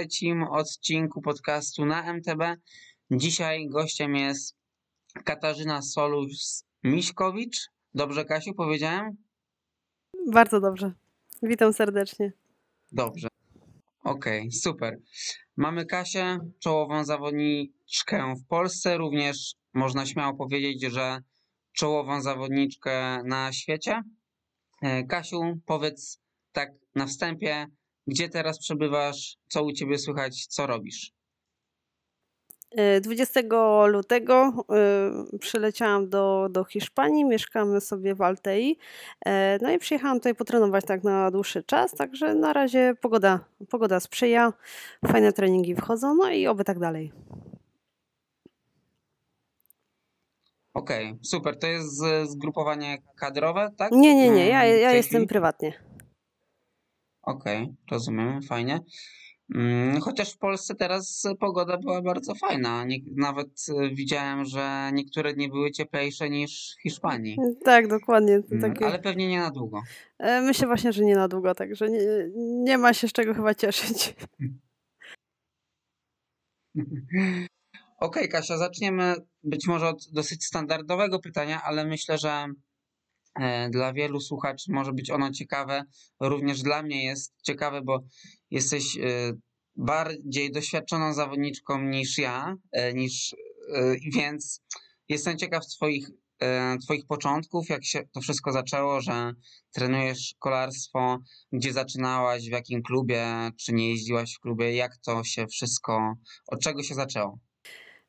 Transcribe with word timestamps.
trzecim 0.00 0.42
odcinku 0.42 1.22
podcastu 1.22 1.84
na 1.84 2.12
MTB. 2.14 2.42
Dzisiaj 3.10 3.68
gościem 3.68 4.14
jest 4.14 4.56
Katarzyna 5.24 5.80
Solus-Miśkowicz. 5.82 7.70
Dobrze, 7.94 8.24
Kasiu, 8.24 8.54
powiedziałem? 8.54 9.16
Bardzo 10.32 10.60
dobrze. 10.60 10.92
Witam 11.42 11.72
serdecznie. 11.72 12.32
Dobrze. 12.92 13.28
Okej, 14.04 14.40
okay, 14.40 14.52
super. 14.52 14.98
Mamy 15.56 15.86
Kasię, 15.86 16.38
czołową 16.58 17.04
zawodniczkę 17.04 18.34
w 18.36 18.46
Polsce, 18.46 18.98
również 18.98 19.54
można 19.74 20.06
śmiało 20.06 20.36
powiedzieć, 20.36 20.82
że 20.82 21.18
czołową 21.72 22.22
zawodniczkę 22.22 23.22
na 23.24 23.52
świecie. 23.52 24.02
E, 24.82 25.04
Kasiu, 25.04 25.40
powiedz 25.66 26.20
tak 26.52 26.70
na 26.94 27.06
wstępie, 27.06 27.66
gdzie 28.06 28.28
teraz 28.28 28.58
przebywasz, 28.58 29.36
co 29.48 29.64
u 29.64 29.72
ciebie 29.72 29.98
słychać, 29.98 30.46
co 30.46 30.66
robisz? 30.66 31.12
20 33.00 33.40
e, 33.40 33.86
lutego 33.86 34.64
e, 35.32 35.38
przyleciałam 35.38 36.08
do, 36.08 36.48
do 36.50 36.64
Hiszpanii, 36.64 37.24
mieszkamy 37.24 37.80
sobie 37.80 38.14
w 38.14 38.22
Altei. 38.22 38.78
No 39.62 39.70
i 39.70 39.78
przyjechałam 39.78 40.16
tutaj 40.16 40.34
potrenować 40.34 40.84
tak 40.84 41.04
na 41.04 41.30
dłuższy 41.30 41.62
czas, 41.62 41.94
także 41.94 42.34
na 42.34 42.52
razie 42.52 42.94
pogoda, 43.00 43.40
pogoda 43.68 44.00
sprzyja, 44.00 44.52
fajne 45.06 45.32
treningi 45.32 45.74
wchodzą, 45.74 46.14
no 46.14 46.30
i 46.30 46.46
oby 46.46 46.64
tak 46.64 46.78
dalej. 46.78 47.12
Okej, 50.74 51.06
okay, 51.06 51.18
super. 51.22 51.58
To 51.58 51.66
jest 51.66 52.02
zgrupowanie 52.24 52.98
kadrowe, 53.16 53.70
tak? 53.76 53.92
Nie, 53.92 54.14
nie, 54.14 54.30
nie. 54.30 54.48
Ja, 54.48 54.64
ja 54.64 54.92
jestem 54.92 55.26
prywatnie. 55.26 55.89
Okej, 57.30 57.62
okay, 57.62 57.74
rozumiem, 57.90 58.42
fajnie. 58.42 58.80
Mm, 59.54 60.00
chociaż 60.00 60.32
w 60.32 60.38
Polsce 60.38 60.74
teraz 60.74 61.26
pogoda 61.40 61.78
była 61.78 62.02
bardzo 62.02 62.34
fajna. 62.34 62.84
nawet 63.16 63.48
e, 63.68 63.94
widziałem, 63.94 64.44
że 64.44 64.90
niektóre 64.92 65.34
dni 65.34 65.48
były 65.48 65.70
cieplejsze 65.70 66.30
niż 66.30 66.76
w 66.78 66.82
Hiszpanii. 66.82 67.36
Tak, 67.64 67.88
dokładnie. 67.88 68.34
Mm, 68.52 68.60
takie... 68.60 68.86
Ale 68.86 68.98
pewnie 68.98 69.28
nie 69.28 69.40
na 69.40 69.50
długo. 69.50 69.82
E, 70.18 70.40
myślę 70.40 70.66
właśnie, 70.66 70.92
że 70.92 71.04
nie 71.04 71.14
na 71.14 71.28
długo, 71.28 71.54
także 71.54 71.90
nie, 71.90 72.00
nie 72.36 72.78
ma 72.78 72.94
się 72.94 73.08
z 73.08 73.12
czego 73.12 73.34
chyba 73.34 73.54
cieszyć. 73.54 74.14
Okej, 78.00 78.22
okay, 78.22 78.28
Kasia, 78.28 78.58
zaczniemy 78.58 79.14
być 79.42 79.66
może 79.66 79.88
od 79.88 80.10
dosyć 80.12 80.44
standardowego 80.44 81.18
pytania, 81.18 81.62
ale 81.64 81.84
myślę, 81.84 82.18
że 82.18 82.46
dla 83.70 83.92
wielu 83.92 84.20
słuchaczy 84.20 84.72
może 84.72 84.92
być 84.92 85.10
ono 85.10 85.30
ciekawe. 85.30 85.84
Również 86.20 86.62
dla 86.62 86.82
mnie 86.82 87.04
jest 87.04 87.34
ciekawe, 87.42 87.82
bo 87.82 88.00
jesteś 88.50 88.98
e, 88.98 89.32
bardziej 89.76 90.52
doświadczoną 90.52 91.14
zawodniczką 91.14 91.82
niż 91.82 92.18
ja, 92.18 92.56
e, 92.72 92.94
niż, 92.94 93.34
więc 94.14 94.60
jestem 95.08 95.38
ciekaw 95.38 95.66
twoich, 95.66 96.10
twoich 96.84 97.06
początków, 97.06 97.68
jak 97.68 97.84
się 97.84 98.02
to 98.12 98.20
wszystko 98.20 98.52
zaczęło, 98.52 99.00
że 99.00 99.32
trenujesz 99.72 100.34
kolarstwo, 100.38 101.18
gdzie 101.52 101.72
zaczynałaś, 101.72 102.48
w 102.48 102.52
jakim 102.52 102.82
klubie, 102.82 103.50
czy 103.60 103.72
nie 103.72 103.90
jeździłaś 103.90 104.34
w 104.34 104.40
klubie, 104.40 104.74
jak 104.74 104.96
to 104.96 105.24
się 105.24 105.46
wszystko, 105.46 106.14
od 106.46 106.60
czego 106.60 106.82
się 106.82 106.94
zaczęło? 106.94 107.38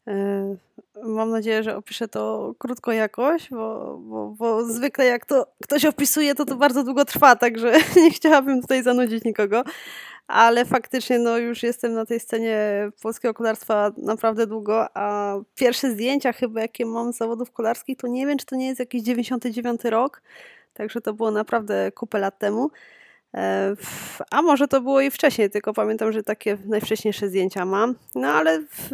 E, 0.08 0.56
mam 1.04 1.30
nadzieję, 1.30 1.64
że 1.64 1.78
opiszę 1.78 2.08
to 2.08 2.54
krótko 2.58 2.92
jakoś, 2.92 3.50
bo, 3.50 3.98
bo, 3.98 4.36
bo, 4.38 4.66
zwykle 4.66 5.06
jak 5.06 5.26
to 5.26 5.48
ktoś 5.64 5.86
opisuje, 5.86 6.36
to 6.36 6.46
to 6.46 6.56
bardzo 6.56 6.84
długo 6.84 7.06
trwa, 7.06 7.36
także 7.36 7.74
nie 8.04 8.12
chciałabym 8.12 8.62
tutaj 8.62 8.84
zanudzić 8.84 9.24
nikogo. 9.24 9.64
Ale 10.28 10.66
faktycznie 10.66 11.20
no, 11.20 11.38
już 11.38 11.64
jestem 11.64 11.94
na 11.94 12.06
tej 12.06 12.20
scenie 12.20 12.92
polskiego 13.02 13.34
kolarstwa 13.34 13.92
naprawdę 13.98 14.48
długo, 14.48 14.98
a 14.98 15.36
pierwsze 15.56 15.92
zdjęcia 15.92 16.34
chyba 16.34 16.62
jakie 16.62 16.86
mam 16.86 17.14
z 17.14 17.18
zawodów 17.18 17.52
kolarskich, 17.52 17.98
to 17.98 18.08
nie 18.08 18.28
wiem, 18.28 18.38
czy 18.38 18.46
to 18.46 18.56
nie 18.56 18.68
jest 18.68 18.80
jakiś 18.80 19.04
99 19.04 19.84
rok, 19.84 20.22
także 20.74 21.02
to 21.02 21.14
było 21.14 21.32
naprawdę 21.32 21.92
kupę 21.92 22.20
lat 22.20 22.40
temu. 22.40 22.72
E, 23.36 23.76
a 24.32 24.42
może 24.42 24.68
to 24.68 24.82
było 24.82 25.02
i 25.02 25.12
wcześniej, 25.12 25.50
tylko 25.50 25.74
pamiętam, 25.74 26.12
że 26.12 26.24
takie 26.24 26.58
najwcześniejsze 26.66 27.30
zdjęcia 27.30 27.66
mam. 27.66 27.96
No 28.16 28.28
ale 28.28 28.60
w, 28.60 28.90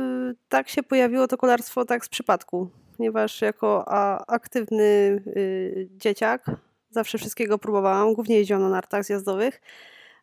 tak 0.50 0.70
się 0.70 0.84
pojawiło 0.84 1.28
to 1.28 1.38
kolarstwo 1.38 1.86
tak 1.86 2.06
z 2.06 2.10
przypadku, 2.10 2.70
ponieważ 2.98 3.42
jako 3.42 3.84
a, 3.88 4.26
aktywny 4.28 4.84
y, 5.28 5.90
dzieciak 5.92 6.46
zawsze 6.90 7.18
wszystkiego 7.18 7.58
próbowałam, 7.58 8.14
głównie 8.14 8.36
jeździłam 8.36 8.62
na 8.62 8.70
nartach 8.70 9.04
zjazdowych 9.04 9.62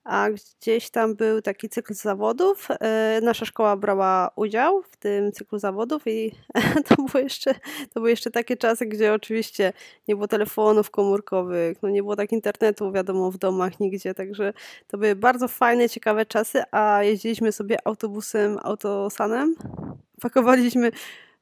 a 0.05 0.29
gdzieś 0.31 0.91
tam 0.91 1.15
był 1.15 1.43
taki 1.43 1.69
cykl 1.69 1.95
zawodów. 1.95 2.69
E, 2.71 3.21
nasza 3.23 3.45
szkoła 3.45 3.77
brała 3.77 4.31
udział 4.37 4.83
w 4.83 4.97
tym 4.97 5.33
cyklu 5.33 5.59
zawodów 5.59 6.03
i 6.07 6.33
to, 6.89 6.95
było 6.95 7.25
jeszcze, 7.25 7.55
to 7.55 7.95
były 7.95 8.11
jeszcze 8.11 8.31
takie 8.31 8.57
czasy, 8.57 8.87
gdzie 8.87 9.13
oczywiście 9.13 9.73
nie 10.09 10.15
było 10.15 10.29
telefonów 10.29 10.91
komórkowych, 10.91 11.83
no 11.83 11.89
nie 11.89 12.03
było 12.03 12.17
tak 12.17 12.33
internetu, 12.33 12.93
wiadomo, 12.93 13.31
w 13.31 13.39
domach 13.39 13.81
nigdzie, 13.81 14.15
także 14.15 14.53
to 14.89 14.99
były 14.99 15.17
bardzo 15.17 15.49
fajne, 15.49 15.89
ciekawe 15.89 16.27
czasy, 16.27 16.63
a 16.71 17.03
jeździliśmy 17.03 17.53
sobie 17.53 17.77
autobusem, 17.85 18.59
autosanem, 18.63 19.55
pakowaliśmy 20.21 20.91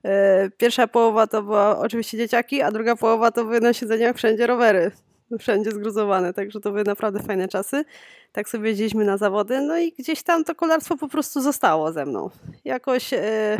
e, 0.05 0.51
Pierwsza 0.51 0.87
połowa 0.87 1.27
to 1.27 1.43
była 1.43 1.79
oczywiście 1.79 2.19
dzieciaki, 2.19 2.63
a 2.63 2.71
druga 2.71 2.97
połowa 2.97 3.31
to 3.31 3.45
były 3.45 3.61
na 3.61 3.73
siedzeniach 3.73 4.17
wszędzie 4.17 4.47
rowery 4.47 4.91
wszędzie 5.39 5.71
zgruzowane, 5.71 6.33
także 6.33 6.61
to 6.61 6.71
były 6.71 6.85
naprawdę 6.85 7.21
fajne 7.21 7.49
czasy. 7.49 7.85
Tak 8.33 8.49
sobie 8.49 8.69
jeździliśmy 8.69 9.05
na 9.05 9.17
zawody, 9.17 9.61
no 9.61 9.79
i 9.79 9.93
gdzieś 9.93 10.23
tam 10.23 10.45
to 10.45 10.55
kolarstwo 10.55 10.97
po 10.97 11.09
prostu 11.09 11.41
zostało 11.41 11.93
ze 11.93 12.07
mną. 12.07 12.31
Jakoś 12.65 13.13
e, 13.13 13.59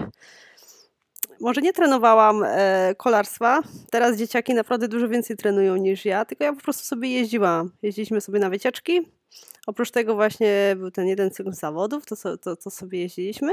może 1.41 1.61
nie 1.61 1.73
trenowałam 1.73 2.45
e, 2.47 2.95
kolarstwa, 2.97 3.63
teraz 3.91 4.17
dzieciaki 4.17 4.55
naprawdę 4.55 4.89
dużo 4.89 5.09
więcej 5.09 5.37
trenują 5.37 5.77
niż 5.77 6.05
ja, 6.05 6.25
tylko 6.25 6.45
ja 6.45 6.53
po 6.53 6.61
prostu 6.61 6.85
sobie 6.85 7.11
jeździłam. 7.13 7.71
Jeździliśmy 7.83 8.21
sobie 8.21 8.39
na 8.39 8.51
wycieczki, 8.51 9.13
oprócz 9.67 9.91
tego 9.91 10.15
właśnie 10.15 10.77
był 10.77 10.91
ten 10.91 11.07
jeden 11.07 11.31
cykl 11.31 11.53
zawodów, 11.53 12.07
to, 12.07 12.39
to, 12.39 12.57
to 12.57 12.71
sobie 12.71 13.01
jeździliśmy 13.01 13.53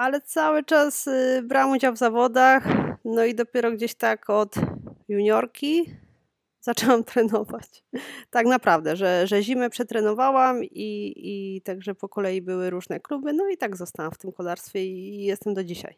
ale 0.00 0.20
cały 0.20 0.64
czas 0.64 1.06
y, 1.06 1.42
brałam 1.44 1.70
udział 1.70 1.92
w 1.92 1.98
zawodach, 1.98 2.64
no 3.04 3.24
i 3.24 3.34
dopiero 3.34 3.72
gdzieś 3.72 3.94
tak 3.94 4.30
od 4.30 4.54
juniorki 5.08 5.94
zaczęłam 6.68 7.04
trenować. 7.04 7.84
Tak 8.30 8.46
naprawdę, 8.46 8.96
że, 8.96 9.26
że 9.26 9.42
zimę 9.42 9.70
przetrenowałam 9.70 10.64
i, 10.64 11.12
i 11.16 11.62
także 11.62 11.94
po 11.94 12.08
kolei 12.08 12.42
były 12.42 12.70
różne 12.70 13.00
kluby, 13.00 13.32
no 13.32 13.48
i 13.48 13.56
tak 13.56 13.76
zostałam 13.76 14.12
w 14.12 14.18
tym 14.18 14.32
kolarstwie 14.32 14.86
i 14.86 15.24
jestem 15.24 15.54
do 15.54 15.64
dzisiaj. 15.64 15.96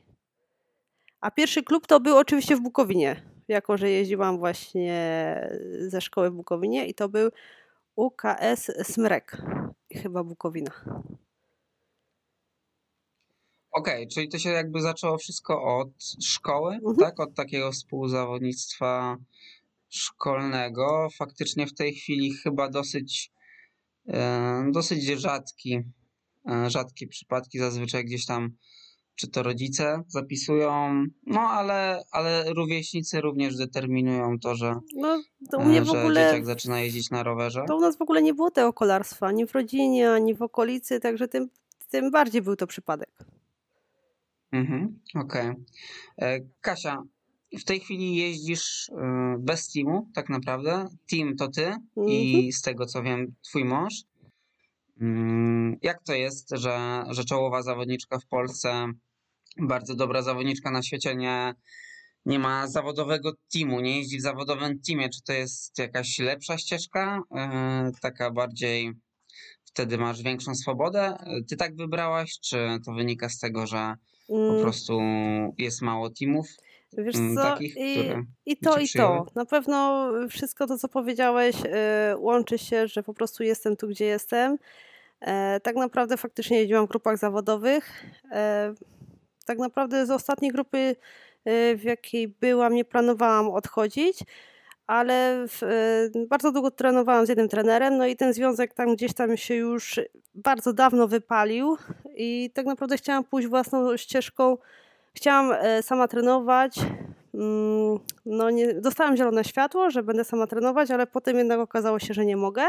A 1.20 1.30
pierwszy 1.30 1.62
klub 1.62 1.86
to 1.86 2.00
był 2.00 2.16
oczywiście 2.16 2.56
w 2.56 2.60
Bukowinie, 2.60 3.22
jako 3.48 3.76
że 3.76 3.90
jeździłam 3.90 4.38
właśnie 4.38 5.50
ze 5.78 6.00
szkoły 6.00 6.30
w 6.30 6.34
Bukowinie 6.34 6.86
i 6.86 6.94
to 6.94 7.08
był 7.08 7.30
UKS 7.96 8.70
Smrek, 8.82 9.42
chyba 9.92 10.24
Bukowina. 10.24 10.70
Okej, 13.72 13.94
okay, 13.94 14.06
czyli 14.06 14.28
to 14.28 14.38
się 14.38 14.50
jakby 14.50 14.80
zaczęło 14.80 15.18
wszystko 15.18 15.78
od 15.78 15.88
szkoły, 16.24 16.74
mhm. 16.74 16.96
tak? 16.96 17.20
Od 17.20 17.34
takiego 17.34 17.72
współzawodnictwa 17.72 19.16
szkolnego 19.92 21.08
faktycznie 21.18 21.66
w 21.66 21.74
tej 21.74 21.94
chwili 21.94 22.34
chyba 22.34 22.68
dosyć, 22.68 23.32
e, 24.08 24.64
dosyć 24.72 25.04
rzadki, 25.04 25.80
e, 26.50 26.70
rzadkie 26.70 27.06
przypadki, 27.06 27.58
zazwyczaj 27.58 28.04
gdzieś 28.04 28.26
tam 28.26 28.56
czy 29.14 29.28
to 29.28 29.42
rodzice 29.42 30.02
zapisują, 30.08 31.04
no 31.26 31.40
ale, 31.40 32.02
ale 32.10 32.44
rówieśnicy 32.52 33.20
również 33.20 33.56
determinują 33.56 34.38
to, 34.38 34.54
że, 34.54 34.74
no, 34.96 35.22
to 35.50 35.58
u 35.58 35.64
mnie 35.64 35.80
e, 35.80 35.84
w 35.84 35.90
ogóle, 35.90 36.24
dzieciak 36.24 36.46
zaczyna 36.46 36.80
jeździć 36.80 37.10
na 37.10 37.22
rowerze. 37.22 37.64
To 37.68 37.76
u 37.76 37.80
nas 37.80 37.96
w 37.96 38.02
ogóle 38.02 38.22
nie 38.22 38.34
było 38.34 38.50
tego 38.50 38.72
kolarstwa, 38.72 39.26
ani 39.26 39.46
w 39.46 39.54
rodzinie, 39.54 40.10
ani 40.10 40.34
w 40.34 40.42
okolicy, 40.42 41.00
także 41.00 41.28
tym, 41.28 41.48
tym 41.90 42.10
bardziej 42.10 42.42
był 42.42 42.56
to 42.56 42.66
przypadek. 42.66 43.10
Mhm, 44.52 45.00
okej. 45.14 45.50
Okay. 46.16 46.48
Kasia, 46.60 47.02
w 47.58 47.64
tej 47.64 47.80
chwili 47.80 48.16
jeździsz 48.16 48.88
y, 48.88 48.92
bez 49.38 49.72
teamu, 49.72 50.08
tak 50.14 50.28
naprawdę. 50.28 50.88
Team 51.10 51.36
to 51.36 51.48
ty 51.48 51.74
i 52.06 52.34
mhm. 52.34 52.52
z 52.52 52.62
tego 52.62 52.86
co 52.86 53.02
wiem, 53.02 53.34
twój 53.42 53.64
mąż. 53.64 53.94
Mm, 55.00 55.76
jak 55.82 56.02
to 56.02 56.14
jest, 56.14 56.50
że, 56.50 57.04
że 57.10 57.24
czołowa 57.24 57.62
zawodniczka 57.62 58.18
w 58.18 58.26
Polsce, 58.26 58.86
bardzo 59.58 59.94
dobra 59.94 60.22
zawodniczka 60.22 60.70
na 60.70 60.82
świecie, 60.82 61.16
nie, 61.16 61.54
nie 62.26 62.38
ma 62.38 62.68
zawodowego 62.68 63.32
teamu, 63.52 63.80
nie 63.80 63.96
jeździ 63.98 64.18
w 64.18 64.22
zawodowym 64.22 64.80
teamie? 64.80 65.08
Czy 65.08 65.22
to 65.22 65.32
jest 65.32 65.78
jakaś 65.78 66.18
lepsza 66.18 66.58
ścieżka, 66.58 67.22
y, 67.88 68.00
taka 68.00 68.30
bardziej 68.30 68.92
wtedy 69.64 69.98
masz 69.98 70.22
większą 70.22 70.54
swobodę? 70.54 71.16
Ty 71.48 71.56
tak 71.56 71.76
wybrałaś, 71.76 72.40
czy 72.40 72.78
to 72.84 72.92
wynika 72.92 73.28
z 73.28 73.38
tego, 73.38 73.66
że 73.66 73.94
po 74.26 74.50
mm. 74.50 74.62
prostu 74.62 75.00
jest 75.58 75.82
mało 75.82 76.10
teamów? 76.10 76.46
Wiesz 76.98 77.16
mm, 77.16 77.36
co, 77.36 77.42
takich, 77.42 77.76
i, 77.76 78.12
i 78.46 78.56
to, 78.56 78.78
i 78.78 78.88
to. 78.88 79.26
Na 79.34 79.44
pewno 79.44 80.10
wszystko 80.28 80.66
to, 80.66 80.78
co 80.78 80.88
powiedziałeś, 80.88 81.56
yy, 81.60 81.70
łączy 82.16 82.58
się, 82.58 82.88
że 82.88 83.02
po 83.02 83.14
prostu 83.14 83.42
jestem 83.42 83.76
tu, 83.76 83.88
gdzie 83.88 84.04
jestem. 84.04 84.58
E, 85.22 85.60
tak 85.60 85.76
naprawdę 85.76 86.16
faktycznie 86.16 86.58
jeździłam 86.58 86.86
w 86.86 86.88
grupach 86.88 87.18
zawodowych. 87.18 88.04
E, 88.32 88.74
tak 89.46 89.58
naprawdę 89.58 90.06
z 90.06 90.10
ostatniej 90.10 90.50
grupy, 90.50 90.96
e, 91.44 91.76
w 91.76 91.82
jakiej 91.82 92.28
byłam, 92.28 92.74
nie 92.74 92.84
planowałam 92.84 93.50
odchodzić, 93.50 94.18
ale 94.86 95.44
w, 95.48 95.60
bardzo 96.28 96.52
długo 96.52 96.70
trenowałam 96.70 97.26
z 97.26 97.28
jednym 97.28 97.48
trenerem, 97.48 97.98
no 97.98 98.06
i 98.06 98.16
ten 98.16 98.32
związek 98.32 98.74
tam 98.74 98.94
gdzieś 98.96 99.14
tam 99.14 99.36
się 99.36 99.54
już 99.54 100.00
bardzo 100.34 100.72
dawno 100.72 101.08
wypalił 101.08 101.76
i 102.16 102.50
tak 102.54 102.66
naprawdę 102.66 102.96
chciałam 102.96 103.24
pójść 103.24 103.48
własną 103.48 103.96
ścieżką. 103.96 104.58
Chciałam 105.14 105.54
sama 105.82 106.08
trenować. 106.08 106.78
Mm, 107.34 107.98
no 108.26 108.50
nie, 108.50 108.74
dostałam 108.74 109.16
zielone 109.16 109.44
światło, 109.44 109.90
że 109.90 110.02
będę 110.02 110.24
sama 110.24 110.46
trenować, 110.46 110.90
ale 110.90 111.06
potem 111.06 111.36
jednak 111.36 111.60
okazało 111.60 111.98
się, 111.98 112.14
że 112.14 112.24
nie 112.24 112.36
mogę. 112.36 112.62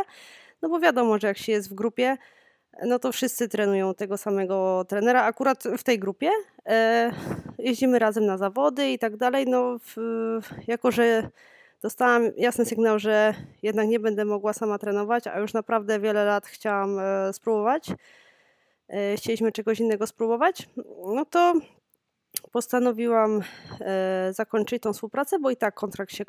No 0.61 0.69
bo 0.69 0.79
wiadomo, 0.79 1.19
że 1.19 1.27
jak 1.27 1.37
się 1.37 1.51
jest 1.51 1.69
w 1.69 1.73
grupie, 1.73 2.17
no 2.85 2.99
to 2.99 3.11
wszyscy 3.11 3.49
trenują 3.49 3.93
tego 3.93 4.17
samego 4.17 4.85
trenera. 4.87 5.23
Akurat 5.23 5.63
w 5.77 5.83
tej 5.83 5.99
grupie 5.99 6.29
e, 6.65 7.11
jeździmy 7.57 7.99
razem 7.99 8.25
na 8.25 8.37
zawody 8.37 8.91
i 8.91 8.99
tak 8.99 9.17
dalej. 9.17 9.45
No, 9.47 9.79
w, 9.79 9.97
jako 10.67 10.91
że 10.91 11.29
dostałam 11.81 12.23
jasny 12.37 12.65
sygnał, 12.65 12.99
że 12.99 13.33
jednak 13.61 13.87
nie 13.87 13.99
będę 13.99 14.25
mogła 14.25 14.53
sama 14.53 14.77
trenować, 14.77 15.27
a 15.27 15.39
już 15.39 15.53
naprawdę 15.53 15.99
wiele 15.99 16.25
lat 16.25 16.47
chciałam 16.47 16.99
e, 16.99 17.33
spróbować. 17.33 17.89
E, 18.89 19.15
chcieliśmy 19.15 19.51
czegoś 19.51 19.79
innego 19.79 20.07
spróbować, 20.07 20.69
no 21.15 21.25
to 21.25 21.53
postanowiłam 22.53 23.41
e, 23.81 24.33
zakończyć 24.33 24.83
tą 24.83 24.93
współpracę, 24.93 25.39
bo 25.39 25.49
i 25.51 25.57
tak 25.57 25.75
kontrakt 25.75 26.11
się 26.11 26.25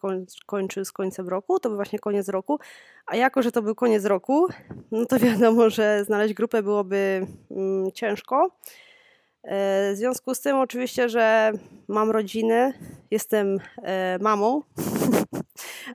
kończy 0.46 0.84
z 0.84 0.92
końcem 0.92 1.28
roku, 1.28 1.60
to 1.60 1.68
był 1.68 1.76
właśnie 1.76 1.98
koniec 1.98 2.28
roku, 2.28 2.58
a 3.06 3.16
jako, 3.16 3.42
że 3.42 3.52
to 3.52 3.62
był 3.62 3.74
koniec 3.74 4.04
roku, 4.04 4.46
no 4.90 5.06
to 5.06 5.18
wiadomo, 5.18 5.70
że 5.76 6.04
znaleźć 6.04 6.34
grupę 6.34 6.62
byłoby 6.62 7.26
mm, 7.50 7.92
ciężko. 7.92 8.50
E, 9.42 9.92
w 9.92 9.96
związku 9.96 10.34
z 10.34 10.40
tym 10.40 10.56
oczywiście, 10.56 11.08
że 11.08 11.52
mam 11.88 12.10
rodzinę, 12.10 12.72
jestem 13.10 13.58
e, 13.82 14.18
mamą, 14.20 14.60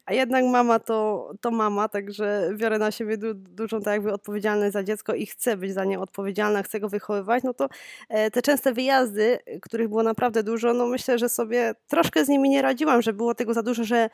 a 0.05 0.13
jednak 0.13 0.45
mama 0.45 0.79
to, 0.79 1.31
to 1.41 1.51
mama, 1.51 1.89
także 1.89 2.51
biorę 2.57 2.77
na 2.77 2.91
siebie 2.91 3.17
du, 3.17 3.33
dużą 3.33 3.81
tak 3.81 3.93
jakby 3.93 4.13
odpowiedzialność 4.13 4.73
za 4.73 4.83
dziecko 4.83 5.13
i 5.13 5.25
chcę 5.25 5.57
być 5.57 5.73
za 5.73 5.85
nie 5.85 5.99
odpowiedzialna, 5.99 6.63
chcę 6.63 6.79
go 6.79 6.89
wychowywać, 6.89 7.43
no 7.43 7.53
to 7.53 7.69
e, 8.09 8.31
te 8.31 8.41
częste 8.41 8.73
wyjazdy, 8.73 9.39
których 9.61 9.87
było 9.87 10.03
naprawdę 10.03 10.43
dużo, 10.43 10.73
no 10.73 10.87
myślę, 10.87 11.19
że 11.19 11.29
sobie 11.29 11.75
troszkę 11.87 12.25
z 12.25 12.29
nimi 12.29 12.49
nie 12.49 12.61
radziłam, 12.61 13.01
że 13.01 13.13
było 13.13 13.35
tego 13.35 13.53
za 13.53 13.63
dużo, 13.63 13.83
że 13.83 14.09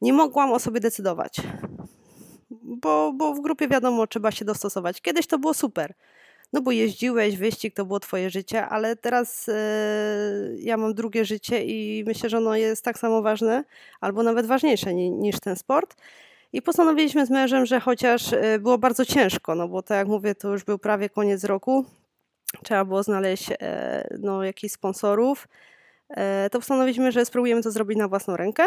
nie 0.00 0.12
mogłam 0.12 0.52
o 0.52 0.58
sobie 0.58 0.80
decydować. 0.80 1.36
Bo, 2.62 3.12
bo 3.12 3.34
w 3.34 3.40
grupie 3.40 3.68
wiadomo, 3.68 4.06
trzeba 4.06 4.30
się 4.30 4.44
dostosować. 4.44 5.00
Kiedyś 5.00 5.26
to 5.26 5.38
było 5.38 5.54
super 5.54 5.94
no 6.52 6.60
bo 6.62 6.70
jeździłeś, 6.70 7.36
wyścig 7.36 7.74
to 7.74 7.84
było 7.84 8.00
twoje 8.00 8.30
życie, 8.30 8.66
ale 8.66 8.96
teraz 8.96 9.48
e, 9.48 9.54
ja 10.58 10.76
mam 10.76 10.94
drugie 10.94 11.24
życie 11.24 11.64
i 11.64 12.04
myślę, 12.06 12.30
że 12.30 12.38
ono 12.38 12.56
jest 12.56 12.84
tak 12.84 12.98
samo 12.98 13.22
ważne, 13.22 13.64
albo 14.00 14.22
nawet 14.22 14.46
ważniejsze 14.46 14.94
niż 14.94 15.40
ten 15.40 15.56
sport. 15.56 15.96
I 16.52 16.62
postanowiliśmy 16.62 17.26
z 17.26 17.30
mężem, 17.30 17.66
że 17.66 17.80
chociaż 17.80 18.32
e, 18.32 18.58
było 18.58 18.78
bardzo 18.78 19.04
ciężko, 19.04 19.54
no 19.54 19.68
bo 19.68 19.82
tak 19.82 19.98
jak 19.98 20.08
mówię, 20.08 20.34
to 20.34 20.48
już 20.48 20.64
był 20.64 20.78
prawie 20.78 21.08
koniec 21.08 21.44
roku, 21.44 21.84
trzeba 22.62 22.84
było 22.84 23.02
znaleźć 23.02 23.50
e, 23.50 24.16
no, 24.18 24.44
jakichś 24.44 24.74
sponsorów, 24.74 25.48
to 26.50 26.58
postanowiliśmy, 26.58 27.12
że 27.12 27.24
spróbujemy 27.24 27.62
to 27.62 27.70
zrobić 27.70 27.98
na 27.98 28.08
własną 28.08 28.36
rękę. 28.36 28.64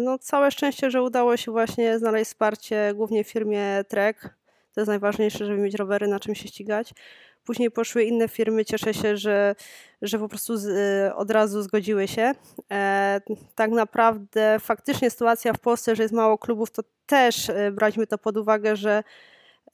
No, 0.00 0.18
całe 0.18 0.50
szczęście, 0.50 0.90
że 0.90 1.02
udało 1.02 1.36
się 1.36 1.52
właśnie 1.52 1.98
znaleźć 1.98 2.26
wsparcie 2.26 2.92
głównie 2.94 3.24
w 3.24 3.28
firmie 3.28 3.84
Trek, 3.88 4.34
to 4.74 4.80
jest 4.80 4.88
najważniejsze, 4.88 5.46
żeby 5.46 5.58
mieć 5.58 5.74
rowery, 5.74 6.08
na 6.08 6.20
czym 6.20 6.34
się 6.34 6.48
ścigać. 6.48 6.94
Później 7.44 7.70
poszły 7.70 8.04
inne 8.04 8.28
firmy, 8.28 8.64
cieszę 8.64 8.94
się, 8.94 9.16
że, 9.16 9.54
że 10.02 10.18
po 10.18 10.28
prostu 10.28 10.56
z, 10.56 10.66
y, 10.66 11.14
od 11.14 11.30
razu 11.30 11.62
zgodziły 11.62 12.08
się. 12.08 12.32
E, 12.72 13.20
tak 13.54 13.70
naprawdę 13.70 14.56
faktycznie 14.60 15.10
sytuacja 15.10 15.52
w 15.52 15.58
Polsce, 15.58 15.96
że 15.96 16.02
jest 16.02 16.14
mało 16.14 16.38
klubów, 16.38 16.70
to 16.70 16.82
też 17.06 17.50
e, 17.50 17.70
braliśmy 17.70 18.06
to 18.06 18.18
pod 18.18 18.36
uwagę, 18.36 18.76
że, 18.76 19.02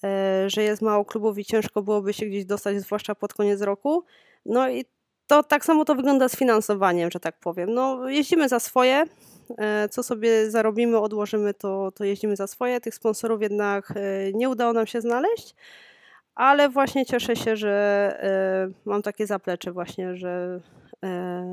e, 0.05 0.51
że 0.51 0.63
jest 0.63 0.83
mało 0.83 1.05
klubów 1.05 1.39
i 1.39 1.45
ciężko 1.45 1.83
byłoby 1.83 2.13
się 2.13 2.27
gdzieś 2.27 2.45
dostać, 2.45 2.81
zwłaszcza 2.81 3.15
pod 3.15 3.35
koniec 3.35 3.61
roku. 3.61 4.05
No 4.47 4.69
i 4.69 4.85
to 5.27 5.43
tak 5.43 5.65
samo 5.65 5.85
to 5.85 5.95
wygląda 5.95 6.29
z 6.29 6.37
finansowaniem, 6.37 7.11
że 7.11 7.21
tak 7.21 7.41
powiem. 7.41 7.75
No, 7.75 8.09
jeździmy 8.09 8.49
za 8.49 8.61
swoje, 8.61 9.05
co 9.91 10.03
sobie 10.03 10.51
zarobimy, 10.51 10.99
odłożymy, 10.99 11.55
to, 11.55 11.93
to 11.93 12.05
jeździmy 12.05 12.37
za 12.37 12.47
swoje. 12.47 12.81
Tych 12.81 12.95
sponsorów 12.95 13.43
jednak 13.43 13.91
e, 13.97 14.33
nie 14.33 14.49
udało 14.49 14.73
nam 14.73 14.87
się 14.87 15.01
znaleźć, 15.01 15.55
ale 16.35 16.69
właśnie 16.69 17.07
cieszę 17.07 17.37
się, 17.37 17.57
że 17.57 17.71
e, 18.23 18.73
mam 18.85 19.03
takie 19.03 19.27
zaplecze 19.27 19.73
właśnie, 19.73 20.17
że 20.17 20.61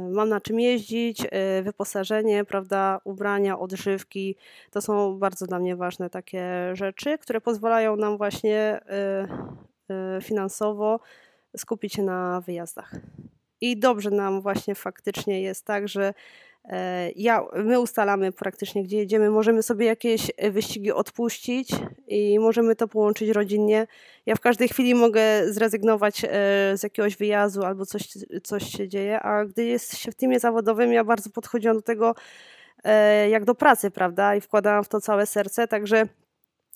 mam 0.10 0.30
na 0.30 0.42
czym 0.42 0.60
jeździć, 0.60 1.28
wyposażenie, 1.64 2.46
prawda, 2.46 3.00
ubrania, 3.04 3.60
odżywki. 3.60 4.36
To 4.72 4.82
są 4.82 5.20
bardzo 5.20 5.46
dla 5.46 5.60
mnie 5.60 5.76
ważne 5.76 6.10
takie 6.10 6.46
rzeczy, 6.74 7.18
które 7.18 7.42
pozwalają 7.42 7.96
nam 7.96 8.18
właśnie 8.18 8.80
finansowo 10.22 11.00
skupić 11.58 11.94
się 11.94 12.04
na 12.04 12.42
wyjazdach. 12.42 12.96
I 13.62 13.80
dobrze 13.80 14.12
nam 14.12 14.42
właśnie 14.42 14.76
faktycznie 14.76 15.42
jest 15.42 15.66
tak, 15.66 15.88
że 15.88 16.14
E, 16.14 16.55
ja, 17.16 17.46
my 17.56 17.80
ustalamy 17.80 18.32
praktycznie, 18.32 18.84
gdzie 18.84 18.98
jedziemy. 18.98 19.30
Możemy 19.30 19.64
sobie 19.64 19.86
jakieś 19.86 20.32
e, 20.38 20.52
wyścigi 20.52 20.92
odpuścić 20.92 21.70
i 22.08 22.40
możemy 22.40 22.76
to 22.76 22.88
połączyć 22.88 23.30
rodzinnie. 23.30 23.88
Ja 24.26 24.36
w 24.36 24.40
każdej 24.40 24.68
chwili 24.68 24.96
mogę 24.96 25.22
zrezygnować 25.54 26.24
e, 26.24 26.28
z 26.78 26.84
jakiegoś 26.84 27.18
wyjazdu 27.18 27.64
albo 27.64 27.86
coś, 27.86 28.08
coś 28.44 28.64
się 28.64 28.88
dzieje, 28.88 29.20
a 29.20 29.46
gdy 29.46 29.66
jest 29.66 29.98
się 29.98 30.12
w 30.12 30.16
teamie 30.16 30.40
zawodowym, 30.40 30.94
ja 30.94 31.04
bardzo 31.04 31.30
podchodziłam 31.30 31.78
do 31.78 31.84
tego 31.84 32.16
jak 33.30 33.46
do 33.46 33.56
pracy, 33.56 33.92
prawda? 33.92 34.36
I 34.36 34.42
wkładałam 34.42 34.84
w 34.84 34.90
to 34.90 35.02
całe 35.02 35.26
serce, 35.26 35.68
także 35.68 36.08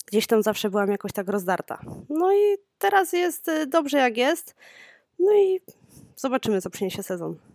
gdzieś 0.06 0.26
tam 0.26 0.42
zawsze 0.42 0.70
byłam 0.70 0.90
jakoś 0.90 1.12
tak 1.12 1.28
rozdarta. 1.28 1.80
No 2.08 2.32
i 2.32 2.56
teraz 2.78 3.12
jest 3.12 3.50
dobrze 3.68 3.98
jak 3.98 4.16
jest. 4.16 4.54
No 5.18 5.32
i 5.34 5.60
zobaczymy, 6.16 6.60
co 6.60 6.70
przyniesie 6.70 7.02
sezon. 7.02 7.49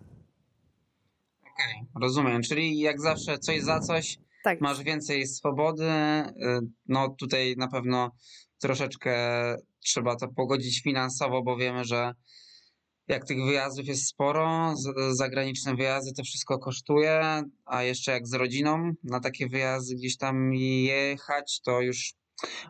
Okej, 1.56 1.76
okay, 1.76 2.02
rozumiem. 2.02 2.42
Czyli 2.42 2.80
jak 2.80 3.02
zawsze 3.02 3.40
coś 3.40 3.62
za 3.62 3.80
coś, 3.80 4.18
tak. 4.44 4.62
masz 4.62 4.84
więcej 4.84 5.28
swobody. 5.28 5.84
Y, 5.84 6.60
no 6.88 7.16
tutaj 7.20 7.56
na 7.58 7.68
pewno 7.68 8.12
troszeczkę 8.62 9.16
trzeba 9.86 10.16
to 10.16 10.28
pogodzić 10.28 10.82
finansowo, 10.82 11.44
bo 11.44 11.58
wiemy, 11.58 11.84
że 11.84 12.14
jak 13.08 13.26
tych 13.26 13.38
wyjazdów 13.46 13.88
jest 13.88 14.08
sporo, 14.08 14.74
zagraniczne 15.12 15.76
wyjazdy 15.76 16.14
to 16.14 16.24
wszystko 16.24 16.60
kosztuje, 16.60 17.44
a 17.66 17.84
jeszcze 17.84 18.12
jak 18.12 18.28
z 18.28 18.34
rodziną 18.34 18.92
na 19.04 19.20
takie 19.20 19.48
wyjazdy 19.48 19.96
gdzieś 19.96 20.18
tam 20.18 20.54
jechać, 20.54 21.62
to 21.62 21.82
już 21.82 22.14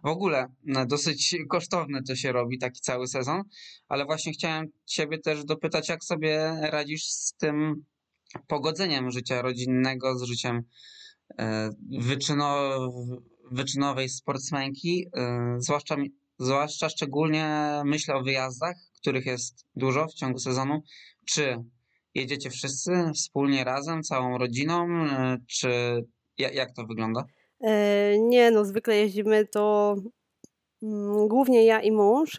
w 0.03 0.07
ogóle 0.07 0.47
no, 0.63 0.85
dosyć 0.85 1.35
kosztowne 1.49 2.03
to 2.03 2.15
się 2.15 2.31
robi, 2.31 2.59
taki 2.59 2.81
cały 2.81 3.07
sezon, 3.07 3.41
ale 3.87 4.05
właśnie 4.05 4.33
chciałem 4.33 4.67
Ciebie 4.85 5.19
też 5.19 5.45
dopytać, 5.45 5.89
jak 5.89 6.03
sobie 6.03 6.59
radzisz 6.61 7.03
z 7.03 7.33
tym 7.33 7.85
pogodzeniem 8.47 9.11
życia 9.11 9.41
rodzinnego 9.41 10.17
z 10.17 10.23
życiem 10.23 10.63
e, 11.39 11.69
wyczynowej 13.51 14.09
sportsmenki, 14.09 15.05
e, 15.17 15.55
zwłaszcza, 15.59 15.95
zwłaszcza 16.39 16.89
szczególnie 16.89 17.81
myślę 17.85 18.15
o 18.15 18.23
wyjazdach, 18.23 18.75
których 19.01 19.25
jest 19.25 19.65
dużo 19.75 20.07
w 20.07 20.13
ciągu 20.13 20.39
sezonu. 20.39 20.81
Czy 21.25 21.63
jedziecie 22.15 22.49
wszyscy 22.49 22.91
wspólnie 23.15 23.63
razem, 23.63 24.03
całą 24.03 24.37
rodziną, 24.37 25.05
e, 25.05 25.37
czy 25.47 25.69
jak 26.37 26.73
to 26.75 26.85
wygląda? 26.85 27.23
Nie, 28.19 28.51
no 28.51 28.65
zwykle 28.65 28.95
jeździmy 28.95 29.45
to 29.45 29.95
mm, 30.83 31.27
głównie 31.27 31.65
ja 31.65 31.81
i 31.81 31.91
mąż. 31.91 32.37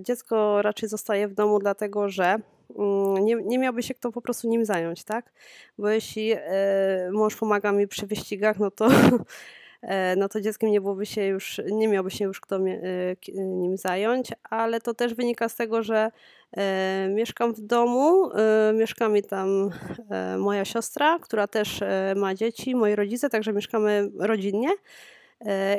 Dziecko 0.00 0.62
raczej 0.62 0.88
zostaje 0.88 1.28
w 1.28 1.34
domu, 1.34 1.58
dlatego 1.58 2.08
że 2.08 2.36
nie, 3.20 3.34
nie 3.34 3.58
miałby 3.58 3.82
się 3.82 3.94
kto 3.94 4.12
po 4.12 4.22
prostu 4.22 4.48
nim 4.48 4.64
zająć, 4.64 5.04
tak? 5.04 5.32
Bo 5.78 5.88
jeśli 5.88 6.32
e, 6.32 7.10
mąż 7.12 7.36
pomaga 7.36 7.72
mi 7.72 7.88
przy 7.88 8.06
wyścigach, 8.06 8.58
no 8.58 8.70
to, 8.70 8.88
e, 9.82 10.16
no 10.16 10.28
to 10.28 10.40
dzieckiem 10.40 10.70
nie 10.70 10.80
byłoby 10.80 11.06
się 11.06 11.24
już, 11.24 11.60
nie 11.70 11.88
miałby 11.88 12.10
się 12.10 12.24
już 12.24 12.40
kto 12.40 12.56
e, 12.56 12.60
nim 13.34 13.76
zająć, 13.76 14.32
ale 14.50 14.80
to 14.80 14.94
też 14.94 15.14
wynika 15.14 15.48
z 15.48 15.56
tego, 15.56 15.82
że 15.82 16.10
mieszkam 17.08 17.54
w 17.54 17.60
domu, 17.60 18.30
mieszka 18.74 19.08
mi 19.08 19.22
tam 19.22 19.70
moja 20.38 20.64
siostra, 20.64 21.18
która 21.18 21.46
też 21.46 21.80
ma 22.16 22.34
dzieci, 22.34 22.74
moi 22.74 22.94
rodzice, 22.94 23.30
także 23.30 23.52
mieszkamy 23.52 24.10
rodzinnie. 24.18 24.68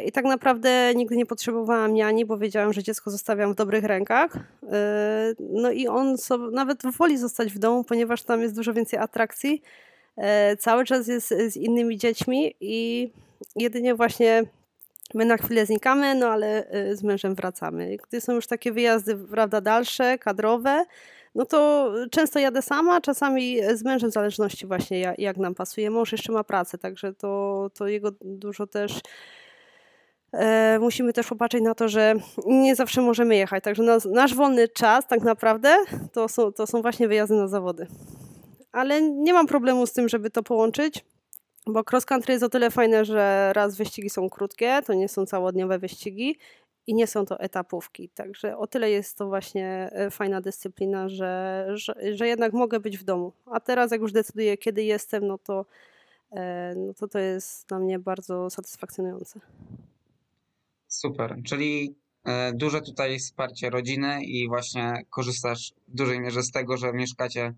I 0.06 0.12
tak 0.12 0.26
naprawdę 0.26 0.94
nigdy 0.96 1.18
nie 1.18 1.26
potrzebowałam 1.26 1.94
niani, 1.94 2.26
bo 2.26 2.38
wiedziałam, 2.38 2.74
że 2.74 2.84
dziecko 2.84 3.12
zostawiam 3.12 3.54
w 3.54 3.56
dobrych 3.56 3.84
rękach. 3.84 4.36
E, 4.72 5.34
no 5.40 5.72
i 5.72 5.88
on 5.88 6.18
sobie, 6.18 6.48
nawet 6.52 6.82
woli 6.98 7.18
zostać 7.18 7.54
w 7.54 7.60
domu, 7.60 7.84
ponieważ 7.84 8.24
tam 8.24 8.42
jest 8.42 8.56
dużo 8.56 8.74
więcej 8.74 9.00
atrakcji. 9.00 9.62
E, 10.18 10.58
cały 10.58 10.86
czas 10.86 11.08
jest 11.08 11.28
z 11.28 11.58
innymi 11.58 11.98
dziećmi 11.98 12.56
i 12.60 13.10
jedynie 13.56 13.96
właśnie 13.96 14.44
My 15.14 15.26
na 15.26 15.38
chwilę 15.38 15.66
znikamy, 15.66 16.16
no 16.16 16.28
ale 16.28 16.68
z 16.94 17.04
mężem 17.04 17.36
wracamy. 17.36 17.98
Gdy 18.08 18.22
są 18.22 18.34
już 18.34 18.48
takie 18.48 18.72
wyjazdy, 18.72 19.16
prawda, 19.16 19.62
dalsze, 19.62 20.18
kadrowe, 20.18 20.86
no 21.36 21.46
to 21.46 21.92
często 22.12 22.40
jadę 22.40 22.62
sama, 22.62 23.02
czasami 23.02 23.58
z 23.74 23.84
mężem 23.84 24.10
w 24.10 24.14
zależności 24.14 24.68
właśnie 24.68 25.00
jak, 25.00 25.20
jak 25.20 25.38
nam 25.38 25.56
pasuje. 25.56 25.92
Mąż 25.92 26.12
jeszcze 26.12 26.32
ma 26.32 26.44
pracę, 26.44 26.78
także 26.78 27.14
to, 27.14 27.70
to 27.74 27.88
jego 27.88 28.12
dużo 28.22 28.68
też 28.68 29.02
musimy 30.80 31.14
też 31.14 31.28
popatrzeć 31.28 31.64
na 31.64 31.76
to, 31.76 31.90
że 31.90 32.16
nie 32.46 32.76
zawsze 32.76 33.02
możemy 33.02 33.36
jechać. 33.36 33.64
Także 33.64 33.84
nas, 33.84 34.06
nasz 34.06 34.36
wolny 34.36 34.68
czas 34.68 35.08
tak 35.08 35.22
naprawdę 35.22 35.78
to 36.12 36.30
są, 36.30 36.52
to 36.52 36.68
są 36.68 36.82
właśnie 36.82 37.08
wyjazdy 37.08 37.36
na 37.36 37.48
zawody. 37.48 37.88
Ale 38.72 39.02
nie 39.02 39.34
mam 39.34 39.48
problemu 39.48 39.88
z 39.88 39.94
tym, 39.94 40.10
żeby 40.10 40.30
to 40.30 40.44
połączyć. 40.44 41.06
Bo 41.68 41.84
cross 41.92 42.06
country 42.06 42.34
jest 42.34 42.44
o 42.44 42.50
tyle 42.50 42.72
fajne, 42.72 43.06
że 43.06 43.52
raz 43.54 43.78
wyścigi 43.78 44.10
są 44.10 44.30
krótkie, 44.30 44.82
to 44.86 44.94
nie 44.94 45.10
są 45.10 45.26
całodniowe 45.26 45.80
wyścigi 45.80 46.38
i 46.88 46.94
nie 46.94 47.08
są 47.08 47.26
to 47.26 47.40
etapówki. 47.40 48.10
Także 48.10 48.58
o 48.58 48.68
tyle 48.68 48.92
jest 48.92 49.18
to 49.18 49.28
właśnie 49.28 49.90
e, 49.92 50.12
fajna 50.12 50.42
dyscyplina, 50.42 51.10
że, 51.10 51.66
że, 51.74 51.94
że 52.14 52.28
jednak 52.28 52.54
mogę 52.54 52.80
być 52.80 52.98
w 52.98 53.04
domu. 53.04 53.34
A 53.46 53.60
teraz 53.60 53.92
jak 53.92 54.02
już 54.02 54.12
decyduję, 54.12 54.58
kiedy 54.58 54.84
jestem, 54.84 55.28
no 55.28 55.38
to, 55.38 55.66
e, 56.32 56.74
no 56.78 56.94
to 56.94 57.08
to 57.08 57.20
jest 57.20 57.68
dla 57.68 57.80
mnie 57.80 58.00
bardzo 58.00 58.50
satysfakcjonujące. 58.50 59.40
Super, 60.94 61.36
czyli 61.46 61.96
e, 62.26 62.54
duże 62.54 62.82
tutaj 62.82 63.20
wsparcie 63.20 63.70
rodziny 63.70 64.24
i 64.24 64.48
właśnie 64.48 65.06
korzystasz 65.10 65.74
w 65.88 65.96
dużej 65.96 66.22
mierze 66.22 66.44
z 66.44 66.52
tego, 66.52 66.78
że 66.78 66.94
mieszkacie 66.94 67.54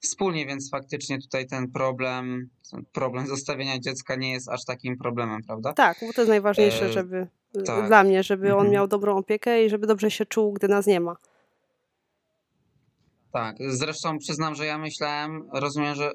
wspólnie, 0.00 0.46
więc 0.46 0.70
faktycznie 0.70 1.18
tutaj 1.18 1.46
ten 1.46 1.70
problem, 1.70 2.50
problem 2.92 3.26
zostawienia 3.26 3.78
dziecka 3.78 4.14
nie 4.14 4.32
jest 4.32 4.48
aż 4.48 4.64
takim 4.64 4.98
problemem, 4.98 5.42
prawda? 5.42 5.72
Tak, 5.72 5.98
bo 6.06 6.12
to 6.12 6.20
jest 6.20 6.28
najważniejsze, 6.28 6.92
żeby 6.92 7.26
tak. 7.66 7.86
dla 7.86 8.04
mnie, 8.04 8.22
żeby 8.22 8.46
on 8.46 8.52
mhm. 8.52 8.72
miał 8.72 8.88
dobrą 8.88 9.16
opiekę 9.16 9.64
i 9.64 9.70
żeby 9.70 9.86
dobrze 9.86 10.10
się 10.10 10.26
czuł, 10.26 10.52
gdy 10.52 10.68
nas 10.68 10.86
nie 10.86 11.00
ma. 11.00 11.16
Tak, 13.32 13.56
zresztą 13.68 14.18
przyznam, 14.18 14.54
że 14.54 14.66
ja 14.66 14.78
myślałem, 14.78 15.48
rozumiem, 15.52 15.94
że 15.94 16.06
e, 16.06 16.12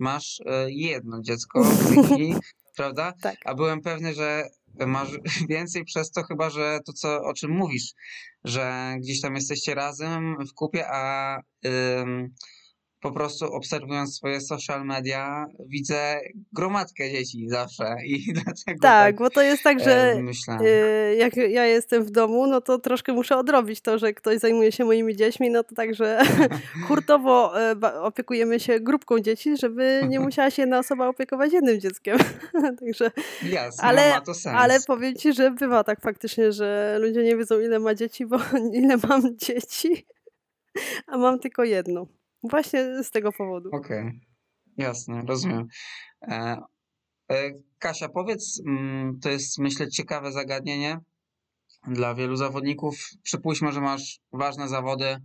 masz 0.00 0.40
e, 0.46 0.70
jedno 0.70 1.20
dziecko 1.22 1.64
w 1.64 1.88
tej 1.88 2.04
chwili, 2.04 2.34
prawda? 2.76 3.12
Tak. 3.22 3.36
A 3.44 3.54
byłem 3.54 3.80
pewny, 3.80 4.14
że 4.14 4.48
masz 4.78 5.08
więcej 5.48 5.84
przez 5.84 6.10
to 6.10 6.22
chyba, 6.22 6.50
że 6.50 6.78
to 6.86 6.92
co, 6.92 7.22
o 7.22 7.34
czym 7.34 7.50
mówisz, 7.50 7.92
że 8.44 8.94
gdzieś 8.98 9.20
tam 9.20 9.34
jesteście 9.34 9.74
razem 9.74 10.46
w 10.46 10.54
kupie, 10.54 10.86
a 10.88 11.36
po 13.00 13.12
prostu 13.12 13.46
obserwując 13.46 14.16
swoje 14.16 14.40
social 14.40 14.84
media, 14.84 15.46
widzę 15.68 16.20
gromadkę 16.52 17.10
dzieci 17.10 17.48
zawsze 17.48 17.96
i 18.06 18.24
dlatego. 18.32 18.80
Tak, 18.80 18.80
tak 18.82 19.16
bo 19.16 19.30
to 19.30 19.42
jest 19.42 19.62
tak, 19.62 19.80
że 19.80 20.22
e, 20.60 21.14
jak 21.14 21.36
ja 21.36 21.64
jestem 21.64 22.04
w 22.04 22.10
domu, 22.10 22.46
no 22.46 22.60
to 22.60 22.78
troszkę 22.78 23.12
muszę 23.12 23.36
odrobić 23.36 23.80
to, 23.80 23.98
że 23.98 24.12
ktoś 24.12 24.38
zajmuje 24.38 24.72
się 24.72 24.84
moimi 24.84 25.16
dziećmi, 25.16 25.50
no 25.50 25.64
to 25.64 25.74
także 25.74 26.18
hurtowo 26.88 27.60
e, 27.60 28.00
opiekujemy 28.02 28.60
się 28.60 28.80
grupką 28.80 29.20
dzieci, 29.20 29.56
żeby 29.56 30.00
nie 30.08 30.20
musiała 30.20 30.50
się 30.50 30.62
jedna 30.62 30.78
osoba 30.78 31.08
opiekować 31.08 31.52
jednym 31.52 31.80
dzieckiem. 31.80 32.18
także, 32.80 33.10
no 33.42 33.58
ale, 33.78 34.10
ma 34.10 34.20
to 34.20 34.34
sens. 34.34 34.56
Ale 34.58 34.80
powiem 34.86 35.14
ci, 35.14 35.32
że 35.32 35.50
bywa 35.50 35.84
tak 35.84 36.00
faktycznie, 36.00 36.52
że 36.52 36.98
ludzie 37.00 37.22
nie 37.22 37.36
wiedzą 37.36 37.60
ile 37.60 37.78
ma 37.78 37.94
dzieci, 37.94 38.26
bo 38.26 38.38
ile 38.72 38.96
mam 39.08 39.36
dzieci, 39.36 40.06
a 41.06 41.18
mam 41.18 41.38
tylko 41.38 41.64
jedno. 41.64 42.06
Właśnie 42.42 43.04
z 43.04 43.10
tego 43.10 43.32
powodu. 43.32 43.68
Okej, 43.72 44.00
okay. 44.00 44.20
jasne, 44.76 45.22
rozumiem. 45.26 45.66
E, 46.22 46.58
e, 47.30 47.50
Kasia, 47.78 48.08
powiedz, 48.08 48.60
mm, 48.66 49.20
to 49.20 49.30
jest 49.30 49.58
myślę 49.58 49.88
ciekawe 49.88 50.32
zagadnienie 50.32 51.00
dla 51.88 52.14
wielu 52.14 52.36
zawodników. 52.36 53.10
Przypuśćmy, 53.22 53.72
że 53.72 53.80
masz 53.80 54.18
ważne 54.32 54.68
zawody, 54.68 55.16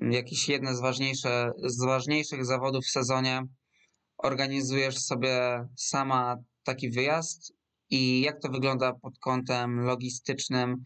jakieś 0.00 0.48
jedne 0.48 0.74
z, 0.74 0.80
ważniejsze, 0.80 1.50
z 1.64 1.84
ważniejszych 1.84 2.44
zawodów 2.44 2.84
w 2.84 2.90
sezonie. 2.90 3.42
Organizujesz 4.18 4.98
sobie 4.98 5.64
sama 5.76 6.36
taki 6.64 6.90
wyjazd 6.90 7.52
i 7.90 8.20
jak 8.20 8.40
to 8.40 8.48
wygląda 8.48 8.92
pod 8.92 9.18
kątem 9.18 9.80
logistycznym? 9.80 10.84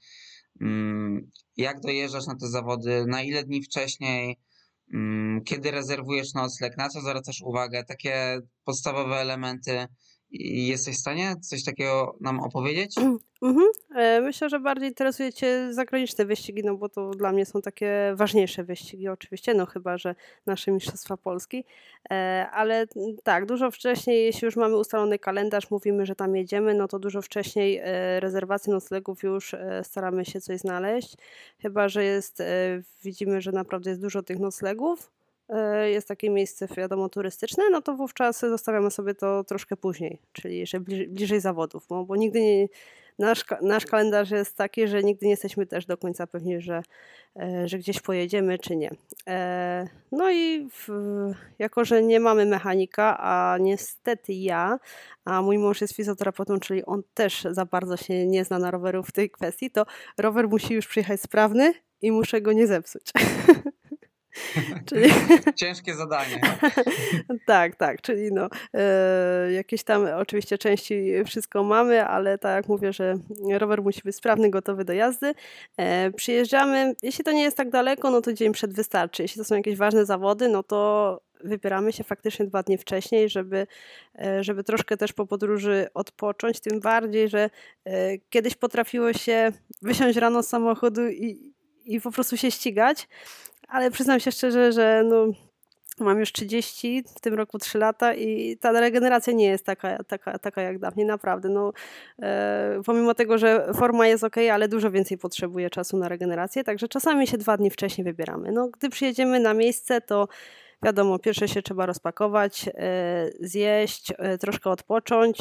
Mm, 0.61 1.31
jak 1.57 1.81
dojeżdżasz 1.81 2.27
na 2.27 2.37
te 2.37 2.49
zawody? 2.49 3.05
Na 3.07 3.23
ile 3.23 3.45
dni 3.45 3.63
wcześniej? 3.63 4.37
Mm, 4.95 5.45
kiedy 5.45 5.71
rezerwujesz 5.71 6.35
nocleg, 6.35 6.76
na 6.76 6.88
co 6.88 7.00
zwracasz 7.00 7.42
uwagę, 7.42 7.85
takie 7.85 8.40
podstawowe 8.64 9.16
elementy. 9.16 9.87
Jesteś 10.31 10.97
w 10.97 11.01
stanie 11.01 11.37
coś 11.41 11.65
takiego 11.65 12.17
nam 12.21 12.41
opowiedzieć? 12.41 12.95
Mhm. 13.43 13.67
E, 13.95 14.21
myślę, 14.21 14.49
że 14.49 14.61
bardziej 14.61 14.89
interesuje 14.89 15.33
Cię 15.33 15.75
zagraniczne 15.75 16.25
wyścigi, 16.25 16.63
no 16.65 16.77
bo 16.77 16.89
to 16.89 17.11
dla 17.11 17.33
mnie 17.33 17.47
są 17.47 17.63
takie 17.63 18.13
ważniejsze 18.17 18.65
wyścigi, 18.65 19.09
oczywiście, 19.09 19.55
no 19.55 19.67
chyba, 19.67 19.99
że 19.99 20.15
nasze 20.47 20.71
Mistrzostwa 20.71 21.17
Polski. 21.17 21.65
E, 22.11 22.47
ale 22.53 22.87
tak, 23.25 23.47
dużo 23.47 23.71
wcześniej, 23.71 24.25
jeśli 24.25 24.45
już 24.47 24.57
mamy 24.57 24.77
ustalony 24.77 25.19
kalendarz, 25.19 25.71
mówimy, 25.71 26.07
że 26.07 26.15
tam 26.15 26.37
jedziemy, 26.37 26.75
no 26.75 26.89
to 26.89 26.99
dużo 26.99 27.23
wcześniej 27.23 27.81
e, 27.83 28.21
rezerwacji 28.21 28.73
noclegów 28.73 29.23
już 29.23 29.55
staramy 29.83 30.25
się 30.25 30.41
coś 30.41 30.61
znaleźć. 30.61 31.17
Chyba, 31.59 31.89
że 31.89 32.05
jest, 32.05 32.43
widzimy, 33.05 33.41
że 33.41 33.53
naprawdę 33.53 33.91
jest 33.91 34.03
dużo 34.03 34.23
tych 34.23 34.39
noclegów, 34.39 35.11
jest 35.85 36.09
takie 36.09 36.31
miejsce, 36.31 36.69
wiadomo, 36.76 37.09
turystyczne, 37.09 37.64
no 37.71 37.83
to 37.83 37.97
wówczas 37.97 38.40
zostawiamy 38.40 38.90
sobie 38.90 39.14
to 39.14 39.45
troszkę 39.45 39.76
później, 39.76 40.19
czyli 40.33 40.59
jeszcze 40.59 40.81
bliżej, 40.81 41.09
bliżej 41.09 41.40
zawodów, 41.40 41.87
bo, 41.88 42.05
bo 42.05 42.17
nigdy 42.17 42.40
nie, 42.40 42.69
nasz, 43.19 43.45
nasz 43.62 43.87
kalendarz 43.87 44.31
jest 44.31 44.57
taki, 44.57 44.88
że 44.88 45.02
nigdy 45.02 45.26
nie 45.26 45.31
jesteśmy 45.31 45.67
też 45.67 45.87
do 45.87 45.97
końca 45.97 46.26
pewni, 46.26 46.61
że, 46.61 46.83
e, 47.37 47.69
że 47.69 47.78
gdzieś 47.78 48.00
pojedziemy, 48.00 48.59
czy 48.59 48.76
nie. 48.76 48.90
E, 49.28 49.88
no 50.12 50.31
i 50.31 50.69
w, 50.71 50.88
jako, 51.59 51.85
że 51.85 52.02
nie 52.02 52.21
mamy 52.21 52.47
mechanika, 52.47 53.19
a 53.21 53.59
niestety 53.61 54.33
ja, 54.33 54.78
a 55.25 55.43
mój 55.43 55.59
mąż 55.59 55.81
jest 55.81 55.97
fizjoterapeutą, 55.97 56.61
czyli 56.61 56.85
on 56.85 57.02
też 57.14 57.47
za 57.50 57.64
bardzo 57.64 57.97
się 57.97 58.26
nie 58.26 58.45
zna 58.45 58.59
na 58.59 58.71
roweru 58.71 59.02
w 59.02 59.12
tej 59.12 59.31
kwestii, 59.31 59.71
to 59.71 59.87
rower 60.19 60.49
musi 60.49 60.75
już 60.75 60.87
przyjechać 60.87 61.21
sprawny 61.21 61.75
i 62.00 62.12
muszę 62.12 62.40
go 62.40 62.52
nie 62.52 62.67
zepsuć. 62.67 63.12
czyli... 64.87 65.11
Ciężkie 65.61 65.95
zadanie. 65.95 66.40
tak, 67.47 67.76
tak, 67.76 68.02
czyli 68.02 68.33
no, 68.33 68.49
e, 68.75 69.52
jakieś 69.52 69.85
tam 69.85 70.07
oczywiście 70.16 70.59
części 70.59 71.12
wszystko 71.26 71.64
mamy, 71.64 72.07
ale 72.07 72.38
tak 72.38 72.57
jak 72.57 72.68
mówię, 72.68 72.92
że 72.92 73.18
rower 73.50 73.83
musi 73.83 74.00
być 74.04 74.16
sprawny, 74.16 74.50
gotowy 74.50 74.85
do 74.85 74.92
jazdy. 74.92 75.35
E, 75.76 76.11
przyjeżdżamy, 76.11 76.95
jeśli 77.02 77.25
to 77.25 77.33
nie 77.33 77.42
jest 77.42 77.57
tak 77.57 77.71
daleko, 77.71 78.11
no 78.11 78.21
to 78.21 78.33
dzień 78.33 78.52
przed 78.52 78.75
wystarczy. 78.75 79.23
Jeśli 79.23 79.38
to 79.38 79.45
są 79.45 79.57
jakieś 79.57 79.76
ważne 79.76 80.04
zawody, 80.04 80.49
no 80.49 80.62
to 80.62 81.21
wybieramy 81.45 81.92
się 81.92 82.04
faktycznie 82.04 82.47
dwa 82.47 82.62
dni 82.62 82.78
wcześniej, 82.78 83.28
żeby, 83.28 83.66
e, 84.18 84.45
żeby 84.45 84.64
troszkę 84.64 84.97
też 84.97 85.12
po 85.12 85.26
podróży 85.26 85.87
odpocząć, 85.95 86.61
tym 86.61 86.80
bardziej, 86.80 87.28
że 87.28 87.50
e, 87.85 88.18
kiedyś 88.18 88.54
potrafiło 88.54 89.12
się 89.12 89.52
wysiąść 89.83 90.18
rano 90.18 90.42
z 90.42 90.49
samochodu 90.49 91.09
i, 91.09 91.54
i 91.85 92.00
po 92.00 92.11
prostu 92.11 92.37
się 92.37 92.50
ścigać, 92.50 93.09
ale 93.69 93.91
przyznam 93.91 94.21
się 94.21 94.33
szczerze, 94.33 94.73
że 94.73 95.03
no, 95.07 95.27
mam 96.01 96.21
już 96.21 96.33
30, 96.33 97.05
w 97.17 97.21
tym 97.21 97.35
roku 97.35 97.59
3 97.59 97.79
lata 97.79 98.15
i 98.15 98.57
ta 98.57 98.81
regeneracja 98.81 99.33
nie 99.33 99.47
jest 99.47 99.67
taka, 99.67 100.05
taka, 100.05 100.39
taka 100.39 100.63
jak 100.63 100.79
dawniej, 100.79 101.07
naprawdę. 101.07 101.49
No, 101.49 101.73
e, 102.23 102.81
pomimo 102.87 103.15
tego, 103.15 103.39
że 103.39 103.73
forma 103.75 104.07
jest 104.07 104.25
ok, 104.25 104.37
ale 104.53 104.69
dużo 104.69 104.91
więcej 104.91 105.19
potrzebuje 105.19 105.71
czasu 105.71 105.97
na 105.97 106.09
regenerację, 106.09 106.65
także 106.65 106.89
czasami 106.89 107.27
się 107.27 107.39
dwa 107.39 107.57
dni 107.57 107.71
wcześniej 107.71 108.05
wybieramy. 108.05 108.53
No, 108.53 108.69
gdy 108.69 108.91
przyjedziemy 108.91 109.41
na 109.41 109.55
miejsce, 109.55 110.01
to 110.01 110.29
wiadomo, 110.83 111.19
pierwsze 111.19 111.49
się 111.49 111.63
trzeba 111.63 111.87
rozpakować, 111.87 112.69
e, 112.75 113.31
zjeść, 113.41 114.13
e, 114.19 114.39
troszkę 114.39 114.71
odpocząć, 114.71 115.39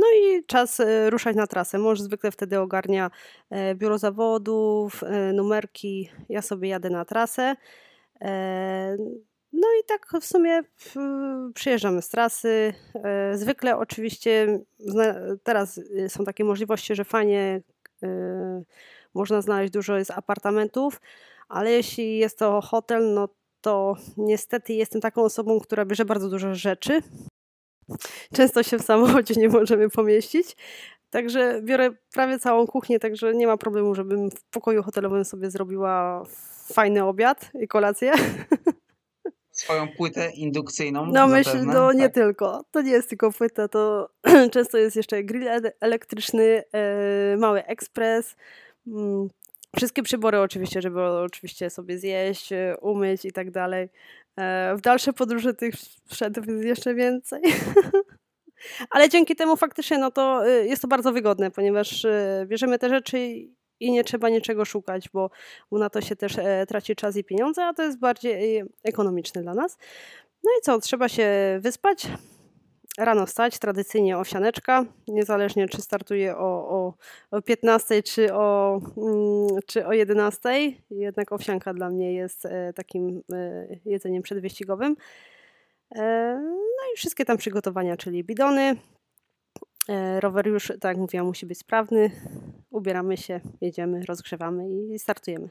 no 0.00 0.06
i 0.16 0.44
czas 0.46 0.80
e, 0.80 1.10
ruszać 1.10 1.36
na 1.36 1.46
trasę. 1.46 1.78
Mąż 1.78 2.00
zwykle 2.00 2.30
wtedy 2.30 2.60
ogarnia 2.60 3.10
biuro 3.74 3.98
zawodów, 3.98 5.04
numerki, 5.34 6.10
ja 6.28 6.42
sobie 6.42 6.68
jadę 6.68 6.90
na 6.90 7.04
trasę. 7.04 7.56
No 9.52 9.68
i 9.80 9.84
tak 9.86 10.06
w 10.20 10.26
sumie 10.26 10.62
przyjeżdżamy 11.54 12.02
z 12.02 12.08
trasy. 12.08 12.74
Zwykle 13.32 13.76
oczywiście 13.76 14.58
teraz 15.42 15.80
są 16.08 16.24
takie 16.24 16.44
możliwości, 16.44 16.94
że 16.94 17.04
fajnie 17.04 17.60
można 19.14 19.40
znaleźć 19.40 19.72
dużo 19.72 19.98
jest 19.98 20.10
apartamentów, 20.10 21.00
ale 21.48 21.70
jeśli 21.70 22.18
jest 22.18 22.38
to 22.38 22.60
hotel, 22.60 23.14
no 23.14 23.28
to 23.60 23.96
niestety 24.16 24.72
jestem 24.72 25.00
taką 25.00 25.22
osobą, 25.22 25.60
która 25.60 25.84
bierze 25.84 26.04
bardzo 26.04 26.28
dużo 26.28 26.54
rzeczy. 26.54 27.02
Często 28.34 28.62
się 28.62 28.78
w 28.78 28.82
samochodzie 28.82 29.34
nie 29.36 29.48
możemy 29.48 29.90
pomieścić. 29.90 30.56
Także 31.10 31.60
biorę 31.62 31.90
prawie 32.12 32.38
całą 32.38 32.66
kuchnię, 32.66 32.98
także 32.98 33.34
nie 33.34 33.46
ma 33.46 33.56
problemu, 33.56 33.94
żebym 33.94 34.30
w 34.30 34.44
pokoju 34.50 34.82
hotelowym 34.82 35.24
sobie 35.24 35.50
zrobiła 35.50 36.24
fajny 36.72 37.04
obiad 37.04 37.50
i 37.60 37.68
kolację. 37.68 38.12
swoją 39.58 39.88
płytę 39.88 40.30
indukcyjną. 40.30 41.06
No 41.06 41.28
myślę, 41.28 41.64
no 41.64 41.92
nie 41.92 42.04
tak. 42.04 42.14
tylko. 42.14 42.64
To 42.70 42.82
nie 42.82 42.90
jest 42.90 43.08
tylko 43.08 43.32
płyta, 43.32 43.68
to 43.68 44.10
często 44.52 44.78
jest 44.78 44.96
jeszcze 44.96 45.24
grill 45.24 45.48
elektryczny, 45.80 46.62
e, 46.72 47.36
mały 47.36 47.64
ekspres. 47.64 48.36
Wszystkie 49.78 50.02
przybory 50.02 50.40
oczywiście, 50.40 50.82
żeby 50.82 51.02
oczywiście 51.02 51.70
sobie 51.70 51.98
zjeść, 51.98 52.52
e, 52.52 52.76
umyć 52.80 53.24
i 53.24 53.32
tak 53.32 53.50
dalej. 53.50 53.88
E, 54.36 54.74
w 54.76 54.80
dalsze 54.80 55.12
podróże 55.12 55.54
tych 55.54 55.74
sprzętów 55.76 56.46
jest 56.46 56.64
jeszcze 56.64 56.94
więcej. 56.94 57.42
Ale 58.90 59.08
dzięki 59.08 59.36
temu 59.36 59.56
faktycznie 59.56 59.98
no 59.98 60.10
to 60.10 60.46
jest 60.46 60.82
to 60.82 60.88
bardzo 60.88 61.12
wygodne, 61.12 61.50
ponieważ 61.50 62.06
bierzemy 62.46 62.78
te 62.78 62.88
rzeczy 62.88 63.18
i 63.80 63.92
nie 63.92 64.04
trzeba 64.04 64.28
niczego 64.28 64.64
szukać, 64.64 65.08
bo 65.08 65.30
na 65.72 65.90
to 65.90 66.00
się 66.00 66.16
też 66.16 66.36
traci 66.68 66.96
czas 66.96 67.16
i 67.16 67.24
pieniądze, 67.24 67.64
a 67.64 67.74
to 67.74 67.82
jest 67.82 67.98
bardziej 67.98 68.64
ekonomiczne 68.84 69.42
dla 69.42 69.54
nas. 69.54 69.78
No 70.44 70.50
i 70.58 70.62
co, 70.62 70.80
trzeba 70.80 71.08
się 71.08 71.58
wyspać, 71.62 72.06
rano 72.98 73.26
wstać, 73.26 73.58
tradycyjnie 73.58 74.18
owsianeczka, 74.18 74.84
niezależnie 75.08 75.68
czy 75.68 75.82
startuje 75.82 76.36
o, 76.36 76.70
o, 76.70 76.94
o 77.30 77.42
15 77.42 78.02
czy 78.02 78.34
o, 78.34 78.80
mm, 78.96 79.60
czy 79.66 79.86
o 79.86 79.92
11. 79.92 80.72
Jednak 80.90 81.32
owsianka 81.32 81.74
dla 81.74 81.90
mnie 81.90 82.14
jest 82.14 82.46
e, 82.46 82.72
takim 82.72 83.22
e, 83.32 83.66
jedzeniem 83.84 84.22
przedwyścigowym. 84.22 84.96
E, 85.94 86.34
no 86.50 86.92
i 86.94 86.96
wszystkie 86.96 87.24
tam 87.24 87.36
przygotowania, 87.36 87.96
czyli 87.96 88.24
bidony. 88.24 88.76
Rower 90.20 90.46
już, 90.46 90.66
tak 90.66 90.84
jak 90.84 90.96
mówiłam, 90.96 91.26
musi 91.26 91.46
być 91.46 91.58
sprawny. 91.58 92.10
Ubieramy 92.70 93.16
się, 93.16 93.40
jedziemy, 93.60 94.02
rozgrzewamy 94.08 94.70
i 94.70 94.98
startujemy. 94.98 95.48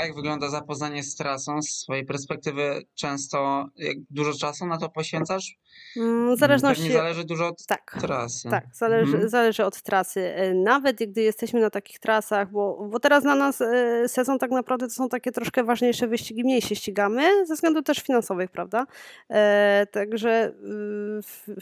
Jak 0.00 0.14
wygląda 0.14 0.48
zapoznanie 0.48 1.02
z 1.02 1.16
trasą? 1.16 1.62
Z 1.62 1.68
swojej 1.68 2.06
perspektywy 2.06 2.82
często 2.94 3.68
dużo 4.10 4.32
czasu 4.32 4.66
na 4.66 4.78
to 4.78 4.88
poświęcasz? 4.88 5.58
Mm, 5.96 6.36
w 6.36 6.38
zależności... 6.38 6.82
Pewnie 6.82 6.98
zależy 6.98 7.24
dużo 7.24 7.46
od 7.46 7.66
tak, 7.66 7.96
trasy. 8.00 8.50
Tak, 8.50 8.64
zależy, 8.72 9.12
mhm. 9.12 9.28
zależy 9.28 9.64
od 9.64 9.82
trasy. 9.82 10.34
E, 10.34 10.54
nawet 10.54 10.96
gdy 10.96 11.22
jesteśmy 11.22 11.60
na 11.60 11.70
takich 11.70 11.98
trasach, 11.98 12.50
bo, 12.50 12.88
bo 12.90 13.00
teraz 13.00 13.22
dla 13.22 13.34
nas 13.34 13.60
e, 13.60 14.08
sezon 14.08 14.38
tak 14.38 14.50
naprawdę 14.50 14.86
to 14.86 14.94
są 14.94 15.08
takie 15.08 15.32
troszkę 15.32 15.64
ważniejsze 15.64 16.08
wyścigi, 16.08 16.44
mniej 16.44 16.62
się 16.62 16.76
ścigamy, 16.76 17.46
ze 17.46 17.54
względów 17.54 17.84
też 17.84 17.98
finansowych, 17.98 18.50
prawda? 18.50 18.86
E, 19.30 19.86
także 19.92 20.52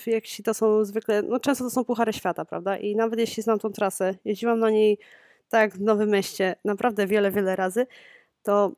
y, 0.07 0.11
jeśli 0.11 0.45
to 0.45 0.55
są 0.55 0.85
zwykle, 0.85 1.23
no 1.23 1.41
często 1.41 1.65
to 1.65 1.71
są 1.71 1.85
puchary 1.85 2.13
świata, 2.13 2.45
prawda? 2.45 2.77
I 2.77 2.97
nawet 2.97 3.19
jeśli 3.21 3.43
znam 3.43 3.59
tą 3.59 3.71
trasę, 3.71 4.15
jeździłam 4.25 4.59
na 4.59 4.71
niej 4.71 4.99
tak 5.49 5.75
w 5.75 5.81
Nowym 5.81 6.11
Mieście 6.11 6.57
naprawdę 6.65 7.07
wiele, 7.07 7.31
wiele 7.31 7.57
razy, 7.57 7.87
to 8.49 8.73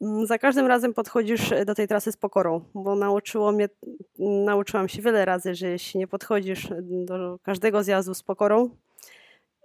mm, 0.00 0.26
za 0.26 0.38
każdym 0.38 0.66
razem 0.66 0.94
podchodzisz 0.94 1.52
e, 1.52 1.64
do 1.64 1.74
tej 1.74 1.88
trasy 1.88 2.12
z 2.12 2.16
pokorą, 2.16 2.64
bo 2.74 2.94
nauczyło 2.94 3.52
mnie, 3.52 3.68
nauczyłam 4.18 4.88
się 4.88 5.02
wiele 5.02 5.24
razy, 5.24 5.54
że 5.54 5.68
jeśli 5.68 5.98
nie 5.98 6.06
podchodzisz 6.06 6.68
do 6.82 7.38
każdego 7.42 7.82
zjazdu 7.84 8.14
z 8.14 8.22
pokorą 8.22 8.70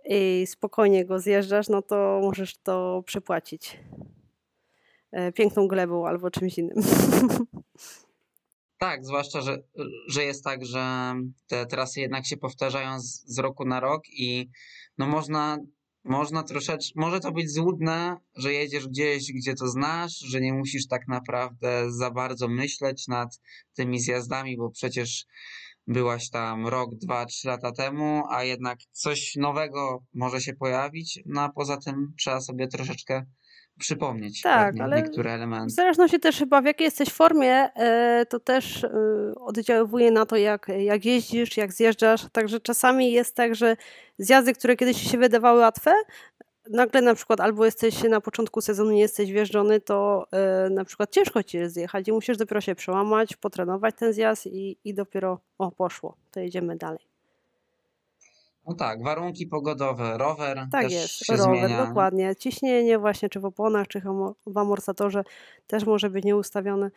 i 0.10 0.48
spokojnie 0.48 1.06
go 1.06 1.20
zjeżdżasz, 1.20 1.70
no 1.70 1.82
to 1.82 2.20
możesz 2.24 2.58
to 2.58 3.04
przepłacić 3.06 3.80
e, 5.12 5.32
piękną 5.32 5.68
glebą 5.68 6.08
albo 6.08 6.32
czymś 6.32 6.58
innym. 6.58 6.78
Tak, 8.80 9.06
zwłaszcza, 9.06 9.42
że, 9.42 9.64
że 10.08 10.24
jest 10.24 10.44
tak, 10.44 10.66
że 10.66 11.14
te 11.48 11.66
trasy 11.66 12.00
jednak 12.02 12.26
się 12.26 12.38
powtarzają 12.38 13.00
z, 13.00 13.24
z 13.26 13.40
roku 13.40 13.66
na 13.66 13.80
rok 13.80 14.04
i 14.10 14.50
no 14.98 15.08
można 15.08 15.58
można 16.08 16.44
troszeczkę, 16.44 16.94
może 16.96 17.20
to 17.20 17.32
być 17.32 17.52
złudne, 17.52 18.18
że 18.36 18.54
jedziesz 18.54 18.88
gdzieś, 18.88 19.32
gdzie 19.34 19.54
to 19.54 19.68
znasz, 19.68 20.20
że 20.20 20.42
nie 20.42 20.54
musisz 20.54 20.88
tak 20.88 21.08
naprawdę 21.08 21.92
za 21.92 22.12
bardzo 22.12 22.48
myśleć 22.48 23.08
nad 23.08 23.42
tymi 23.74 24.00
zjazdami, 24.00 24.58
bo 24.58 24.70
przecież 24.70 25.26
byłaś 25.88 26.30
tam 26.30 26.68
rok, 26.68 26.96
dwa, 26.96 27.26
trzy 27.26 27.48
lata 27.48 27.72
temu, 27.72 28.24
a 28.30 28.44
jednak 28.44 28.80
coś 28.92 29.36
nowego 29.36 30.04
może 30.14 30.42
się 30.42 30.54
pojawić, 30.54 31.20
no 31.26 31.42
a 31.42 31.50
poza 31.50 31.78
tym 31.78 32.14
trzeba 32.20 32.42
sobie 32.42 32.68
troszeczkę 32.68 33.26
przypomnieć 33.78 34.42
tak, 34.42 34.80
ale 34.82 35.02
niektóre 35.02 35.32
elementy. 35.32 35.68
W 35.68 35.76
zależności 35.76 36.20
też 36.20 36.38
chyba 36.38 36.62
w 36.62 36.66
jakiej 36.66 36.86
jesteś 36.86 37.10
formie, 37.10 37.54
e, 37.54 38.26
to 38.30 38.40
też 38.40 38.84
e, 38.84 38.90
oddziaływuje 39.36 40.12
na 40.12 40.26
to, 40.26 40.36
jak, 40.36 40.68
jak 40.80 41.06
jeździsz, 41.06 41.58
jak 41.58 41.74
zjeżdżasz. 41.74 42.26
Także 42.32 42.60
czasami 42.60 43.12
jest 43.12 43.36
tak, 43.36 43.56
że 43.56 43.78
zjazdy, 44.18 44.54
które 44.54 44.76
kiedyś 44.76 45.12
się 45.12 45.18
wydawały 45.18 45.60
łatwe, 45.60 45.94
nagle 46.70 47.02
na 47.02 47.16
przykład 47.16 47.40
albo 47.40 47.66
jesteś 47.66 48.04
na 48.04 48.22
początku 48.22 48.62
sezonu, 48.62 48.92
nie 48.92 49.00
jesteś 49.00 49.32
wjeżdżony, 49.32 49.82
to 49.82 50.28
e, 50.32 50.70
na 50.70 50.86
przykład 50.86 51.12
ciężko 51.12 51.44
ci 51.44 51.58
jest 51.58 51.74
zjechać 51.74 52.08
i 52.08 52.12
musisz 52.12 52.38
dopiero 52.38 52.62
się 52.62 52.76
przełamać, 52.76 53.36
potrenować 53.36 53.96
ten 53.96 54.14
zjazd 54.14 54.46
i, 54.46 54.78
i 54.84 54.94
dopiero 54.94 55.40
o 55.58 55.72
poszło, 55.72 56.18
to 56.32 56.40
jedziemy 56.40 56.76
dalej. 56.76 57.17
No 58.68 58.76
tak, 58.76 59.04
warunki 59.04 59.48
pogodowe, 59.48 60.18
rower 60.18 60.68
tak 60.72 60.84
też 60.84 60.94
jest, 60.94 61.26
się 61.26 61.36
rower, 61.36 61.60
zmienia. 61.60 61.86
dokładnie. 61.86 62.36
Ciśnienie 62.36 63.00
właśnie, 63.00 63.30
czy 63.30 63.40
w 63.40 63.46
oponach, 63.46 63.88
czy 63.88 64.02
w 64.48 64.58
amorsatorze 64.58 65.24
też 65.68 65.86
może 65.86 66.10
być 66.10 66.26
nieustawione. 66.26 66.92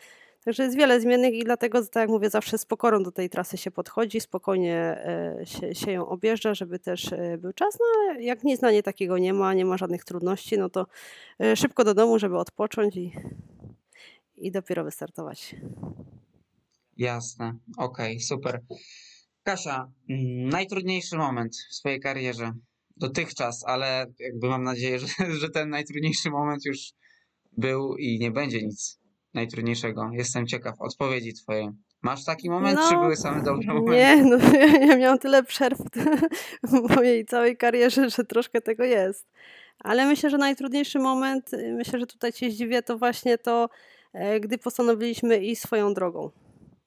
Także 0.44 0.62
jest 0.62 0.76
wiele 0.76 1.00
zmiennych 1.00 1.34
i 1.34 1.44
dlatego, 1.44 1.82
tak 1.82 1.96
jak 1.96 2.08
mówię, 2.08 2.30
zawsze 2.30 2.58
z 2.58 2.64
pokorą 2.64 3.02
do 3.02 3.12
tej 3.12 3.30
trasy 3.30 3.56
się 3.56 3.70
podchodzi, 3.70 4.20
spokojnie 4.20 4.76
e, 4.76 5.46
się, 5.46 5.74
się 5.74 5.92
ją 5.92 6.08
objeżdża, 6.08 6.54
żeby 6.54 6.78
też 6.78 7.12
e, 7.12 7.38
był 7.38 7.52
czas. 7.52 7.78
No 7.80 7.86
ale 8.10 8.22
jak 8.22 8.44
nic 8.44 8.60
na 8.60 8.70
nie 8.72 8.82
takiego 8.82 9.18
nie 9.18 9.32
ma, 9.32 9.54
nie 9.54 9.64
ma 9.64 9.76
żadnych 9.76 10.04
trudności, 10.04 10.58
no 10.58 10.70
to 10.70 10.86
e, 11.40 11.56
szybko 11.56 11.84
do 11.84 11.94
domu, 11.94 12.18
żeby 12.18 12.38
odpocząć 12.38 12.96
i, 12.96 13.12
i 14.36 14.50
dopiero 14.52 14.84
wystartować. 14.84 15.56
Jasne, 16.96 17.54
okej, 17.76 18.16
okay, 18.16 18.20
super. 18.20 18.60
Kasia, 19.50 19.92
mm, 20.10 20.48
najtrudniejszy 20.48 21.16
moment 21.16 21.56
w 21.70 21.74
swojej 21.74 22.00
karierze 22.00 22.52
dotychczas, 22.96 23.64
ale 23.66 24.06
jakby 24.18 24.48
mam 24.48 24.62
nadzieję, 24.62 24.98
że, 24.98 25.06
że 25.40 25.48
ten 25.48 25.70
najtrudniejszy 25.70 26.30
moment 26.30 26.64
już 26.64 26.78
był 27.52 27.96
i 27.96 28.18
nie 28.18 28.30
będzie 28.30 28.62
nic 28.62 29.00
najtrudniejszego. 29.34 30.10
Jestem 30.12 30.46
ciekaw 30.46 30.80
odpowiedzi 30.80 31.34
twojej. 31.34 31.68
Masz 32.02 32.24
taki 32.24 32.50
moment, 32.50 32.78
no, 32.78 32.88
czy 32.88 32.96
były 32.96 33.16
same 33.16 33.42
dobre 33.42 33.74
momenty? 33.74 33.92
Nie, 33.92 34.24
no 34.30 34.36
ja 34.86 34.96
miałam 34.96 35.18
tyle 35.18 35.42
przerw 35.42 35.78
w 36.72 36.96
mojej 36.96 37.24
całej 37.24 37.56
karierze, 37.56 38.10
że 38.10 38.24
troszkę 38.24 38.60
tego 38.60 38.84
jest. 38.84 39.26
Ale 39.78 40.06
myślę, 40.06 40.30
że 40.30 40.38
najtrudniejszy 40.38 40.98
moment, 40.98 41.50
myślę, 41.76 42.00
że 42.00 42.06
tutaj 42.06 42.32
cię 42.32 42.50
zdziwię, 42.50 42.82
to 42.82 42.98
właśnie 42.98 43.38
to, 43.38 43.68
e, 44.12 44.40
gdy 44.40 44.58
postanowiliśmy 44.58 45.38
iść 45.38 45.62
swoją 45.62 45.94
drogą. 45.94 46.30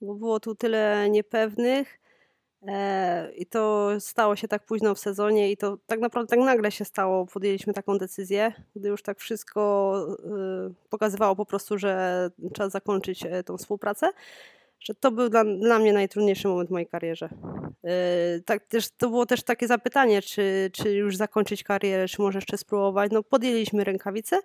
Bo 0.02 0.15
było 0.15 0.39
tu 0.39 0.56
tyle 0.56 1.10
niepewnych, 1.10 2.03
I 3.36 3.45
to 3.45 3.89
stało 3.99 4.36
się 4.36 4.47
tak 4.47 4.65
późno 4.65 4.95
w 4.95 4.99
sezonie 4.99 5.52
i 5.52 5.58
to 5.58 5.78
tak 5.86 5.99
naprawdę 5.99 6.30
tak 6.30 6.45
nagle 6.45 6.71
się 6.71 6.86
stało. 6.86 7.26
Podjęliśmy 7.26 7.73
taką 7.73 7.97
decyzję, 7.97 8.54
gdy 8.76 8.89
już 8.89 9.04
tak 9.04 9.19
wszystko 9.19 9.93
y, 10.69 10.89
pokazywało 10.89 11.36
po 11.36 11.45
prostu, 11.45 11.78
że 11.78 12.30
trzeba 12.54 12.69
zakończyć 12.69 13.26
e, 13.26 13.43
tą 13.43 13.58
współpracę. 13.58 14.10
Że 14.80 14.93
to 14.95 15.12
był 15.12 15.30
dla, 15.30 15.43
dla 15.45 15.80
mnie 15.80 15.93
najtrudniejszy 15.93 16.47
moment 16.47 16.69
w 16.69 16.71
mojej 16.71 16.88
karierze. 16.88 17.30
E, 17.84 18.39
tak 18.45 18.65
też, 18.65 18.89
to 18.91 19.10
było 19.10 19.26
też 19.26 19.43
takie 19.43 19.67
zapytanie, 19.67 20.21
czy, 20.21 20.69
czy 20.73 20.93
już 20.93 21.17
zakończyć 21.17 21.63
karierę, 21.63 22.08
czy 22.08 22.21
może 22.21 22.38
jeszcze 22.38 22.58
spróbować. 22.58 23.12
No 23.12 23.23
podjęliśmy 23.23 23.84
rękawice. 23.84 24.39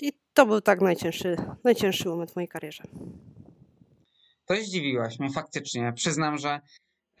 I 0.00 0.12
to 0.34 0.46
był 0.46 0.60
tak 0.60 0.80
najcięższy, 0.80 1.36
najcięższy 1.64 2.08
moment 2.08 2.30
w 2.30 2.36
mojej 2.36 2.48
karierze. 2.48 2.82
To 4.46 4.54
zdziwiłaś 4.56 5.18
mnie 5.18 5.30
faktycznie. 5.30 5.92
Przyznam, 5.92 6.38
że 6.38 6.60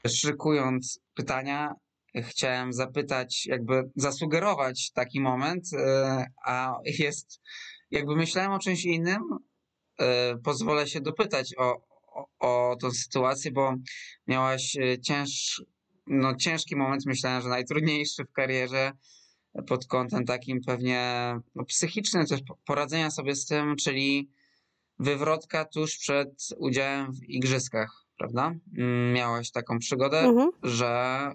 szykując 0.06 1.00
pytania, 1.14 1.74
chciałem 2.22 2.72
zapytać, 2.72 3.46
jakby 3.46 3.90
zasugerować 3.96 4.90
taki 4.90 5.20
moment, 5.20 5.64
e, 5.72 6.26
a 6.44 6.78
jest, 6.84 7.40
jakby 7.90 8.16
myślałem 8.16 8.52
o 8.52 8.58
czymś 8.58 8.84
innym, 8.84 9.22
e, 10.00 10.36
pozwolę 10.36 10.86
się 10.86 11.00
dopytać 11.00 11.54
o, 11.58 11.76
o, 12.06 12.26
o 12.38 12.76
tą 12.76 12.90
sytuację, 12.90 13.50
bo 13.50 13.74
miałaś 14.26 14.76
e, 14.76 15.00
cięż, 15.00 15.62
no, 16.06 16.36
ciężki 16.36 16.76
moment, 16.76 17.06
myślałem, 17.06 17.42
że 17.42 17.48
najtrudniejszy 17.48 18.24
w 18.24 18.32
karierze 18.32 18.92
pod 19.68 19.86
kątem 19.86 20.24
takim 20.24 20.60
pewnie 20.66 21.34
no, 21.54 21.64
psychicznym, 21.64 22.26
też 22.26 22.40
poradzenia 22.66 23.10
sobie 23.10 23.34
z 23.34 23.46
tym, 23.46 23.76
czyli 23.76 24.30
wywrotka 24.98 25.64
tuż 25.64 25.96
przed 25.98 26.48
udziałem 26.56 27.12
w 27.12 27.22
igrzyskach, 27.28 28.04
prawda? 28.18 28.54
Mm, 28.78 29.12
miałaś 29.12 29.50
taką 29.50 29.78
przygodę, 29.78 30.20
mhm. 30.20 30.50
że 30.62 31.32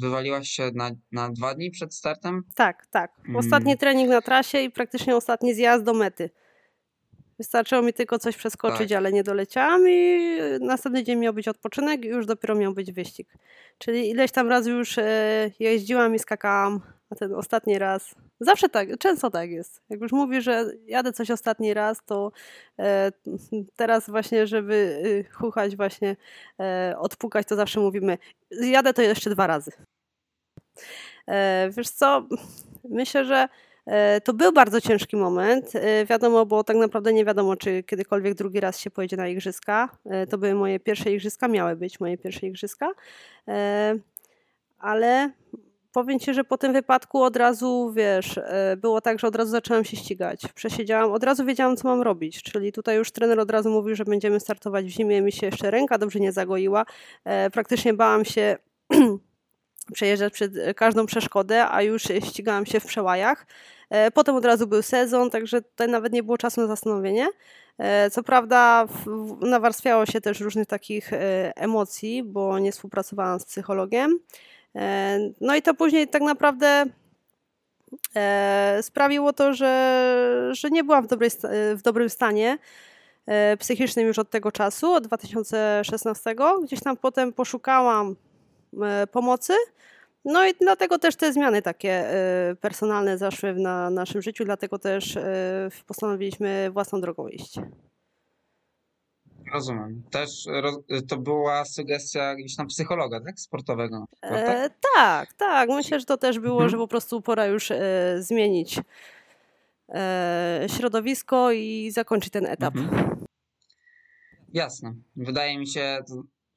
wywaliłaś 0.00 0.48
się 0.48 0.70
na, 0.74 0.90
na 1.12 1.30
dwa 1.30 1.54
dni 1.54 1.70
przed 1.70 1.94
startem? 1.94 2.42
Tak, 2.54 2.86
tak. 2.86 3.12
Mm. 3.24 3.36
Ostatni 3.36 3.70
mm. 3.70 3.78
trening 3.78 4.10
na 4.10 4.20
trasie 4.20 4.60
i 4.60 4.70
praktycznie 4.70 5.16
ostatni 5.16 5.54
zjazd 5.54 5.84
do 5.84 5.94
mety. 5.94 6.30
Wystarczyło 7.38 7.82
mi 7.82 7.92
tylko 7.92 8.18
coś 8.18 8.36
przeskoczyć, 8.36 8.88
tak. 8.88 8.98
ale 8.98 9.12
nie 9.12 9.24
doleciałam 9.24 9.88
i 9.88 10.28
następny 10.60 11.04
dzień 11.04 11.18
miał 11.18 11.34
być 11.34 11.48
odpoczynek 11.48 12.04
i 12.04 12.08
już 12.08 12.26
dopiero 12.26 12.54
miał 12.54 12.74
być 12.74 12.92
wyścig. 12.92 13.28
Czyli 13.78 14.10
ileś 14.10 14.32
tam 14.32 14.48
razy 14.48 14.70
już 14.70 14.98
e, 14.98 15.50
jeździłam 15.58 16.14
i 16.14 16.18
skakałam 16.18 16.80
a 17.10 17.14
ten 17.14 17.34
ostatni 17.34 17.78
raz. 17.78 18.14
Zawsze 18.40 18.68
tak, 18.68 18.98
często 18.98 19.30
tak 19.30 19.50
jest. 19.50 19.82
Jak 19.88 20.00
już 20.00 20.12
mówi, 20.12 20.40
że 20.42 20.64
jadę 20.86 21.12
coś 21.12 21.30
ostatni 21.30 21.74
raz, 21.74 22.04
to 22.06 22.32
e, 22.78 23.12
teraz 23.76 24.10
właśnie, 24.10 24.46
żeby 24.46 24.74
y, 25.04 25.24
chuchać, 25.32 25.76
właśnie 25.76 26.16
e, 26.60 26.94
odpukać, 26.98 27.46
to 27.48 27.56
zawsze 27.56 27.80
mówimy, 27.80 28.18
jadę 28.50 28.94
to 28.94 29.02
jeszcze 29.02 29.30
dwa 29.30 29.46
razy. 29.46 29.72
E, 31.28 31.70
wiesz 31.70 31.88
co, 31.88 32.26
myślę, 32.84 33.24
że 33.24 33.48
e, 33.86 34.20
to 34.20 34.32
był 34.32 34.52
bardzo 34.52 34.80
ciężki 34.80 35.16
moment. 35.16 35.76
E, 35.76 36.06
wiadomo, 36.06 36.46
bo 36.46 36.64
tak 36.64 36.76
naprawdę 36.76 37.12
nie 37.12 37.24
wiadomo, 37.24 37.56
czy 37.56 37.82
kiedykolwiek 37.82 38.34
drugi 38.34 38.60
raz 38.60 38.78
się 38.78 38.90
pojedzie 38.90 39.16
na 39.16 39.28
igrzyska. 39.28 39.88
E, 40.04 40.26
to 40.26 40.38
były 40.38 40.54
moje 40.54 40.80
pierwsze 40.80 41.12
igrzyska, 41.12 41.48
miały 41.48 41.76
być 41.76 42.00
moje 42.00 42.18
pierwsze 42.18 42.46
igrzyska. 42.46 42.90
Ale 44.78 45.30
powiem 45.94 46.18
ci, 46.18 46.34
że 46.34 46.44
po 46.44 46.58
tym 46.58 46.72
wypadku 46.72 47.22
od 47.22 47.36
razu, 47.36 47.92
wiesz, 47.96 48.40
było 48.76 49.00
tak, 49.00 49.18
że 49.18 49.26
od 49.26 49.36
razu 49.36 49.50
zaczęłam 49.50 49.84
się 49.84 49.96
ścigać. 49.96 50.42
Przesiedziałam, 50.54 51.12
od 51.12 51.24
razu 51.24 51.44
wiedziałam, 51.44 51.76
co 51.76 51.88
mam 51.88 52.02
robić. 52.02 52.42
Czyli 52.42 52.72
tutaj 52.72 52.96
już 52.96 53.12
trener 53.12 53.40
od 53.40 53.50
razu 53.50 53.70
mówił, 53.70 53.94
że 53.94 54.04
będziemy 54.04 54.40
startować 54.40 54.84
w 54.84 54.88
zimie. 54.88 55.22
Mi 55.22 55.32
się 55.32 55.46
jeszcze 55.46 55.70
ręka 55.70 55.98
dobrze 55.98 56.20
nie 56.20 56.32
zagoiła. 56.32 56.84
Praktycznie 57.52 57.94
bałam 57.94 58.24
się 58.24 58.56
przejeżdżać 59.94 60.32
przez 60.32 60.50
każdą 60.76 61.06
przeszkodę, 61.06 61.68
a 61.68 61.82
już 61.82 62.02
ścigałam 62.02 62.66
się 62.66 62.80
w 62.80 62.84
przełajach. 62.84 63.46
E, 63.90 64.10
potem 64.10 64.36
od 64.36 64.44
razu 64.44 64.66
był 64.66 64.82
sezon, 64.82 65.30
także 65.30 65.62
tutaj 65.62 65.88
nawet 65.88 66.12
nie 66.12 66.22
było 66.22 66.38
czasu 66.38 66.60
na 66.60 66.66
zastanowienie. 66.66 67.28
E, 67.78 68.10
co 68.10 68.22
prawda 68.22 68.86
nawarstwiało 69.40 70.06
się 70.06 70.20
też 70.20 70.40
różnych 70.40 70.66
takich 70.66 71.12
e, 71.12 71.52
emocji, 71.56 72.22
bo 72.22 72.58
nie 72.58 72.72
współpracowałam 72.72 73.40
z 73.40 73.44
psychologiem. 73.44 74.18
No 75.40 75.56
i 75.56 75.62
to 75.62 75.74
później 75.74 76.08
tak 76.08 76.22
naprawdę 76.22 76.84
sprawiło 78.82 79.32
to, 79.32 79.54
że, 79.54 80.50
że 80.52 80.70
nie 80.70 80.84
byłam 80.84 81.04
w, 81.04 81.06
dobrej, 81.06 81.30
w 81.74 81.82
dobrym 81.82 82.10
stanie 82.10 82.58
psychicznym 83.58 84.06
już 84.06 84.18
od 84.18 84.30
tego 84.30 84.52
czasu, 84.52 84.92
od 84.92 85.06
2016. 85.06 86.34
Gdzieś 86.64 86.80
tam 86.80 86.96
potem 86.96 87.32
poszukałam 87.32 88.16
E, 88.82 89.06
pomocy. 89.06 89.52
No 90.24 90.46
i 90.46 90.54
dlatego 90.60 90.98
też 90.98 91.16
te 91.16 91.32
zmiany 91.32 91.62
takie 91.62 91.90
e, 91.90 92.56
personalne 92.60 93.18
zaszły 93.18 93.54
na 93.54 93.90
naszym 93.90 94.22
życiu, 94.22 94.44
dlatego 94.44 94.78
też 94.78 95.16
e, 95.16 95.68
postanowiliśmy 95.86 96.70
własną 96.72 97.00
drogą 97.00 97.28
iść. 97.28 97.54
Rozumiem. 99.52 100.02
Też 100.10 100.30
to 101.08 101.16
była 101.16 101.64
sugestia 101.64 102.34
gdzieś 102.34 102.56
tam 102.56 102.66
psychologa, 102.66 103.20
tak? 103.20 103.40
Sportowego. 103.40 104.04
Tak? 104.20 104.32
E, 104.32 104.70
tak, 104.94 105.32
tak. 105.32 105.68
Myślę, 105.68 106.00
że 106.00 106.06
to 106.06 106.16
też 106.16 106.38
było, 106.38 106.54
mhm. 106.54 106.70
że 106.70 106.76
po 106.76 106.88
prostu 106.88 107.22
pora 107.22 107.46
już 107.46 107.70
e, 107.70 108.16
zmienić 108.18 108.80
e, 109.88 110.66
środowisko 110.76 111.52
i 111.52 111.90
zakończyć 111.90 112.32
ten 112.32 112.46
etap. 112.46 112.76
Mhm. 112.76 113.24
Jasne. 114.52 114.94
Wydaje 115.16 115.58
mi 115.58 115.68
się, 115.68 116.04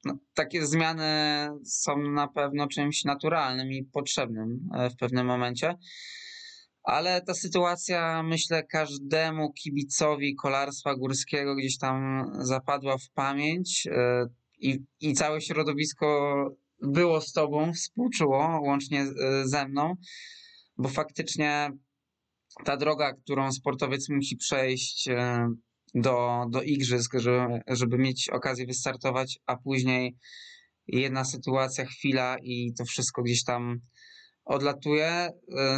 no, 0.04 0.16
takie 0.34 0.66
zmiany 0.66 1.04
są 1.64 1.98
na 1.98 2.28
pewno 2.28 2.66
czymś 2.68 3.04
naturalnym 3.04 3.72
i 3.72 3.84
potrzebnym 3.84 4.68
e, 4.74 4.90
w 4.90 4.96
pewnym 4.96 5.26
momencie. 5.26 5.74
Ale 6.88 7.22
ta 7.22 7.34
sytuacja, 7.34 8.22
myślę, 8.22 8.62
każdemu 8.64 9.52
kibicowi 9.52 10.34
kolarstwa 10.34 10.94
górskiego 10.94 11.54
gdzieś 11.54 11.78
tam 11.78 12.24
zapadła 12.38 12.98
w 12.98 13.10
pamięć 13.14 13.86
e, 13.86 14.26
i, 14.58 14.78
i 15.00 15.12
całe 15.14 15.40
środowisko 15.40 16.34
było 16.82 17.20
z 17.20 17.32
tobą, 17.32 17.72
współczuło, 17.72 18.60
łącznie 18.62 19.00
e, 19.00 19.48
ze 19.48 19.68
mną, 19.68 19.94
bo 20.76 20.88
faktycznie 20.88 21.70
ta 22.64 22.76
droga, 22.76 23.12
którą 23.12 23.52
sportowiec 23.52 24.08
musi 24.08 24.36
przejść 24.36 25.08
do, 25.94 26.44
do 26.50 26.62
igrzysk, 26.62 27.18
żeby, 27.18 27.60
żeby 27.66 27.98
mieć 27.98 28.28
okazję 28.28 28.66
wystartować, 28.66 29.38
a 29.46 29.56
później 29.56 30.16
jedna 30.86 31.24
sytuacja, 31.24 31.84
chwila 31.84 32.36
i 32.42 32.72
to 32.78 32.84
wszystko 32.84 33.22
gdzieś 33.22 33.44
tam 33.44 33.80
odlatuje. 34.44 35.08
E, 35.08 35.32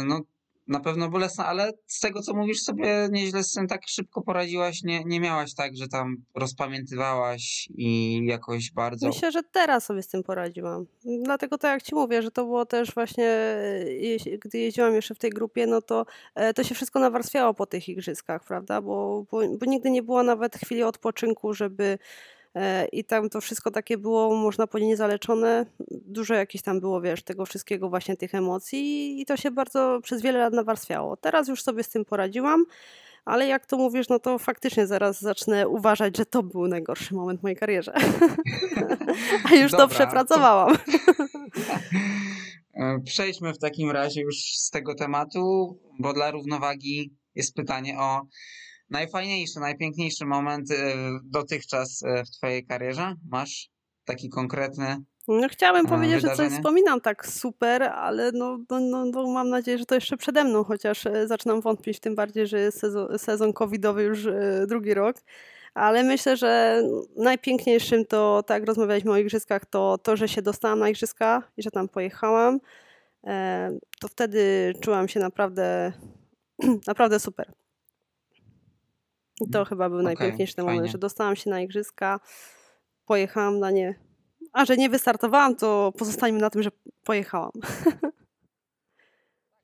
no, 0.07 0.21
na 0.67 0.79
pewno 0.79 1.09
bolesna, 1.09 1.45
ale 1.45 1.71
z 1.87 1.99
tego 1.99 2.21
co 2.21 2.33
mówisz 2.33 2.61
sobie 2.61 3.07
nieźle 3.11 3.43
z 3.43 3.53
tym 3.53 3.67
tak 3.67 3.81
szybko 3.87 4.21
poradziłaś, 4.21 4.83
nie, 4.83 5.03
nie 5.03 5.19
miałaś 5.19 5.55
tak, 5.55 5.75
że 5.75 5.87
tam 5.87 6.15
rozpamiętywałaś 6.35 7.69
i 7.75 8.19
jakoś 8.25 8.71
bardzo... 8.71 9.07
Myślę, 9.07 9.31
że 9.31 9.43
teraz 9.43 9.85
sobie 9.85 10.03
z 10.03 10.07
tym 10.07 10.23
poradziłam. 10.23 10.85
Dlatego 11.23 11.57
tak 11.57 11.71
jak 11.71 11.83
ci 11.83 11.95
mówię, 11.95 12.21
że 12.21 12.31
to 12.31 12.45
było 12.45 12.65
też 12.65 12.93
właśnie, 12.93 13.57
gdy 14.41 14.57
jeździłam 14.57 14.95
jeszcze 14.95 15.15
w 15.15 15.19
tej 15.19 15.29
grupie, 15.29 15.67
no 15.67 15.81
to 15.81 16.05
e, 16.35 16.53
to 16.53 16.63
się 16.63 16.75
wszystko 16.75 16.99
nawarstwiało 16.99 17.53
po 17.53 17.65
tych 17.65 17.89
igrzyskach, 17.89 18.43
prawda, 18.43 18.81
bo, 18.81 19.25
bo, 19.31 19.39
bo 19.59 19.65
nigdy 19.65 19.91
nie 19.91 20.03
było 20.03 20.23
nawet 20.23 20.55
chwili 20.55 20.83
odpoczynku, 20.83 21.53
żeby 21.53 21.81
E, 21.81 21.97
i 22.91 23.03
tam 23.03 23.29
to 23.29 23.41
wszystko 23.41 23.71
takie 23.71 23.97
było, 23.97 24.35
można 24.35 24.67
powiedzieć, 24.67 24.89
niezaleczone. 24.89 25.65
Dużo 25.91 26.33
jakieś 26.33 26.61
tam 26.61 26.79
było, 26.79 27.01
wiesz, 27.01 27.23
tego 27.23 27.45
wszystkiego, 27.45 27.89
właśnie 27.89 28.17
tych 28.17 28.35
emocji 28.35 29.21
i 29.21 29.25
to 29.25 29.37
się 29.37 29.51
bardzo 29.51 29.99
przez 30.03 30.21
wiele 30.21 30.39
lat 30.39 30.53
nawarstwiało. 30.53 31.17
Teraz 31.17 31.47
już 31.47 31.63
sobie 31.63 31.83
z 31.83 31.89
tym 31.89 32.05
poradziłam, 32.05 32.65
ale 33.25 33.47
jak 33.47 33.65
to 33.65 33.77
mówisz, 33.77 34.09
no 34.09 34.19
to 34.19 34.39
faktycznie 34.39 34.87
zaraz 34.87 35.21
zacznę 35.21 35.67
uważać, 35.67 36.17
że 36.17 36.25
to 36.25 36.43
był 36.43 36.67
najgorszy 36.67 37.15
moment 37.15 37.39
w 37.39 37.43
mojej 37.43 37.57
karierze. 37.57 37.93
A 39.51 39.55
już 39.55 39.71
Dobra, 39.71 39.87
to 39.87 39.93
przepracowałam. 39.93 40.77
E, 42.73 42.99
przejdźmy 43.05 43.53
w 43.53 43.57
takim 43.57 43.91
razie 43.91 44.21
już 44.21 44.35
z 44.37 44.69
tego 44.69 44.95
tematu, 44.95 45.77
bo 45.99 46.13
dla 46.13 46.31
równowagi 46.31 47.15
jest 47.35 47.55
pytanie 47.55 47.99
o 47.99 48.21
najfajniejszy, 48.91 49.59
najpiękniejszy 49.59 50.25
moment 50.25 50.71
y, 50.71 50.75
dotychczas 51.23 52.01
y, 52.01 52.23
w 52.25 52.29
twojej 52.29 52.65
karierze? 52.65 53.15
Masz 53.29 53.69
taki 54.05 54.29
konkretny 54.29 55.03
no 55.27 55.47
chciałabym 55.49 55.85
powiedzieć, 55.85 56.21
wydarzenie? 56.21 56.49
że 56.49 56.49
coś 56.49 56.59
wspominam 56.59 57.01
tak 57.01 57.27
super, 57.27 57.83
ale 57.83 58.31
no, 58.31 58.57
no, 58.69 58.79
no, 58.79 59.05
no, 59.05 59.27
mam 59.27 59.49
nadzieję, 59.49 59.77
że 59.77 59.85
to 59.85 59.95
jeszcze 59.95 60.17
przede 60.17 60.43
mną, 60.43 60.63
chociaż 60.63 61.05
y, 61.05 61.27
zaczynam 61.27 61.61
wątpić, 61.61 61.99
tym 61.99 62.15
bardziej, 62.15 62.47
że 62.47 62.59
jest 62.59 62.79
sezon, 62.79 63.19
sezon 63.19 63.53
covidowy 63.53 64.03
już 64.03 64.27
drugi 64.67 64.93
rok. 64.93 65.17
Ale 65.73 66.03
myślę, 66.03 66.37
że 66.37 66.83
najpiękniejszym 67.15 68.05
to, 68.05 68.43
tak 68.43 68.59
jak 68.59 68.67
rozmawialiśmy 68.67 69.11
o 69.11 69.17
igrzyskach, 69.17 69.65
to 69.65 69.97
to, 69.97 70.15
że 70.15 70.27
się 70.27 70.41
dostałam 70.41 70.79
na 70.79 70.89
igrzyska 70.89 71.43
i 71.57 71.63
że 71.63 71.71
tam 71.71 71.89
pojechałam. 71.89 72.59
E, 73.27 73.71
to 73.99 74.07
wtedy 74.07 74.73
czułam 74.81 75.07
się 75.07 75.19
naprawdę, 75.19 75.91
naprawdę 76.87 77.19
super. 77.19 77.53
I 79.47 79.49
to 79.49 79.65
chyba 79.65 79.89
był 79.89 79.97
okay, 79.97 80.05
najpiękniejszy 80.05 80.55
ten 80.55 80.65
moment, 80.65 80.87
że 80.87 80.97
dostałam 80.97 81.35
się 81.35 81.49
na 81.49 81.61
igrzyska, 81.61 82.19
pojechałam 83.05 83.59
na 83.59 83.71
nie. 83.71 83.99
A 84.53 84.65
że 84.65 84.77
nie 84.77 84.89
wystartowałam, 84.89 85.55
to 85.55 85.93
pozostańmy 85.97 86.39
na 86.39 86.49
tym, 86.49 86.63
że 86.63 86.69
pojechałam. 87.03 87.51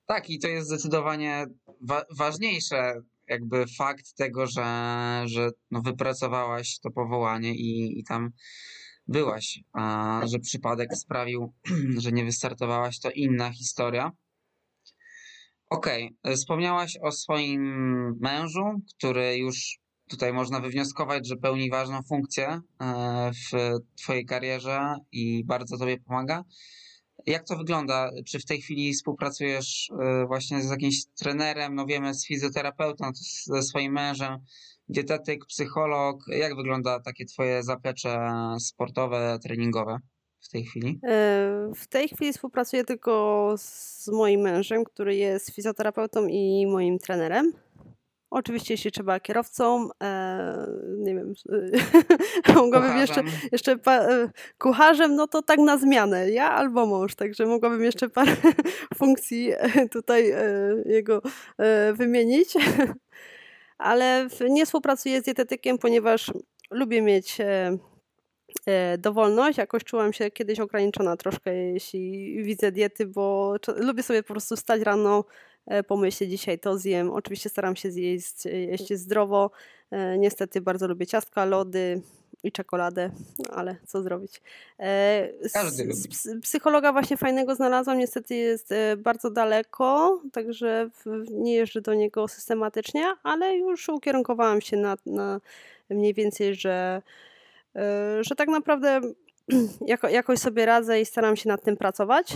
Tak, 0.07 0.29
i 0.29 0.39
to 0.39 0.47
jest 0.47 0.67
zdecydowanie 0.67 1.45
wa 1.81 2.03
ważniejsze, 2.17 3.01
jakby 3.27 3.65
fakt 3.77 4.15
tego, 4.15 4.47
że, 4.47 4.63
że 5.25 5.49
no 5.71 5.81
wypracowałaś 5.81 6.79
to 6.79 6.91
powołanie 6.91 7.55
i, 7.55 7.99
i 7.99 8.03
tam 8.03 8.31
byłaś, 9.07 9.59
a 9.73 10.21
że 10.25 10.39
przypadek 10.39 10.95
sprawił, 10.95 11.53
że 12.03 12.11
nie 12.11 12.25
wystartowałaś, 12.25 12.99
to 12.99 13.11
inna 13.11 13.51
historia. 13.51 14.11
Okej, 15.69 16.15
okay. 16.23 16.35
wspomniałaś 16.35 16.97
o 17.01 17.11
swoim 17.11 17.61
mężu, 18.19 18.63
który 18.97 19.37
już 19.37 19.79
tutaj 20.09 20.33
można 20.33 20.59
wywnioskować, 20.59 21.27
że 21.27 21.35
pełni 21.35 21.69
ważną 21.69 22.03
funkcję 22.03 22.61
e, 22.81 23.31
w 23.31 23.73
Twojej 23.95 24.25
karierze 24.25 24.95
i 25.11 25.43
bardzo 25.45 25.77
Tobie 25.77 25.97
pomaga. 25.99 26.43
Jak 27.25 27.43
to 27.43 27.57
wygląda? 27.57 28.11
Czy 28.25 28.39
w 28.39 28.45
tej 28.45 28.61
chwili 28.61 28.93
współpracujesz 28.93 29.91
e, 30.01 30.25
właśnie 30.25 30.61
z 30.61 30.69
jakimś 30.69 31.05
trenerem, 31.05 31.75
no 31.75 31.85
wiemy, 31.85 32.13
z 32.13 32.27
fizjoterapeutą, 32.27 33.11
ze 33.45 33.61
swoim 33.61 33.93
mężem, 33.93 34.37
dietetyk, 34.89 35.45
psycholog? 35.45 36.23
Jak 36.27 36.55
wygląda 36.55 36.99
takie 36.99 37.25
Twoje 37.25 37.63
zaplecze 37.63 38.19
sportowe, 38.59 39.39
treningowe? 39.43 39.99
W 40.47 40.51
tej 40.51 40.65
chwili? 40.65 40.99
E, 41.03 41.71
w 41.75 41.87
tej 41.87 42.07
chwili 42.07 42.33
współpracuję 42.33 42.83
tylko 42.83 43.53
z 43.57 44.07
moim 44.07 44.41
mężem, 44.41 44.83
który 44.83 45.15
jest 45.15 45.55
fizjoterapeutą 45.55 46.27
i 46.27 46.67
moim 46.67 46.99
trenerem. 46.99 47.53
Oczywiście, 48.29 48.73
jeśli 48.73 48.91
trzeba 48.91 49.19
kierowcą, 49.19 49.89
e, 50.03 50.67
nie 50.97 51.15
wiem, 51.15 51.33
mogłabym 52.55 52.97
jeszcze, 52.97 53.23
jeszcze 53.51 53.71
e, 53.87 54.29
kucharzem, 54.57 55.15
no 55.15 55.27
to 55.27 55.41
tak 55.41 55.59
na 55.59 55.77
zmianę, 55.77 56.31
ja 56.31 56.51
albo 56.51 56.85
mąż, 56.85 57.15
także 57.15 57.45
mogłabym 57.45 57.83
jeszcze 57.83 58.09
parę 58.09 58.35
funkcji 58.99 59.51
e, 59.57 59.89
tutaj 59.89 60.31
e, 60.31 60.43
jego 60.85 61.21
e, 61.57 61.93
wymienić. 61.93 62.53
Ale 63.77 64.27
nie 64.49 64.65
współpracuję 64.65 65.21
z 65.21 65.23
dietetykiem, 65.23 65.77
ponieważ 65.77 66.31
lubię 66.71 67.01
mieć 67.01 67.37
dowolność. 68.97 69.57
Jakoś 69.57 69.83
czułam 69.83 70.13
się 70.13 70.31
kiedyś 70.31 70.59
ograniczona 70.59 71.17
troszkę, 71.17 71.55
jeśli 71.55 72.43
widzę 72.43 72.71
diety, 72.71 73.05
bo 73.05 73.55
lubię 73.77 74.03
sobie 74.03 74.23
po 74.23 74.33
prostu 74.33 74.55
stać 74.55 74.81
rano, 74.81 75.25
e, 75.65 75.83
pomyśleć 75.83 76.29
dzisiaj 76.29 76.59
to 76.59 76.77
zjem. 76.77 77.11
Oczywiście 77.11 77.49
staram 77.49 77.75
się 77.75 77.91
zjeść 77.91 78.45
jeść 78.45 78.93
zdrowo. 78.93 79.51
Niestety 80.17 80.61
bardzo 80.61 80.87
lubię 80.87 81.07
ciastka, 81.07 81.45
lody, 81.45 82.01
i 82.43 82.51
czekoladę, 82.51 83.11
no 83.39 83.55
ale 83.55 83.75
co 83.85 84.01
zrobić. 84.01 84.41
Każdy 85.53 85.89
psychologa 86.41 86.91
właśnie 86.91 87.17
fajnego 87.17 87.55
znalazłam, 87.55 87.97
niestety 87.97 88.35
jest 88.35 88.73
bardzo 88.97 89.31
daleko, 89.31 90.21
także 90.31 90.89
nie 91.31 91.55
jeżdżę 91.55 91.81
do 91.81 91.93
niego 91.93 92.27
systematycznie, 92.27 93.13
ale 93.23 93.57
już 93.57 93.89
ukierunkowałam 93.89 94.61
się 94.61 94.77
na, 94.77 94.97
na 95.05 95.41
mniej 95.89 96.13
więcej, 96.13 96.55
że 96.55 97.01
E, 97.01 97.01
że 98.21 98.35
tak 98.35 98.49
naprawdę 98.49 99.01
jako, 99.85 100.09
jakoś 100.09 100.39
sobie 100.39 100.65
radzę 100.65 101.01
i 101.01 101.05
staram 101.05 101.35
się 101.35 101.49
nad 101.49 101.63
tym 101.63 101.77
pracować. 101.77 102.35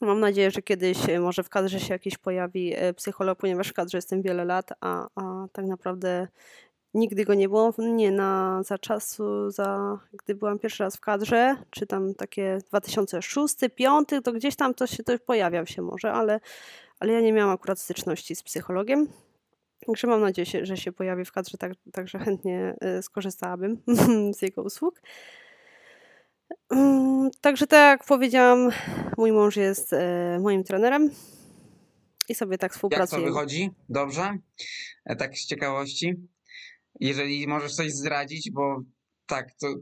Mam 0.00 0.20
nadzieję, 0.20 0.50
że 0.50 0.62
kiedyś 0.62 1.08
e, 1.08 1.20
może 1.20 1.42
w 1.42 1.48
kadrze 1.48 1.80
się 1.80 1.92
jakiś 1.92 2.18
pojawi 2.18 2.72
e, 2.76 2.94
psycholog, 2.94 3.38
ponieważ 3.38 3.68
w 3.68 3.72
kadrze 3.72 3.98
jestem 3.98 4.22
wiele 4.22 4.44
lat, 4.44 4.70
a, 4.80 5.08
a 5.14 5.46
tak 5.52 5.66
naprawdę 5.66 6.28
nigdy 6.94 7.24
go 7.24 7.34
nie 7.34 7.48
było. 7.48 7.74
Nie, 7.78 8.10
na, 8.12 8.62
za 8.62 8.78
czasu, 8.78 9.50
za, 9.50 9.98
gdy 10.12 10.34
byłam 10.34 10.58
pierwszy 10.58 10.82
raz 10.82 10.96
w 10.96 11.00
kadrze, 11.00 11.56
czy 11.70 11.86
tam 11.86 12.14
takie 12.14 12.58
2006, 12.68 13.34
2005, 13.34 14.08
to 14.24 14.32
gdzieś 14.32 14.56
tam 14.56 14.74
to 14.74 14.86
się 14.86 15.02
to 15.02 15.18
pojawiał 15.18 15.66
się 15.66 15.82
może, 15.82 16.12
ale, 16.12 16.40
ale 17.00 17.12
ja 17.12 17.20
nie 17.20 17.32
miałam 17.32 17.54
akurat 17.54 17.78
styczności 17.78 18.36
z 18.36 18.42
psychologiem. 18.42 19.08
Także 19.86 20.06
mam 20.06 20.20
nadzieję, 20.20 20.66
że 20.66 20.76
się 20.76 20.92
pojawi 20.92 21.24
w 21.24 21.32
kadrze, 21.32 21.58
tak, 21.58 21.72
także 21.92 22.18
chętnie 22.18 22.74
e, 22.80 23.02
skorzystałabym 23.02 23.82
z 24.38 24.42
jego 24.42 24.62
usług. 24.62 25.00
Mm, 26.70 27.30
także 27.40 27.66
tak 27.66 27.98
jak 28.00 28.08
powiedziałam, 28.08 28.70
mój 29.16 29.32
mąż 29.32 29.56
jest 29.56 29.92
e, 29.92 30.38
moim 30.42 30.64
trenerem 30.64 31.10
i 32.28 32.34
sobie 32.34 32.58
tak 32.58 32.72
współpracujemy. 32.72 33.26
Jak 33.26 33.34
to 33.34 33.40
wychodzi? 33.40 33.70
Dobrze? 33.88 34.38
E, 35.04 35.16
tak 35.16 35.38
z 35.38 35.46
ciekawości. 35.46 36.14
Jeżeli 37.00 37.46
możesz 37.46 37.74
coś 37.74 37.92
zdradzić, 37.92 38.50
bo 38.50 38.82
tak, 39.26 39.54
to 39.60 39.74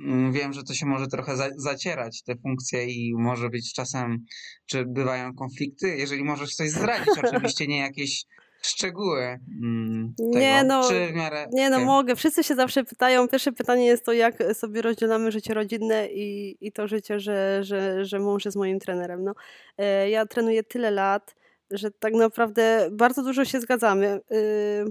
mm, 0.00 0.32
wiem, 0.32 0.52
że 0.52 0.62
to 0.62 0.74
się 0.74 0.86
może 0.86 1.06
trochę 1.06 1.36
za, 1.36 1.48
zacierać, 1.56 2.22
te 2.22 2.36
funkcje 2.36 2.86
i 2.86 3.14
może 3.14 3.50
być 3.50 3.74
czasem, 3.74 4.24
czy 4.66 4.84
bywają 4.86 5.34
konflikty. 5.34 5.96
Jeżeli 5.96 6.24
możesz 6.24 6.54
coś 6.54 6.70
zdradzić, 6.70 7.08
oczywiście 7.24 7.66
nie 7.66 7.78
jakieś 7.78 8.24
szczegóły 8.66 9.38
mm, 9.62 10.14
tego, 10.16 10.38
nie, 10.38 10.64
no, 10.64 10.88
czy 10.88 11.06
w 11.06 11.14
miarę... 11.14 11.46
Nie 11.52 11.70
no, 11.70 11.80
mogę. 11.80 12.16
Wszyscy 12.16 12.44
się 12.44 12.54
zawsze 12.54 12.84
pytają. 12.84 13.28
Pierwsze 13.28 13.52
pytanie 13.52 13.86
jest 13.86 14.04
to, 14.04 14.12
jak 14.12 14.34
sobie 14.54 14.82
rozdzielamy 14.82 15.32
życie 15.32 15.54
rodzinne 15.54 16.06
i, 16.06 16.56
i 16.60 16.72
to 16.72 16.88
życie, 16.88 17.20
że, 17.20 17.64
że, 17.64 18.04
że 18.04 18.18
mąż 18.18 18.44
jest 18.44 18.56
moim 18.56 18.78
trenerem. 18.78 19.24
No, 19.24 19.34
e, 19.78 20.10
ja 20.10 20.26
trenuję 20.26 20.62
tyle 20.62 20.90
lat, 20.90 21.34
że 21.70 21.90
tak 21.90 22.14
naprawdę 22.14 22.88
bardzo 22.92 23.22
dużo 23.22 23.44
się 23.44 23.60
zgadzamy. 23.60 24.06
E, 24.06 24.20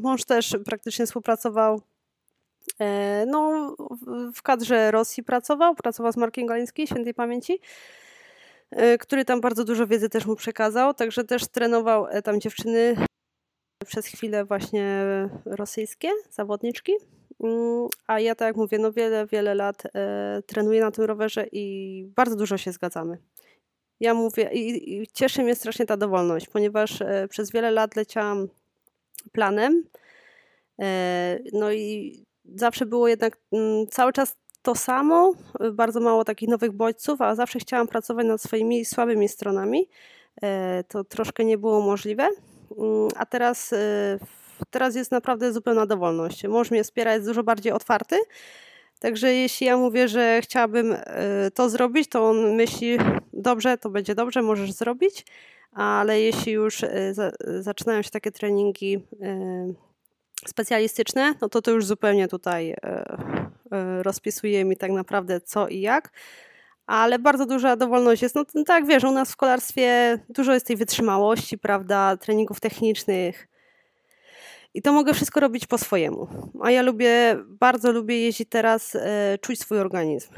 mąż 0.01 0.25
też 0.25 0.57
praktycznie 0.65 1.05
współpracował 1.05 1.81
e, 2.79 3.25
no, 3.27 3.75
w 4.35 4.41
kadrze 4.41 4.91
Rosji 4.91 5.23
pracował, 5.23 5.75
pracował 5.75 6.11
z 6.11 6.17
Markiem 6.17 6.45
Galińskim, 6.45 6.87
świętej 6.87 7.13
pamięci 7.13 7.59
który 8.99 9.25
tam 9.25 9.41
bardzo 9.41 9.63
dużo 9.63 9.87
wiedzy 9.87 10.09
też 10.09 10.25
mu 10.25 10.35
przekazał, 10.35 10.93
także 10.93 11.23
też 11.23 11.47
trenował 11.47 12.07
tam 12.23 12.41
dziewczyny 12.41 12.95
przez 13.85 14.05
chwilę 14.05 14.45
właśnie 14.45 15.05
rosyjskie 15.45 16.09
zawodniczki. 16.29 16.93
Mm, 17.43 17.87
a 18.07 18.19
ja, 18.19 18.35
tak 18.35 18.45
jak 18.45 18.55
mówię, 18.55 18.77
no 18.77 18.91
wiele, 18.91 19.27
wiele 19.27 19.55
lat 19.55 19.83
e, 19.85 20.41
trenuję 20.45 20.81
na 20.81 20.91
tym 20.91 21.03
rowerze 21.03 21.45
i 21.51 22.05
bardzo 22.15 22.35
dużo 22.35 22.57
się 22.57 22.71
zgadzamy. 22.71 23.17
Ja 23.99 24.13
mówię, 24.13 24.49
i, 24.53 24.93
i 24.95 25.07
cieszy 25.07 25.43
mnie 25.43 25.55
strasznie 25.55 25.85
ta 25.85 25.97
dowolność, 25.97 26.47
ponieważ 26.47 27.01
e, 27.01 27.27
przez 27.27 27.51
wiele 27.51 27.71
lat 27.71 27.95
leciałam 27.95 28.47
planem. 29.31 29.83
E, 30.81 31.39
no 31.53 31.71
i 31.71 32.23
zawsze 32.55 32.85
było 32.85 33.07
jednak 33.07 33.37
mm, 33.51 33.87
cały 33.87 34.13
czas 34.13 34.35
to 34.61 34.75
samo, 34.75 35.33
bardzo 35.73 35.99
mało 35.99 36.23
takich 36.23 36.49
nowych 36.49 36.71
bodźców, 36.71 37.21
a 37.21 37.35
zawsze 37.35 37.59
chciałam 37.59 37.87
pracować 37.87 38.25
nad 38.25 38.41
swoimi 38.41 38.85
słabymi 38.85 39.29
stronami. 39.29 39.89
E, 40.41 40.83
to 40.87 41.03
troszkę 41.03 41.45
nie 41.45 41.57
było 41.57 41.81
możliwe. 41.81 42.29
Mm, 42.77 43.09
a 43.15 43.25
teraz, 43.25 43.73
y, 43.73 44.19
teraz 44.69 44.95
jest 44.95 45.11
naprawdę 45.11 45.53
zupełna 45.53 45.85
dowolność. 45.85 46.43
Mąż 46.43 46.71
mnie 46.71 46.83
wspiera, 46.83 47.13
jest 47.13 47.27
dużo 47.27 47.43
bardziej 47.43 47.71
otwarty. 47.71 48.17
Także 48.99 49.33
jeśli 49.33 49.67
ja 49.67 49.77
mówię, 49.77 50.07
że 50.07 50.41
chciałabym 50.43 50.91
y, 50.91 50.97
to 51.53 51.69
zrobić, 51.69 52.09
to 52.09 52.29
on 52.29 52.55
myśli, 52.55 52.97
dobrze, 53.33 53.77
to 53.77 53.89
będzie 53.89 54.15
dobrze, 54.15 54.41
możesz 54.41 54.71
zrobić. 54.71 55.25
Ale 55.71 56.21
jeśli 56.21 56.51
już 56.51 56.83
y, 56.83 57.13
zaczynają 57.59 58.01
się 58.01 58.09
takie 58.09 58.31
treningi 58.31 58.99
specjalistyczne, 60.47 61.33
no 61.41 61.49
to 61.49 61.61
to 61.61 61.71
już 61.71 61.85
zupełnie 61.85 62.27
tutaj 62.27 62.75
rozpisuje 64.01 64.65
mi 64.65 64.77
tak 64.77 64.91
naprawdę 64.91 65.41
co 65.41 65.67
i 65.67 65.79
jak 65.79 66.11
ale 66.91 67.19
bardzo 67.19 67.45
duża 67.45 67.75
dowolność 67.75 68.21
jest. 68.21 68.35
No 68.35 68.63
tak, 68.65 68.85
wiesz, 68.85 69.03
u 69.03 69.11
nas 69.11 69.31
w 69.31 69.35
kolarstwie 69.35 70.17
dużo 70.29 70.53
jest 70.53 70.67
tej 70.67 70.75
wytrzymałości, 70.75 71.57
prawda, 71.57 72.17
treningów 72.17 72.59
technicznych. 72.59 73.47
I 74.73 74.81
to 74.81 74.93
mogę 74.93 75.13
wszystko 75.13 75.39
robić 75.39 75.67
po 75.67 75.77
swojemu. 75.77 76.27
A 76.61 76.71
ja 76.71 76.81
lubię, 76.81 77.37
bardzo 77.47 77.91
lubię 77.91 78.21
jeździć 78.21 78.49
teraz, 78.49 78.95
e, 78.95 79.37
czuć 79.41 79.59
swój 79.59 79.79
organizm. 79.79 80.29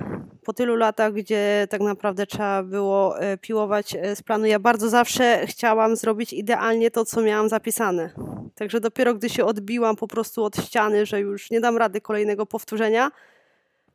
Po 0.43 0.53
tylu 0.53 0.75
latach, 0.75 1.13
gdzie 1.13 1.67
tak 1.69 1.81
naprawdę 1.81 2.25
trzeba 2.25 2.63
było 2.63 3.19
e, 3.19 3.37
piłować 3.37 3.95
e, 3.95 4.15
z 4.15 4.21
planu, 4.21 4.45
ja 4.45 4.59
bardzo 4.59 4.89
zawsze 4.89 5.47
chciałam 5.47 5.95
zrobić 5.95 6.33
idealnie 6.33 6.91
to, 6.91 7.05
co 7.05 7.21
miałam 7.21 7.49
zapisane. 7.49 8.09
Także 8.55 8.79
dopiero 8.79 9.13
gdy 9.13 9.29
się 9.29 9.45
odbiłam 9.45 9.95
po 9.95 10.07
prostu 10.07 10.43
od 10.43 10.57
ściany, 10.57 11.05
że 11.05 11.19
już 11.19 11.51
nie 11.51 11.61
dam 11.61 11.77
rady 11.77 12.01
kolejnego 12.01 12.45
powtórzenia, 12.45 13.11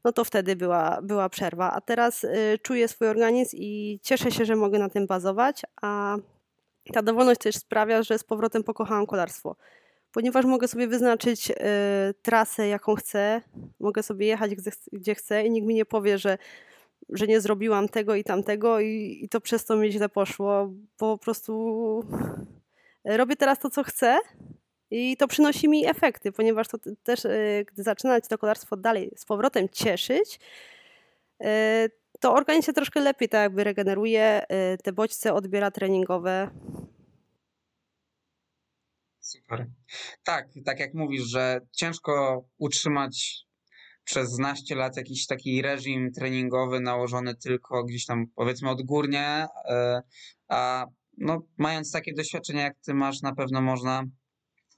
no 0.05 0.13
to 0.13 0.25
wtedy 0.25 0.57
była, 0.57 0.99
była 1.03 1.29
przerwa. 1.29 1.73
A 1.73 1.81
teraz 1.81 2.25
y, 2.25 2.59
czuję 2.63 2.89
swój 2.89 3.09
organizm 3.09 3.57
i 3.57 4.01
cieszę 4.03 4.31
się, 4.31 4.45
że 4.45 4.57
mogę 4.57 4.79
na 4.79 4.89
tym 4.89 5.07
bazować, 5.07 5.63
a 5.83 6.17
ta 6.93 7.03
dowolność 7.03 7.41
też 7.41 7.57
sprawia, 7.57 8.03
że 8.03 8.19
z 8.19 8.25
powrotem 8.25 8.65
pokochałam 8.65 9.07
kolarstwo. 9.07 9.57
Ponieważ 10.13 10.45
mogę 10.45 10.69
sobie 10.69 10.87
wyznaczyć 10.87 11.51
y, 11.51 11.55
trasę, 12.23 12.69
jaką 12.69 12.95
chcę, 12.95 13.43
mogę 13.81 14.03
sobie 14.03 14.27
jechać 14.27 14.55
gdzie, 14.55 14.71
gdzie 14.93 15.15
chcę 15.15 15.45
i 15.45 15.51
nikt 15.51 15.67
mi 15.67 15.75
nie 15.75 15.85
powie, 15.85 16.19
że, 16.19 16.39
że 17.09 17.27
nie 17.27 17.41
zrobiłam 17.41 17.89
tego 17.89 18.15
i 18.15 18.25
tamtego 18.25 18.81
i, 18.81 19.21
i 19.23 19.29
to 19.29 19.41
przez 19.41 19.65
to 19.65 19.77
mi 19.77 19.93
źle 19.93 20.09
poszło, 20.09 20.73
po 20.97 21.19
prostu 21.19 22.05
robię 23.05 23.37
teraz 23.37 23.59
to, 23.59 23.71
co 23.71 23.83
chcę 23.83 24.19
i 24.91 25.17
to 25.17 25.29
przynosi 25.29 25.69
mi 25.69 25.87
efekty, 25.87 26.33
ponieważ 26.33 26.69
to 26.69 26.79
też, 27.03 27.25
e, 27.25 27.65
gdy 27.65 27.83
zaczyna 27.83 28.21
to 28.21 28.39
kolarstwo 28.39 28.77
dalej 28.77 29.11
z 29.17 29.25
powrotem 29.25 29.69
cieszyć, 29.69 30.41
e, 31.45 31.89
to 32.21 32.35
organizm 32.35 32.67
się 32.67 32.73
troszkę 32.73 33.01
lepiej 33.01 33.29
tak 33.29 33.41
jakby 33.41 33.65
regeneruje, 33.65 34.43
e, 34.49 34.79
te 34.79 34.93
bodźce 34.93 35.35
odbiera 35.35 35.71
treningowe. 35.71 36.51
Super. 39.21 39.67
Tak, 40.25 40.49
tak 40.65 40.81
jak 40.81 40.95
mówisz, 40.95 41.23
że 41.23 41.61
ciężko 41.73 42.45
utrzymać 42.59 43.45
przez 44.05 44.31
znaście 44.31 44.75
lat 44.75 44.97
jakiś 44.97 45.27
taki 45.27 45.63
reżim 45.63 46.13
treningowy 46.13 46.81
nałożony 46.81 47.35
tylko 47.35 47.85
gdzieś 47.85 48.07
tam 48.07 48.27
powiedzmy 48.35 48.71
odgórnie, 48.71 49.47
a 50.49 50.87
no, 51.19 51.43
mając 51.59 51.93
takie 51.93 52.15
doświadczenia 52.15 52.63
jak 52.63 52.77
ty 52.87 52.95
masz, 52.95 53.23
na 53.23 53.35
pewno 53.35 53.61
można 53.61 54.05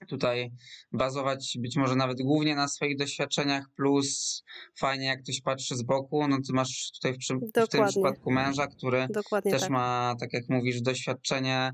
tutaj 0.09 0.53
bazować 0.93 1.59
być 1.59 1.77
może 1.77 1.97
nawet 1.97 2.23
głównie 2.23 2.55
na 2.55 2.69
swoich 2.69 2.97
doświadczeniach, 2.97 3.65
plus 3.77 4.43
fajnie 4.79 5.07
jak 5.07 5.23
ktoś 5.23 5.41
patrzy 5.41 5.77
z 5.77 5.83
boku, 5.83 6.29
no 6.29 6.37
ty 6.47 6.53
masz 6.53 6.91
tutaj 6.93 7.13
w, 7.13 7.19
w 7.67 7.69
tym 7.69 7.87
przypadku 7.87 8.31
męża, 8.31 8.67
który 8.67 9.09
Dokładnie 9.11 9.51
też 9.53 9.61
tak. 9.61 9.71
ma, 9.71 10.15
tak 10.21 10.33
jak 10.33 10.45
mówisz, 10.49 10.83
doświadczenie 10.83 11.73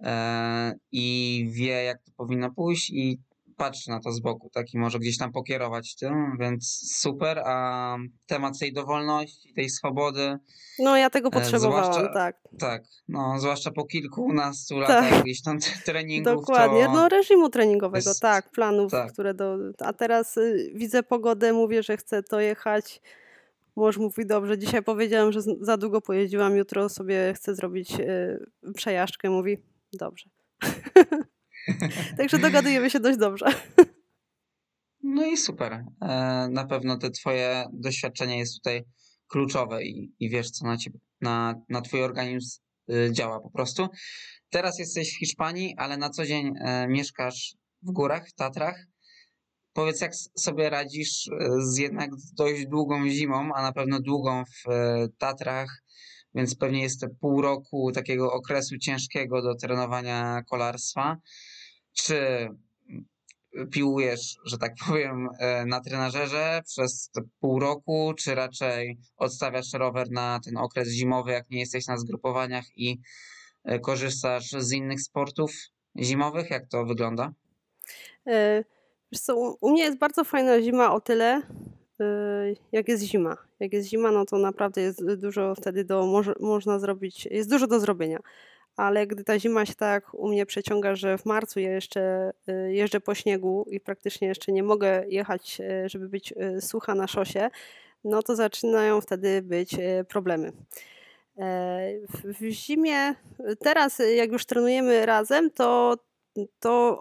e, 0.00 0.74
i 0.92 1.48
wie 1.52 1.84
jak 1.84 2.02
to 2.02 2.12
powinno 2.16 2.50
pójść 2.50 2.90
i 2.90 3.20
patrzy 3.56 3.90
na 3.90 4.00
to 4.00 4.12
z 4.12 4.20
boku, 4.20 4.50
tak 4.52 4.74
i 4.74 4.78
może 4.78 4.98
gdzieś 4.98 5.18
tam 5.18 5.32
pokierować 5.32 5.94
tym, 5.94 6.36
więc 6.40 6.92
super, 7.00 7.38
a 7.38 7.96
temat 8.26 8.58
tej 8.58 8.72
dowolności, 8.72 9.54
tej 9.54 9.70
swobody. 9.70 10.38
No 10.78 10.96
ja 10.96 11.10
tego 11.10 11.28
e, 11.28 11.30
potrzebowałam, 11.30 12.12
tak. 12.14 12.36
Tak, 12.58 12.82
no 13.08 13.38
zwłaszcza 13.38 13.70
po 13.70 13.84
kilkunastu 13.84 14.74
tak. 14.80 14.88
latach 14.88 15.22
gdzieś 15.22 15.42
tam 15.42 15.58
treningów. 15.84 16.34
Dokładnie, 16.34 16.88
no 16.88 17.08
reżimu 17.08 17.48
treningowego, 17.48 18.10
jest... 18.10 18.22
tak, 18.22 18.50
planów, 18.50 18.90
tak. 18.90 19.12
które 19.12 19.34
do... 19.34 19.56
A 19.78 19.92
teraz 19.92 20.36
y, 20.36 20.72
widzę 20.74 21.02
pogodę, 21.02 21.52
mówię, 21.52 21.82
że 21.82 21.96
chcę 21.96 22.22
to 22.22 22.40
jechać. 22.40 23.00
Mąż 23.76 23.96
mówi, 23.96 24.26
dobrze, 24.26 24.58
dzisiaj 24.58 24.82
powiedziałam, 24.82 25.32
że 25.32 25.40
za 25.60 25.76
długo 25.76 26.00
pojeździłam, 26.00 26.56
jutro 26.56 26.88
sobie 26.88 27.32
chcę 27.36 27.54
zrobić 27.54 28.00
y, 28.00 28.46
przejażdżkę. 28.74 29.30
Mówi, 29.30 29.58
dobrze. 29.92 30.28
Także 32.18 32.38
dogadujemy 32.38 32.90
się 32.90 33.00
dość 33.00 33.18
dobrze. 33.18 33.46
No 35.04 35.26
i 35.26 35.36
super. 35.36 35.72
E, 35.72 35.84
na 36.50 36.66
pewno 36.66 36.98
te 36.98 37.10
twoje 37.10 37.64
doświadczenie 37.72 38.38
jest 38.38 38.54
tutaj 38.54 38.84
kluczowe 39.32 39.84
i, 39.84 40.14
i 40.20 40.30
wiesz, 40.30 40.50
co 40.50 40.66
na, 40.66 40.76
ciebie, 40.76 40.98
na, 41.20 41.54
na 41.68 41.80
twój 41.80 42.02
organizm 42.02 42.60
y, 42.92 43.08
działa 43.12 43.40
po 43.40 43.50
prostu. 43.50 43.88
Teraz 44.50 44.78
jesteś 44.78 45.14
w 45.14 45.18
Hiszpanii, 45.18 45.74
ale 45.76 45.96
na 45.96 46.10
co 46.10 46.26
dzień 46.26 46.54
e, 46.60 46.88
mieszkasz 46.88 47.54
w 47.82 47.90
górach, 47.90 48.28
w 48.28 48.34
Tatrach. 48.34 48.86
Powiedz, 49.72 50.00
jak 50.00 50.12
sobie 50.38 50.70
radzisz 50.70 51.28
e, 51.28 51.48
z 51.60 51.78
jednak 51.78 52.10
dość 52.36 52.66
długą 52.66 53.08
zimą, 53.08 53.50
a 53.54 53.62
na 53.62 53.72
pewno 53.72 54.00
długą 54.00 54.44
w 54.44 54.64
Tatrach, 55.18 55.82
więc 56.34 56.54
pewnie 56.54 56.82
jest 56.82 57.00
to 57.00 57.06
pół 57.20 57.42
roku 57.42 57.92
takiego 57.92 58.32
okresu 58.32 58.78
ciężkiego 58.78 59.42
do 59.42 59.54
trenowania 59.54 60.42
kolarstwa. 60.50 61.16
Czy 61.92 62.48
piłujesz, 63.72 64.36
że 64.44 64.58
tak 64.58 64.72
powiem, 64.88 65.28
e, 65.38 65.66
na 65.66 65.80
trenażerze 65.80 66.60
przez 66.66 67.10
pół 67.40 67.58
roku, 67.58 68.14
czy 68.18 68.34
raczej 68.34 68.98
odstawiasz 69.16 69.72
rower 69.72 70.10
na 70.10 70.40
ten 70.44 70.56
okres 70.56 70.88
zimowy, 70.88 71.32
jak 71.32 71.50
nie 71.50 71.60
jesteś 71.60 71.86
na 71.86 71.96
zgrupowaniach 71.96 72.64
i 72.76 73.00
e, 73.64 73.78
korzystasz 73.78 74.50
z 74.50 74.72
innych 74.72 75.00
sportów 75.00 75.52
zimowych? 75.98 76.50
Jak 76.50 76.68
to 76.68 76.84
wygląda? 76.84 77.32
E, 78.26 78.64
wiesz 79.12 79.20
co, 79.20 79.56
u 79.60 79.70
mnie 79.70 79.82
jest 79.82 79.98
bardzo 79.98 80.24
fajna 80.24 80.62
zima 80.62 80.94
o 80.94 81.00
tyle, 81.00 81.42
jak 82.72 82.88
jest 82.88 83.04
zima. 83.04 83.36
Jak 83.60 83.72
jest 83.72 83.88
zima, 83.88 84.10
no 84.10 84.24
to 84.24 84.38
naprawdę 84.38 84.80
jest 84.80 85.14
dużo 85.14 85.54
wtedy 85.54 85.84
do, 85.84 86.22
można 86.40 86.78
zrobić, 86.78 87.28
jest 87.30 87.50
dużo 87.50 87.66
do 87.66 87.80
zrobienia 87.80 88.18
ale 88.76 89.06
gdy 89.06 89.24
ta 89.24 89.38
zima 89.38 89.66
się 89.66 89.74
tak 89.74 90.14
u 90.14 90.28
mnie 90.28 90.46
przeciąga, 90.46 90.94
że 90.94 91.18
w 91.18 91.26
marcu 91.26 91.60
ja 91.60 91.70
jeszcze 91.70 92.32
y, 92.48 92.72
jeżdżę 92.72 93.00
po 93.00 93.14
śniegu 93.14 93.66
i 93.70 93.80
praktycznie 93.80 94.28
jeszcze 94.28 94.52
nie 94.52 94.62
mogę 94.62 95.04
jechać, 95.08 95.60
y, 95.60 95.88
żeby 95.88 96.08
być 96.08 96.32
y, 96.32 96.60
sucha 96.60 96.94
na 96.94 97.06
szosie, 97.06 97.50
no 98.04 98.22
to 98.22 98.36
zaczynają 98.36 99.00
wtedy 99.00 99.42
być 99.42 99.76
problemy. 100.08 100.52
E, 101.38 101.92
w 102.24 102.50
zimie, 102.50 103.14
teraz 103.58 104.02
jak 104.16 104.32
już 104.32 104.44
trenujemy 104.44 105.06
razem, 105.06 105.50
to, 105.50 105.96
to 106.60 107.00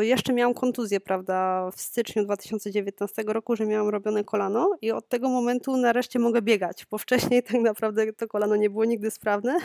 jeszcze 0.00 0.32
miałam 0.32 0.54
kontuzję, 0.54 1.00
prawda, 1.00 1.70
w 1.70 1.80
styczniu 1.80 2.24
2019 2.24 3.22
roku, 3.26 3.56
że 3.56 3.66
miałam 3.66 3.88
robione 3.88 4.24
kolano 4.24 4.76
i 4.82 4.90
od 4.90 5.08
tego 5.08 5.28
momentu 5.28 5.76
nareszcie 5.76 6.18
mogę 6.18 6.42
biegać, 6.42 6.86
bo 6.90 6.98
wcześniej 6.98 7.42
tak 7.42 7.60
naprawdę 7.60 8.12
to 8.12 8.28
kolano 8.28 8.56
nie 8.56 8.70
było 8.70 8.84
nigdy 8.84 9.10
sprawne 9.10 9.58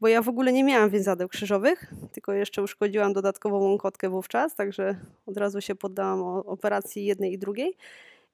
bo 0.00 0.08
ja 0.08 0.22
w 0.22 0.28
ogóle 0.28 0.52
nie 0.52 0.64
miałam 0.64 0.90
więzadeł 0.90 1.28
krzyżowych, 1.28 1.92
tylko 2.12 2.32
jeszcze 2.32 2.62
uszkodziłam 2.62 3.12
dodatkową 3.12 3.58
łąkotkę 3.58 4.08
wówczas, 4.08 4.54
także 4.54 4.96
od 5.26 5.36
razu 5.36 5.60
się 5.60 5.74
poddałam 5.74 6.22
operacji 6.46 7.04
jednej 7.04 7.32
i 7.32 7.38
drugiej. 7.38 7.76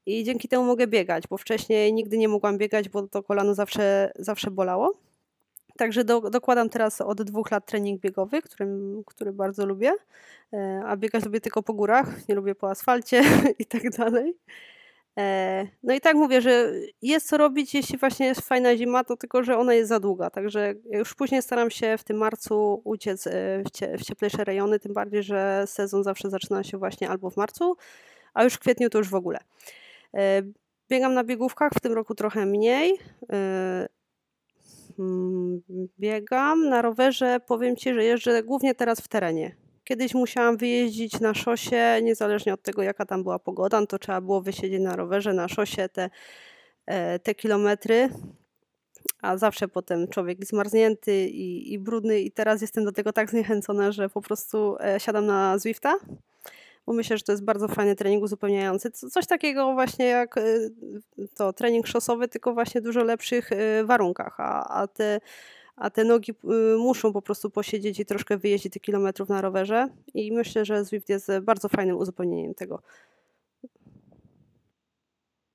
I 0.06 0.24
dzięki 0.24 0.48
temu 0.48 0.64
mogę 0.64 0.86
biegać, 0.86 1.26
bo 1.28 1.38
wcześniej 1.38 1.92
nigdy 1.92 2.18
nie 2.18 2.28
mogłam 2.28 2.58
biegać, 2.58 2.88
bo 2.88 3.08
to 3.08 3.22
kolano 3.22 3.54
zawsze, 3.54 4.12
zawsze 4.18 4.50
bolało. 4.50 4.92
Także 5.76 6.04
do, 6.04 6.20
dokładam 6.20 6.68
teraz 6.68 7.00
od 7.00 7.22
dwóch 7.22 7.50
lat 7.50 7.66
trening 7.66 8.00
biegowy, 8.00 8.42
którym, 8.42 9.02
który 9.06 9.32
bardzo 9.32 9.66
lubię. 9.66 9.92
E, 10.52 10.82
a 10.86 10.96
biegać 10.96 11.24
lubię 11.24 11.40
tylko 11.40 11.62
po 11.62 11.74
górach, 11.74 12.28
nie 12.28 12.34
lubię 12.34 12.54
po 12.54 12.70
asfalcie 12.70 13.22
i 13.58 13.66
tak 13.66 13.90
dalej. 13.90 14.34
E, 15.18 15.66
no 15.82 15.94
i 15.94 16.00
tak 16.00 16.16
mówię, 16.16 16.40
że 16.40 16.72
jest 17.02 17.28
co 17.28 17.36
robić, 17.36 17.74
jeśli 17.74 17.98
właśnie 17.98 18.26
jest 18.26 18.40
fajna 18.40 18.76
zima, 18.76 19.04
to 19.04 19.16
tylko, 19.16 19.42
że 19.42 19.58
ona 19.58 19.74
jest 19.74 19.88
za 19.88 20.00
długa. 20.00 20.30
Także 20.30 20.74
już 20.90 21.14
później 21.14 21.42
staram 21.42 21.70
się 21.70 21.98
w 21.98 22.04
tym 22.04 22.16
marcu 22.16 22.80
uciec 22.84 23.26
e, 23.26 23.30
w 23.98 24.04
cieplejsze 24.04 24.44
rejony, 24.44 24.80
tym 24.80 24.94
bardziej, 24.94 25.22
że 25.22 25.64
sezon 25.66 26.04
zawsze 26.04 26.30
zaczyna 26.30 26.64
się 26.64 26.78
właśnie 26.78 27.08
albo 27.08 27.30
w 27.30 27.36
marcu, 27.36 27.76
a 28.34 28.44
już 28.44 28.54
w 28.54 28.58
kwietniu 28.58 28.90
to 28.90 28.98
już 28.98 29.08
w 29.08 29.14
ogóle. 29.14 29.38
E, 30.14 30.42
biegam 30.88 31.14
na 31.14 31.24
biegówkach, 31.24 31.72
w 31.76 31.80
tym 31.80 31.92
roku 31.92 32.14
trochę 32.14 32.46
mniej. 32.46 32.98
Mm, 34.98 35.62
biegam 35.98 36.68
na 36.68 36.82
rowerze, 36.82 37.40
powiem 37.46 37.76
Ci, 37.76 37.94
że 37.94 38.04
jeżdżę 38.04 38.42
głównie 38.42 38.74
teraz 38.74 39.00
w 39.00 39.08
terenie 39.08 39.63
Kiedyś 39.84 40.14
musiałam 40.14 40.56
wyjeździć 40.56 41.20
na 41.20 41.34
szosie, 41.34 42.00
niezależnie 42.02 42.54
od 42.54 42.62
tego, 42.62 42.82
jaka 42.82 43.06
tam 43.06 43.22
była 43.22 43.38
pogoda, 43.38 43.80
no 43.80 43.86
to 43.86 43.98
trzeba 43.98 44.20
było 44.20 44.42
wysiedzieć 44.42 44.82
na 44.82 44.96
rowerze, 44.96 45.32
na 45.32 45.48
szosie 45.48 45.88
te, 45.88 46.10
e, 46.86 47.18
te 47.18 47.34
kilometry, 47.34 48.08
a 49.22 49.36
zawsze 49.36 49.68
potem 49.68 50.08
człowiek 50.08 50.44
zmarznięty 50.44 51.26
i, 51.28 51.72
i 51.72 51.78
brudny. 51.78 52.20
I 52.20 52.30
teraz 52.30 52.60
jestem 52.60 52.84
do 52.84 52.92
tego 52.92 53.12
tak 53.12 53.30
zniechęcona, 53.30 53.92
że 53.92 54.08
po 54.08 54.22
prostu 54.22 54.76
e, 54.80 55.00
siadam 55.00 55.26
na 55.26 55.58
Zwifta, 55.58 55.94
bo 56.86 56.92
myślę, 56.92 57.18
że 57.18 57.24
to 57.24 57.32
jest 57.32 57.44
bardzo 57.44 57.68
fajny 57.68 57.96
trening 57.96 58.24
uzupełniający. 58.24 58.90
Coś 58.90 59.26
takiego 59.26 59.72
właśnie 59.72 60.06
jak 60.06 60.38
e, 60.38 60.42
to 61.36 61.52
trening 61.52 61.86
szosowy, 61.86 62.28
tylko 62.28 62.54
właśnie 62.54 62.80
dużo 62.80 63.04
lepszych 63.04 63.50
warunkach, 63.84 64.40
a, 64.40 64.80
a 64.82 64.86
te 64.86 65.20
a 65.76 65.90
te 65.90 66.04
nogi 66.04 66.32
y, 66.32 66.76
muszą 66.78 67.12
po 67.12 67.22
prostu 67.22 67.50
posiedzieć 67.50 68.00
i 68.00 68.06
troszkę 68.06 68.36
wyjeździć 68.36 68.72
tych 68.72 68.82
kilometrów 68.82 69.28
na 69.28 69.40
rowerze 69.40 69.88
i 70.14 70.32
myślę, 70.32 70.64
że 70.64 70.84
Zwift 70.84 71.08
jest 71.08 71.30
bardzo 71.42 71.68
fajnym 71.68 71.96
uzupełnieniem 71.96 72.54
tego. 72.54 72.82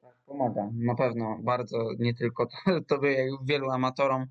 Tak, 0.02 0.16
pomaga, 0.26 0.70
na 0.74 0.96
pewno 0.96 1.38
bardzo, 1.42 1.90
nie 2.00 2.14
tylko 2.14 2.48
tobie, 2.88 3.12
jak 3.12 3.30
wielu 3.46 3.70
amatorom. 3.70 4.26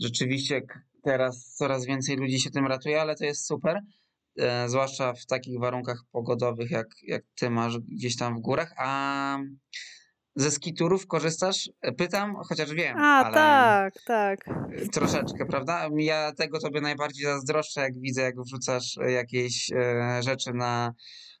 Rzeczywiście 0.00 0.62
teraz 1.02 1.54
coraz 1.54 1.86
więcej 1.86 2.16
ludzi 2.16 2.40
się 2.40 2.50
tym 2.50 2.66
ratuje, 2.66 3.00
ale 3.00 3.14
to 3.14 3.24
jest 3.24 3.46
super, 3.46 3.80
e, 4.38 4.68
zwłaszcza 4.68 5.12
w 5.12 5.26
takich 5.26 5.60
warunkach 5.60 6.04
pogodowych, 6.12 6.70
jak, 6.70 6.86
jak 7.02 7.22
ty 7.34 7.50
masz 7.50 7.78
gdzieś 7.78 8.16
tam 8.16 8.36
w 8.36 8.40
górach, 8.40 8.74
a 8.76 9.38
ze 10.40 10.50
skiturów 10.50 11.06
korzystasz? 11.06 11.70
Pytam, 11.96 12.36
chociaż 12.48 12.74
wiem. 12.74 12.96
A, 12.98 13.24
ale 13.24 13.34
tak, 13.34 13.94
tak. 14.06 14.38
Troszeczkę, 14.92 15.46
prawda? 15.46 15.88
Ja 15.96 16.32
tego 16.32 16.60
tobie 16.60 16.80
najbardziej 16.80 17.24
zazdroszczę, 17.24 17.80
jak 17.80 18.00
widzę, 18.00 18.22
jak 18.22 18.34
wrzucasz 18.40 18.98
jakieś 19.08 19.72
e, 19.72 20.20
rzeczy 20.22 20.52
na 20.54 20.94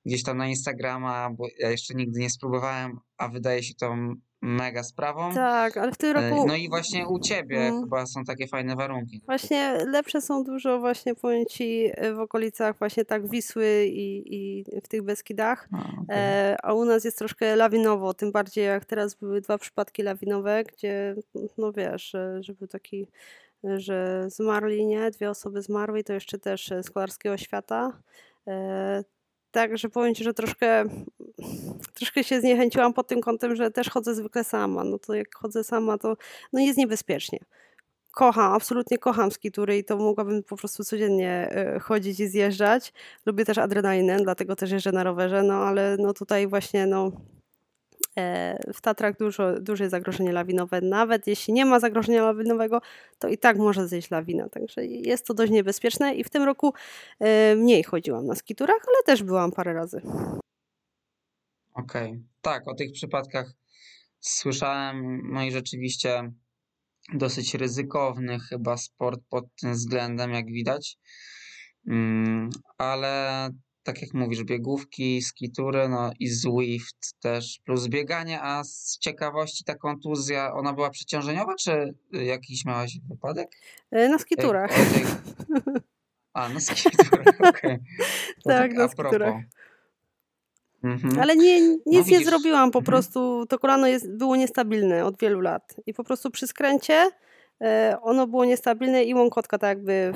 gdzieś 0.06 0.22
tam 0.22 0.36
na 0.36 0.46
Instagrama, 0.46 1.30
bo 1.30 1.46
ja 1.58 1.70
jeszcze 1.70 1.94
nigdy 1.94 2.20
nie 2.20 2.30
spróbowałem, 2.30 2.98
a 3.16 3.28
wydaje 3.28 3.62
się 3.62 3.74
to 3.74 3.96
mega 4.42 4.82
sprawą. 4.82 5.34
Tak, 5.34 5.76
ale 5.76 5.92
w 5.92 5.96
tym 5.96 6.16
e, 6.16 6.30
roku... 6.30 6.46
No 6.46 6.54
i 6.54 6.68
właśnie 6.68 7.08
u 7.08 7.18
Ciebie 7.18 7.58
mm. 7.58 7.80
chyba 7.80 8.06
są 8.06 8.24
takie 8.24 8.46
fajne 8.46 8.76
warunki. 8.76 9.20
Właśnie 9.26 9.78
lepsze 9.86 10.20
są 10.20 10.44
dużo 10.44 10.78
właśnie, 10.78 11.14
powiem 11.14 11.44
Ci, 11.50 11.90
w 12.14 12.18
okolicach 12.18 12.78
właśnie 12.78 13.04
tak 13.04 13.28
Wisły 13.30 13.84
i, 13.86 14.34
i 14.34 14.64
w 14.84 14.88
tych 14.88 15.02
Beskidach, 15.02 15.68
a, 15.72 15.76
okay. 16.02 16.16
e, 16.16 16.56
a 16.62 16.74
u 16.74 16.84
nas 16.84 17.04
jest 17.04 17.18
troszkę 17.18 17.56
lawinowo, 17.56 18.14
tym 18.14 18.32
bardziej 18.32 18.64
jak 18.64 18.84
teraz 18.84 19.14
były 19.14 19.40
dwa 19.40 19.58
przypadki 19.58 20.02
lawinowe, 20.02 20.64
gdzie 20.64 21.14
no 21.58 21.72
wiesz, 21.72 22.10
że, 22.10 22.42
że 22.42 22.54
był 22.54 22.68
taki 22.68 23.06
że 23.76 24.24
zmarli, 24.30 24.86
nie? 24.86 25.10
Dwie 25.10 25.30
osoby 25.30 25.62
zmarły 25.62 26.00
i 26.00 26.04
to 26.04 26.12
jeszcze 26.12 26.38
też 26.38 26.72
z 26.82 26.90
kolarskiego 26.90 27.36
świata. 27.36 28.02
E, 28.46 29.04
tak, 29.50 29.78
że 29.78 29.88
powiem 29.88 30.14
Ci, 30.14 30.24
że 30.24 30.34
troszkę, 30.34 30.84
troszkę 31.94 32.24
się 32.24 32.40
zniechęciłam 32.40 32.92
pod 32.92 33.06
tym 33.06 33.20
kątem, 33.20 33.56
że 33.56 33.70
też 33.70 33.90
chodzę 33.90 34.14
zwykle 34.14 34.44
sama. 34.44 34.84
No 34.84 34.98
to 34.98 35.14
jak 35.14 35.34
chodzę 35.34 35.64
sama, 35.64 35.98
to 35.98 36.16
no 36.52 36.60
jest 36.60 36.78
niebezpiecznie. 36.78 37.38
Kocham, 38.12 38.52
absolutnie 38.52 38.98
kocham 38.98 39.30
skitury 39.30 39.78
i 39.78 39.84
to 39.84 39.96
mogłabym 39.96 40.42
po 40.42 40.56
prostu 40.56 40.84
codziennie 40.84 41.48
e, 41.50 41.78
chodzić 41.78 42.20
i 42.20 42.28
zjeżdżać. 42.28 42.92
Lubię 43.26 43.44
też 43.44 43.58
adrenalinę, 43.58 44.16
dlatego 44.16 44.56
też 44.56 44.70
jeżdżę 44.70 44.92
na 44.92 45.04
rowerze, 45.04 45.42
no 45.42 45.54
ale 45.54 45.96
no 45.98 46.12
tutaj 46.12 46.46
właśnie 46.46 46.86
no 46.86 47.12
w 48.74 48.80
Tatrach 48.80 49.16
dużo, 49.16 49.60
duże 49.60 49.90
zagrożenie 49.90 50.32
lawinowe. 50.32 50.80
Nawet 50.80 51.26
jeśli 51.26 51.52
nie 51.52 51.66
ma 51.66 51.80
zagrożenia 51.80 52.22
lawinowego, 52.22 52.80
to 53.18 53.28
i 53.28 53.38
tak 53.38 53.58
może 53.58 53.88
zejść 53.88 54.10
lawina. 54.10 54.48
Także 54.48 54.86
jest 54.86 55.26
to 55.26 55.34
dość 55.34 55.52
niebezpieczne 55.52 56.14
i 56.14 56.24
w 56.24 56.30
tym 56.30 56.42
roku 56.42 56.74
e, 57.20 57.56
mniej 57.56 57.82
chodziłam 57.82 58.26
na 58.26 58.34
skiturach, 58.34 58.82
ale 58.86 59.02
też 59.06 59.22
byłam 59.22 59.52
parę 59.52 59.72
razy. 59.72 60.02
Okej, 61.74 62.08
okay. 62.08 62.22
tak, 62.42 62.68
o 62.68 62.74
tych 62.74 62.92
przypadkach 62.92 63.52
słyszałem, 64.20 65.22
no 65.32 65.42
i 65.42 65.52
rzeczywiście 65.52 66.32
dosyć 67.14 67.54
ryzykowny 67.54 68.38
chyba 68.40 68.76
sport 68.76 69.20
pod 69.28 69.44
tym 69.60 69.72
względem, 69.72 70.30
jak 70.32 70.46
widać. 70.46 70.98
Mm, 71.86 72.50
ale 72.78 73.50
tak 73.92 74.02
jak 74.02 74.14
mówisz, 74.14 74.44
biegówki, 74.44 75.22
skitury, 75.22 75.88
no 75.88 76.10
i 76.20 76.28
Zwift 76.28 77.20
też, 77.20 77.60
plus 77.64 77.88
bieganie, 77.88 78.42
a 78.42 78.64
z 78.64 78.98
ciekawości 78.98 79.64
ta 79.64 79.74
kontuzja, 79.74 80.52
ona 80.54 80.72
była 80.72 80.90
przeciążeniowa, 80.90 81.54
czy 81.54 81.94
jakiś 82.12 82.64
miałaś 82.64 82.98
wypadek? 83.08 83.48
E, 83.90 84.08
na 84.08 84.18
skiturach. 84.18 84.70
A, 86.32 86.48
na 86.48 86.60
skiturach, 86.60 87.40
okej. 87.48 87.50
Okay. 87.50 87.78
Tak, 88.44 88.58
tak, 88.58 88.72
na 88.72 88.88
skiturach. 88.88 89.34
Mhm. 90.84 91.20
Ale 91.20 91.36
nie, 91.36 91.60
nic 91.68 92.10
no, 92.10 92.18
nie 92.18 92.24
zrobiłam, 92.24 92.70
po 92.70 92.78
mhm. 92.78 92.84
prostu 92.84 93.46
to 93.48 93.58
kolano 93.58 93.86
jest, 93.86 94.12
było 94.16 94.36
niestabilne 94.36 95.04
od 95.04 95.18
wielu 95.18 95.40
lat 95.40 95.76
i 95.86 95.94
po 95.94 96.04
prostu 96.04 96.30
przy 96.30 96.46
skręcie 96.46 97.10
e, 97.60 97.98
ono 98.02 98.26
było 98.26 98.44
niestabilne 98.44 99.04
i 99.04 99.14
łąkotka 99.14 99.58
tak 99.58 99.68
jakby 99.68 99.92
e, 99.92 100.12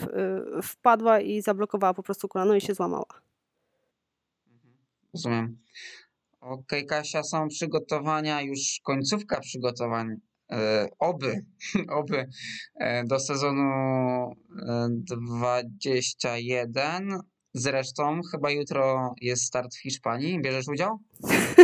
wpadła 0.63 1.21
i 1.21 1.43
zablokowała 1.43 1.95
po 1.95 2.03
prostu 2.03 2.29
kolano 2.29 2.55
i 2.55 2.61
się 2.61 2.75
złamała. 2.75 3.25
Rozumiem. 5.15 5.59
Okej, 6.41 6.87
Kasia, 6.87 7.23
są 7.23 7.49
przygotowania, 7.49 8.43
już 8.43 8.81
końcówka 8.83 9.41
przygotowań. 9.41 10.17
E, 10.53 10.89
oby, 10.99 11.45
oby 12.01 12.29
e, 12.81 13.05
do 13.05 13.21
sezonu 13.21 13.63
e, 14.69 14.89
21. 14.91 17.19
Zresztą 17.53 18.21
chyba 18.31 18.51
jutro 18.51 19.15
jest 19.21 19.45
start 19.45 19.75
w 19.75 19.81
Hiszpanii. 19.81 20.43
Bierzesz 20.43 20.69
udział? 20.69 20.99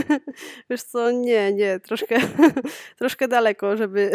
Wiesz 0.71 0.83
co, 0.83 1.11
nie, 1.11 1.53
nie, 1.53 1.81
troszkę, 1.81 2.19
troszkę 2.99 3.29
daleko, 3.29 3.77
żeby, 3.77 4.11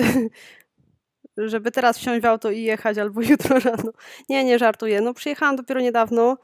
żeby 1.37 1.71
teraz 1.71 1.97
wsiąść 1.97 2.21
w 2.21 2.25
auto 2.25 2.51
i 2.51 2.61
jechać 2.61 2.97
albo 2.97 3.21
jutro 3.21 3.59
rano. 3.59 3.91
Nie, 4.29 4.43
nie 4.43 4.59
żartuję. 4.59 5.01
No 5.01 5.13
przyjechałam 5.13 5.55
dopiero 5.55 5.81
niedawno 5.81 6.31
e, 6.31 6.35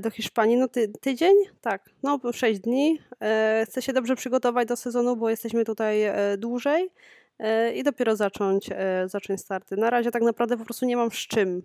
do 0.00 0.10
Hiszpanii, 0.10 0.56
no 0.56 0.68
ty, 0.68 0.92
tydzień? 1.00 1.34
Tak, 1.60 1.90
no 2.02 2.20
6 2.32 2.60
dni. 2.60 3.00
E, 3.20 3.64
chcę 3.66 3.82
się 3.82 3.92
dobrze 3.92 4.16
przygotować 4.16 4.68
do 4.68 4.76
sezonu, 4.76 5.16
bo 5.16 5.30
jesteśmy 5.30 5.64
tutaj 5.64 6.02
e, 6.02 6.36
dłużej 6.38 6.90
e, 7.38 7.72
i 7.72 7.82
dopiero 7.82 8.16
zacząć, 8.16 8.70
e, 8.72 9.08
zacząć 9.08 9.40
starty. 9.40 9.76
Na 9.76 9.90
razie 9.90 10.10
tak 10.10 10.22
naprawdę 10.22 10.56
po 10.56 10.64
prostu 10.64 10.86
nie 10.86 10.96
mam 10.96 11.10
z 11.10 11.14
czym. 11.14 11.62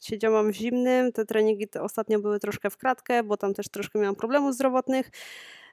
Siedziałam 0.00 0.52
w 0.52 0.54
zimnym, 0.54 1.12
te 1.12 1.24
treningi 1.24 1.66
ostatnio 1.80 2.18
były 2.18 2.38
troszkę 2.38 2.70
w 2.70 2.76
kratkę, 2.76 3.22
bo 3.22 3.36
tam 3.36 3.54
też 3.54 3.68
troszkę 3.68 3.98
miałam 3.98 4.16
problemów 4.16 4.54
zdrowotnych. 4.54 5.10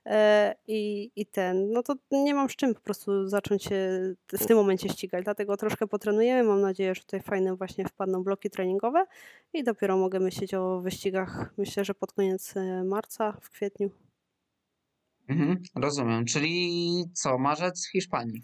E, 0.06 0.56
I, 0.68 1.12
I 1.16 1.26
ten, 1.26 1.72
no 1.72 1.84
to 1.84 1.96
nie 2.12 2.34
mam 2.34 2.50
z 2.50 2.56
czym 2.56 2.74
po 2.76 2.82
prostu 2.82 3.28
zacząć 3.28 3.64
się 3.64 4.00
w 4.40 4.46
tym 4.46 4.58
momencie 4.58 4.90
ścigać, 4.90 5.24
dlatego 5.24 5.58
troszkę 5.58 5.88
potrenujemy. 5.88 6.44
Mam 6.50 6.62
nadzieję, 6.62 6.96
że 6.96 7.02
tutaj 7.02 7.22
fajne 7.22 7.56
właśnie 7.56 7.86
wpadną 7.88 8.24
bloki 8.24 8.50
treningowe 8.50 9.06
i 9.54 9.64
dopiero 9.64 9.98
mogę 9.98 10.20
myśleć 10.20 10.54
o 10.54 10.82
wyścigach, 10.82 11.54
myślę, 11.58 11.86
że 11.86 11.94
pod 11.94 12.14
koniec 12.14 12.58
e, 12.58 12.84
marca, 12.84 13.32
w 13.42 13.50
kwietniu. 13.50 13.90
Mhm, 15.30 15.64
rozumiem. 15.76 16.26
Czyli 16.26 16.82
co, 17.14 17.38
marzec 17.38 17.88
w 17.88 17.92
Hiszpanii? 17.92 18.42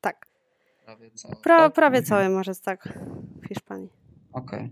Tak, 0.00 0.26
Prawie 0.84 1.10
cały. 1.10 1.34
pra, 1.42 1.70
prawie 1.70 1.98
Mhm. 1.98 2.04
cały 2.04 2.28
marzec, 2.36 2.60
tak, 2.60 2.98
w 3.42 3.48
Hiszpanii. 3.48 3.88
Okej. 4.32 4.70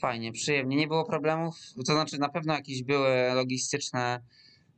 Fajnie, 0.00 0.32
przyjemnie. 0.32 0.76
Nie 0.76 0.88
było 0.88 1.04
problemów? 1.04 1.54
To 1.86 1.92
znaczy 1.92 2.18
na 2.18 2.28
pewno 2.28 2.54
jakieś 2.54 2.82
były 2.82 3.08
logistyczne 3.34 4.20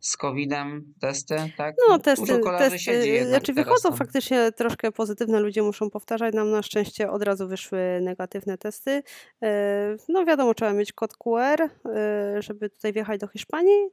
z 0.03 0.17
COVID-em 0.17 0.95
testy, 1.01 1.37
tak? 1.57 1.75
No, 1.89 1.99
testy, 1.99 2.41
testy 2.59 2.79
siedzi 2.79 3.11
jednak 3.11 3.29
znaczy 3.29 3.53
wychodzą 3.53 3.89
tam. 3.89 3.99
faktycznie 3.99 4.53
troszkę 4.53 4.93
pozytywne, 4.93 5.41
ludzie 5.41 5.63
muszą 5.63 5.91
powtarzać. 5.91 6.35
Nam 6.35 6.51
na 6.51 6.63
szczęście 6.63 7.11
od 7.11 7.23
razu 7.23 7.49
wyszły 7.49 7.79
negatywne 8.01 8.59
testy. 8.59 9.03
E, 9.43 9.97
No 10.09 10.25
wiadomo, 10.25 10.55
trzeba 10.55 10.73
mieć 10.73 10.93
kod 10.93 11.17
QR, 11.17 11.63
e, 11.63 11.69
żeby 12.43 12.71
tutaj 12.71 12.93
wjechać 12.93 13.21
do 13.21 13.29
Hiszpanii 13.29 13.89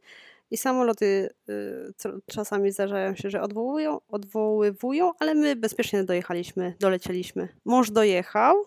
i 0.51 0.57
samoloty 0.57 1.29
e, 1.49 2.13
czasami 2.31 2.71
zdarzają 2.71 3.15
się, 3.15 3.29
że 3.29 3.41
odwołują, 3.41 4.01
odwoływują, 4.07 5.11
ale 5.19 5.35
my 5.35 5.55
bezpiecznie 5.55 6.03
dojechaliśmy, 6.03 6.73
dolecieliśmy. 6.79 7.47
Mąż 7.65 7.91
dojechał, 7.91 8.65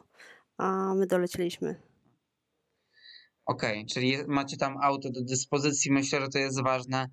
a 0.58 0.94
my 0.94 1.06
dolecieliśmy. 1.06 1.91
Okej, 3.46 3.86
czyli 3.86 4.16
macie 4.28 4.56
tam 4.56 4.76
auto 4.82 5.10
do 5.10 5.22
dyspozycji. 5.22 5.92
Myślę, 5.92 6.20
że 6.20 6.28
to 6.28 6.38
jest 6.38 6.62
ważne 6.62 7.08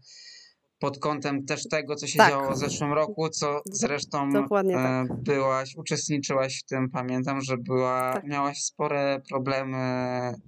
pod 0.79 0.99
kątem 0.99 1.45
też 1.45 1.67
tego, 1.67 1.95
co 1.95 2.07
się 2.07 2.17
Tak. 2.17 2.29
działo 2.29 2.51
w 2.51 2.57
zeszłym 2.57 2.93
roku, 2.93 3.29
co 3.29 3.61
zresztą 3.71 4.29
e, 4.29 4.47
tak. 4.73 5.23
byłaś, 5.23 5.75
uczestniczyłaś 5.75 6.59
w 6.59 6.63
tym, 6.65 6.89
pamiętam, 6.89 7.41
że 7.41 7.57
była, 7.57 8.13
Tak. 8.13 8.23
miałaś 8.23 8.63
spore 8.63 9.21
problemy 9.29 9.77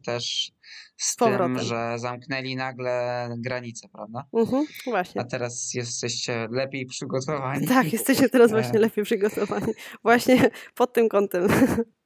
też 0.05 0.51
z, 0.97 1.05
Z 1.05 1.15
tym, 1.15 1.27
powrotem. 1.27 1.59
że 1.59 1.93
zamknęli 1.99 2.55
nagle 2.55 3.29
granice, 3.37 3.87
prawda? 3.89 4.23
Mhm, 4.33 4.65
właśnie. 4.85 5.21
A 5.21 5.23
teraz 5.23 5.73
jesteście 5.73 6.47
lepiej 6.51 6.85
przygotowani. 6.85 7.67
Tak, 7.67 7.93
jesteśmy 7.93 8.29
teraz 8.29 8.51
E. 8.51 8.53
właśnie 8.53 8.79
lepiej 8.79 9.03
przygotowani. 9.03 9.73
Właśnie 10.03 10.49
pod 10.75 10.93
tym 10.93 11.09
kątem. 11.09 11.47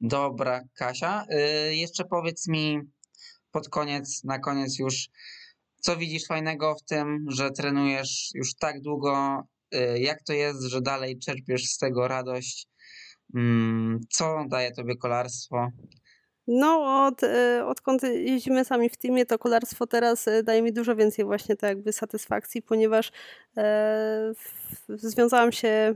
Dobra, 0.00 0.60
Kasia. 0.74 1.24
Y, 1.70 1.76
jeszcze 1.76 2.04
powiedz 2.04 2.48
mi 2.48 2.80
pod 3.50 3.68
koniec, 3.68 4.24
na 4.24 4.38
koniec 4.38 4.78
już, 4.78 5.08
co 5.80 5.96
widzisz 5.96 6.26
fajnego 6.26 6.74
w 6.74 6.82
tym, 6.82 7.26
że 7.28 7.50
trenujesz 7.50 8.30
już 8.34 8.54
tak 8.54 8.80
długo? 8.80 9.42
Y, 9.74 9.98
jak 9.98 10.22
to 10.22 10.32
jest, 10.32 10.62
że 10.62 10.80
dalej 10.80 11.18
czerpiesz 11.18 11.64
z 11.64 11.78
tego 11.78 12.08
radość? 12.08 12.66
Mm, 13.34 14.00
co 14.10 14.44
daje 14.48 14.72
tobie 14.72 14.96
kolarstwo? 14.96 15.68
No, 16.46 17.04
od, 17.06 17.22
e, 17.22 17.66
odkąd 17.66 18.02
jeździmy 18.02 18.64
sami 18.64 18.90
w 18.90 18.96
teamie, 18.96 19.26
to 19.26 19.38
kolarstwo 19.38 19.86
teraz 19.86 20.26
daje 20.44 20.62
mi 20.62 20.72
dużo 20.72 20.96
więcej 20.96 21.24
właśnie 21.24 21.56
tak 21.56 21.68
jakby 21.68 21.92
satysfakcji, 21.92 22.62
ponieważ 22.62 23.12
e, 23.56 24.32
w- 24.34 24.98
związałam 24.98 25.52
się 25.52 25.94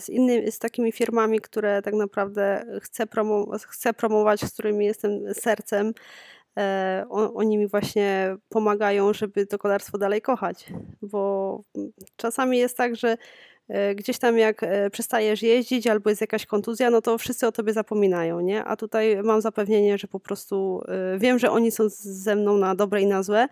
z 0.00 0.08
innymi, 0.08 0.52
z 0.52 0.58
takimi 0.58 0.92
firmami, 0.92 1.40
które 1.40 1.82
tak 1.82 1.94
naprawdę 1.94 2.64
chcę, 2.82 3.06
promo, 3.06 3.46
chcę 3.68 3.94
promować, 3.94 4.40
z 4.40 4.52
którymi 4.52 4.86
jestem 4.86 5.34
sercem. 5.34 5.92
E, 6.58 7.06
oni 7.10 7.58
mi 7.58 7.68
właśnie 7.68 8.36
pomagają, 8.48 9.12
żeby 9.12 9.46
to 9.46 9.58
kolarstwo 9.58 9.98
dalej 9.98 10.22
kochać, 10.22 10.66
bo 11.02 11.62
czasami 12.16 12.58
jest 12.58 12.76
tak, 12.76 12.96
że 12.96 13.16
e, 13.68 13.94
gdzieś 13.94 14.18
tam 14.18 14.38
jak 14.38 14.62
e, 14.62 14.90
przestajesz 14.90 15.42
jeździć 15.42 15.86
albo 15.86 16.10
jest 16.10 16.20
jakaś 16.20 16.46
kontuzja, 16.46 16.90
no 16.90 17.02
to 17.02 17.18
wszyscy 17.18 17.46
o 17.46 17.52
tobie 17.52 17.72
zapominają, 17.72 18.40
nie? 18.40 18.64
A 18.64 18.76
tutaj 18.76 19.22
mam 19.22 19.40
zapewnienie, 19.40 19.98
że 19.98 20.08
po 20.08 20.20
prostu 20.20 20.82
wiem, 21.18 21.38
że 21.38 21.50
oni 21.50 21.70
są 21.70 21.84
ze 21.88 22.36
mną 22.36 22.56
na 22.56 22.74
dobre 22.74 23.02
i 23.02 23.06
na 23.06 23.22
złe, 23.22 23.48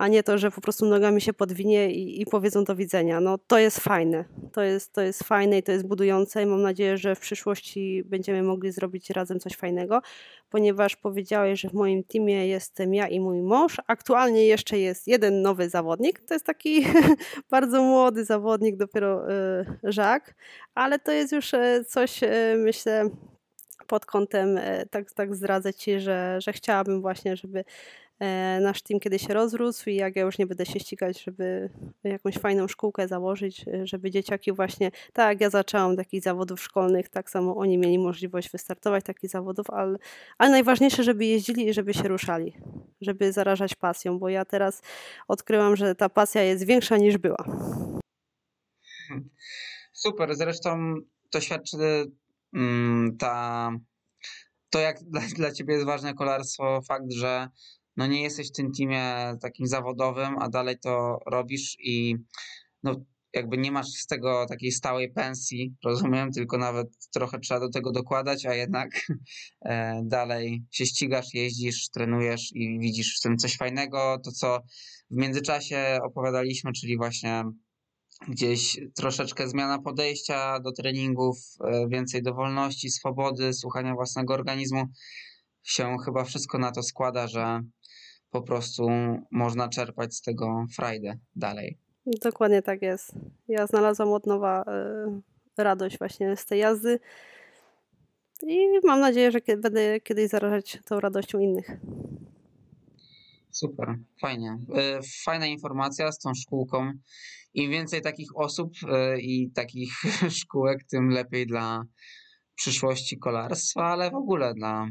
a 0.00 0.08
nie 0.08 0.22
to, 0.22 0.38
że 0.38 0.50
po 0.50 0.60
prostu 0.60 0.86
nogami 0.86 1.20
się 1.20 1.32
podwinie 1.32 1.92
i, 1.92 2.22
i 2.22 2.26
powiedzą 2.26 2.64
do 2.64 2.76
widzenia. 2.76 3.20
No 3.20 3.38
to 3.38 3.58
jest 3.58 3.80
fajne. 3.80 4.24
To 4.52 4.62
jest, 4.62 4.92
to 4.92 5.00
jest 5.00 5.24
fajne 5.24 5.58
i 5.58 5.62
to 5.62 5.72
jest 5.72 5.86
budujące 5.86 6.42
i 6.42 6.46
mam 6.46 6.62
nadzieję, 6.62 6.98
że 6.98 7.14
w 7.14 7.20
przyszłości 7.20 8.02
będziemy 8.06 8.42
mogli 8.42 8.72
zrobić 8.72 9.10
razem 9.10 9.40
coś 9.40 9.52
fajnego, 9.56 10.02
ponieważ 10.50 10.96
powiedziałeś, 10.96 11.60
że 11.60 11.68
w 11.68 11.72
moim 11.72 12.04
teamie 12.04 12.46
jestem 12.46 12.94
ja 12.94 13.08
i 13.08 13.20
mój 13.20 13.42
mąż. 13.42 13.76
Aktualnie 13.86 14.46
jeszcze 14.46 14.78
jest 14.78 15.06
jeden 15.06 15.42
nowy 15.42 15.68
zawodnik. 15.68 16.20
To 16.20 16.34
jest 16.34 16.46
taki 16.46 16.86
bardzo 17.50 17.82
młody 17.82 18.24
zawodnik, 18.24 18.76
dopiero 18.76 19.32
e, 19.32 19.64
Jacques, 19.96 20.34
ale 20.74 20.98
to 20.98 21.12
jest 21.12 21.32
już 21.32 21.54
e, 21.54 21.84
coś, 21.84 22.22
e, 22.22 22.54
myślę, 22.58 23.10
pod 23.86 24.06
kątem, 24.06 24.58
tak, 24.90 25.12
tak 25.12 25.34
zdradzę 25.34 25.74
Ci, 25.74 26.00
że, 26.00 26.38
że 26.40 26.52
chciałabym 26.52 27.00
właśnie, 27.00 27.36
żeby 27.36 27.64
nasz 28.60 28.82
team 28.82 29.00
kiedyś 29.00 29.26
się 29.26 29.34
rozrósł 29.34 29.90
i 29.90 29.94
jak 29.94 30.16
ja 30.16 30.22
już 30.22 30.38
nie 30.38 30.46
będę 30.46 30.66
się 30.66 30.80
ścigać, 30.80 31.22
żeby 31.22 31.70
jakąś 32.04 32.34
fajną 32.34 32.68
szkółkę 32.68 33.08
założyć, 33.08 33.68
e, 33.68 33.86
żeby 33.86 34.10
dzieciaki 34.10 34.52
właśnie, 34.52 34.90
tak 35.12 35.28
jak 35.28 35.40
ja 35.40 35.50
zaczęłam 35.50 35.96
takich 35.96 36.22
zawodów 36.22 36.62
szkolnych, 36.62 37.08
tak 37.08 37.30
samo 37.30 37.56
oni 37.56 37.78
mieli 37.78 37.98
możliwość 37.98 38.50
wystartować 38.50 39.04
takich 39.04 39.30
zawodów, 39.30 39.70
ale, 39.70 39.98
ale 40.38 40.50
najważniejsze, 40.50 41.04
żeby 41.04 41.24
jeździli 41.24 41.68
i 41.68 41.74
żeby 41.74 41.94
się 41.94 42.08
ruszali, 42.08 42.56
żeby 43.00 43.32
zarażać 43.32 43.74
pasją, 43.74 44.18
bo 44.18 44.28
ja 44.28 44.44
teraz 44.44 44.82
odkryłam, 45.28 45.76
że 45.76 45.94
ta 45.94 46.08
pasja 46.08 46.42
jest 46.42 46.66
większa 46.66 46.96
niż 46.96 47.18
była. 47.18 47.44
Super, 49.92 50.34
zresztą 50.34 50.94
to 51.30 51.40
świadczy 51.40 51.76
mm, 52.54 53.16
ta, 53.16 53.70
to, 54.70 54.78
jak 54.78 55.02
dla, 55.02 55.20
dla 55.36 55.52
ciebie 55.52 55.74
jest 55.74 55.86
ważne 55.86 56.14
kolarstwo, 56.14 56.82
fakt, 56.88 57.12
że 57.12 57.48
no 58.00 58.06
nie 58.06 58.22
jesteś 58.22 58.48
w 58.48 58.52
tym 58.52 58.72
teamie 58.72 59.36
takim 59.40 59.66
zawodowym, 59.66 60.38
a 60.38 60.48
dalej 60.48 60.78
to 60.78 61.18
robisz 61.26 61.76
i 61.78 62.16
no 62.82 63.04
jakby 63.34 63.58
nie 63.58 63.72
masz 63.72 63.88
z 63.88 64.06
tego 64.06 64.46
takiej 64.48 64.72
stałej 64.72 65.12
pensji, 65.12 65.74
rozumiem, 65.84 66.32
tylko 66.32 66.58
nawet 66.58 66.88
trochę 67.12 67.38
trzeba 67.38 67.60
do 67.60 67.70
tego 67.70 67.92
dokładać, 67.92 68.46
a 68.46 68.54
jednak 68.54 68.90
e, 69.62 70.00
dalej 70.04 70.64
się 70.70 70.86
ścigasz, 70.86 71.34
jeździsz, 71.34 71.88
trenujesz 71.88 72.50
i 72.54 72.78
widzisz 72.78 73.18
w 73.18 73.22
tym 73.22 73.36
coś 73.36 73.56
fajnego. 73.56 74.18
To, 74.24 74.32
co 74.32 74.60
w 75.10 75.16
międzyczasie 75.16 75.98
opowiadaliśmy, 76.02 76.72
czyli 76.72 76.96
właśnie 76.96 77.44
gdzieś 78.28 78.80
troszeczkę 78.96 79.48
zmiana 79.48 79.78
podejścia 79.78 80.60
do 80.60 80.72
treningów, 80.72 81.38
e, 81.64 81.88
więcej 81.88 82.22
dowolności, 82.22 82.90
swobody, 82.90 83.52
słuchania 83.52 83.94
własnego 83.94 84.34
organizmu, 84.34 84.86
się 85.62 85.96
chyba 86.04 86.24
wszystko 86.24 86.58
na 86.58 86.72
to 86.72 86.82
składa, 86.82 87.26
że 87.26 87.60
po 88.30 88.42
prostu 88.42 88.88
można 89.30 89.68
czerpać 89.68 90.14
z 90.14 90.22
tego 90.22 90.64
frajdę 90.76 91.18
dalej. 91.36 91.78
Dokładnie 92.06 92.62
tak 92.62 92.82
jest. 92.82 93.12
Ja 93.48 93.66
znalazłam 93.66 94.12
od 94.12 94.26
nowa 94.26 94.62
e, 94.62 95.20
radość 95.58 95.98
właśnie 95.98 96.36
z 96.36 96.46
tej 96.46 96.60
jazdy 96.60 96.98
i 98.46 98.58
mam 98.84 99.00
nadzieję, 99.00 99.30
że 99.30 99.40
kie- 99.40 99.56
będę 99.56 100.00
kiedyś 100.00 100.28
zarażać 100.28 100.78
tą 100.84 101.00
radością 101.00 101.38
innych. 101.38 101.70
Super, 103.50 103.98
fajnie. 104.20 104.58
E, 104.74 105.00
Fajna 105.24 105.46
informacja 105.46 106.12
z 106.12 106.18
tą 106.18 106.34
szkółką. 106.34 106.92
Im 107.54 107.70
więcej 107.70 108.02
takich 108.02 108.36
osób 108.36 108.72
e, 108.92 109.20
i 109.20 109.50
takich 109.50 109.92
szkółek, 110.40 110.84
tym 110.90 111.08
lepiej 111.08 111.46
dla 111.46 111.84
przyszłości 112.54 113.18
kolarstwa, 113.18 113.84
ale 113.84 114.10
w 114.10 114.14
ogóle 114.14 114.54
dla, 114.54 114.86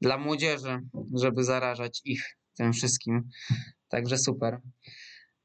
dla 0.00 0.18
młodzieży, 0.18 0.80
żeby 1.14 1.44
zarażać 1.44 2.00
ich 2.04 2.22
tym 2.56 2.72
wszystkim. 2.72 3.28
Także 3.88 4.18
super. 4.18 4.60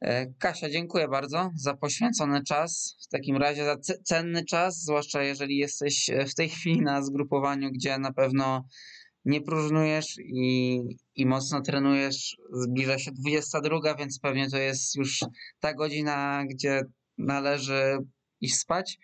E, 0.01 0.25
Kasia, 0.39 0.69
dziękuję 0.69 1.07
bardzo 1.07 1.51
za 1.55 1.73
poświęcony 1.73 2.43
czas. 2.43 2.97
W 3.05 3.07
takim 3.07 3.37
razie 3.37 3.65
za 3.65 3.75
ce- 3.75 4.01
cenny 4.03 4.45
czas, 4.45 4.81
zwłaszcza 4.81 5.23
jeżeli 5.23 5.57
jesteś 5.57 6.09
e, 6.09 6.25
w 6.25 6.35
tej 6.35 6.49
chwili 6.49 6.81
na 6.81 7.01
zgrupowaniu, 7.03 7.71
gdzie 7.71 7.97
na 7.97 8.13
pewno 8.13 8.67
nie 9.25 9.41
próżnujesz 9.41 10.17
i, 10.19 10.81
i 11.15 11.25
mocno 11.25 11.61
trenujesz. 11.61 12.37
Zbliża 12.53 12.97
się 12.97 13.11
22, 13.11 13.95
więc 13.95 14.19
pewnie 14.19 14.49
to 14.49 14.57
jest 14.57 14.95
już 14.95 15.19
ta 15.59 15.73
godzina, 15.73 16.43
gdzie 16.49 16.81
należy 17.17 17.97
iść 18.41 18.55
spać. 18.55 18.97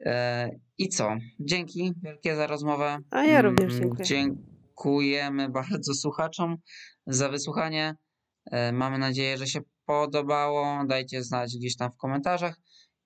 E, 0.00 0.50
I 0.78 0.88
co? 0.88 1.16
Dzięki 1.40 1.92
wielkie 2.02 2.36
za 2.36 2.46
rozmowę. 2.46 2.98
A 3.10 3.24
ja 3.24 3.42
również 3.42 3.72
Mm, 3.72 3.80
dziękuję 4.06 4.49
dziękujemy 4.80 5.48
bardzo 5.60 5.94
słuchaczom 5.94 6.56
za 7.06 7.28
wysłuchanie. 7.28 7.96
E, 8.50 8.72
mamy 8.72 8.98
nadzieję, 8.98 9.38
że 9.38 9.46
się 9.46 9.60
podobało. 9.84 10.84
Dajcie 10.86 11.22
znać 11.22 11.56
gdzieś 11.56 11.76
tam 11.76 11.90
w 11.92 11.96
komentarzach 11.96 12.60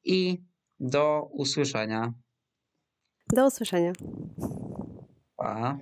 i 0.04 0.42
do 0.80 1.28
usłyszenia. 1.32 2.12
Do 3.32 3.46
usłyszenia. 3.46 3.92
Pa. 5.36 5.78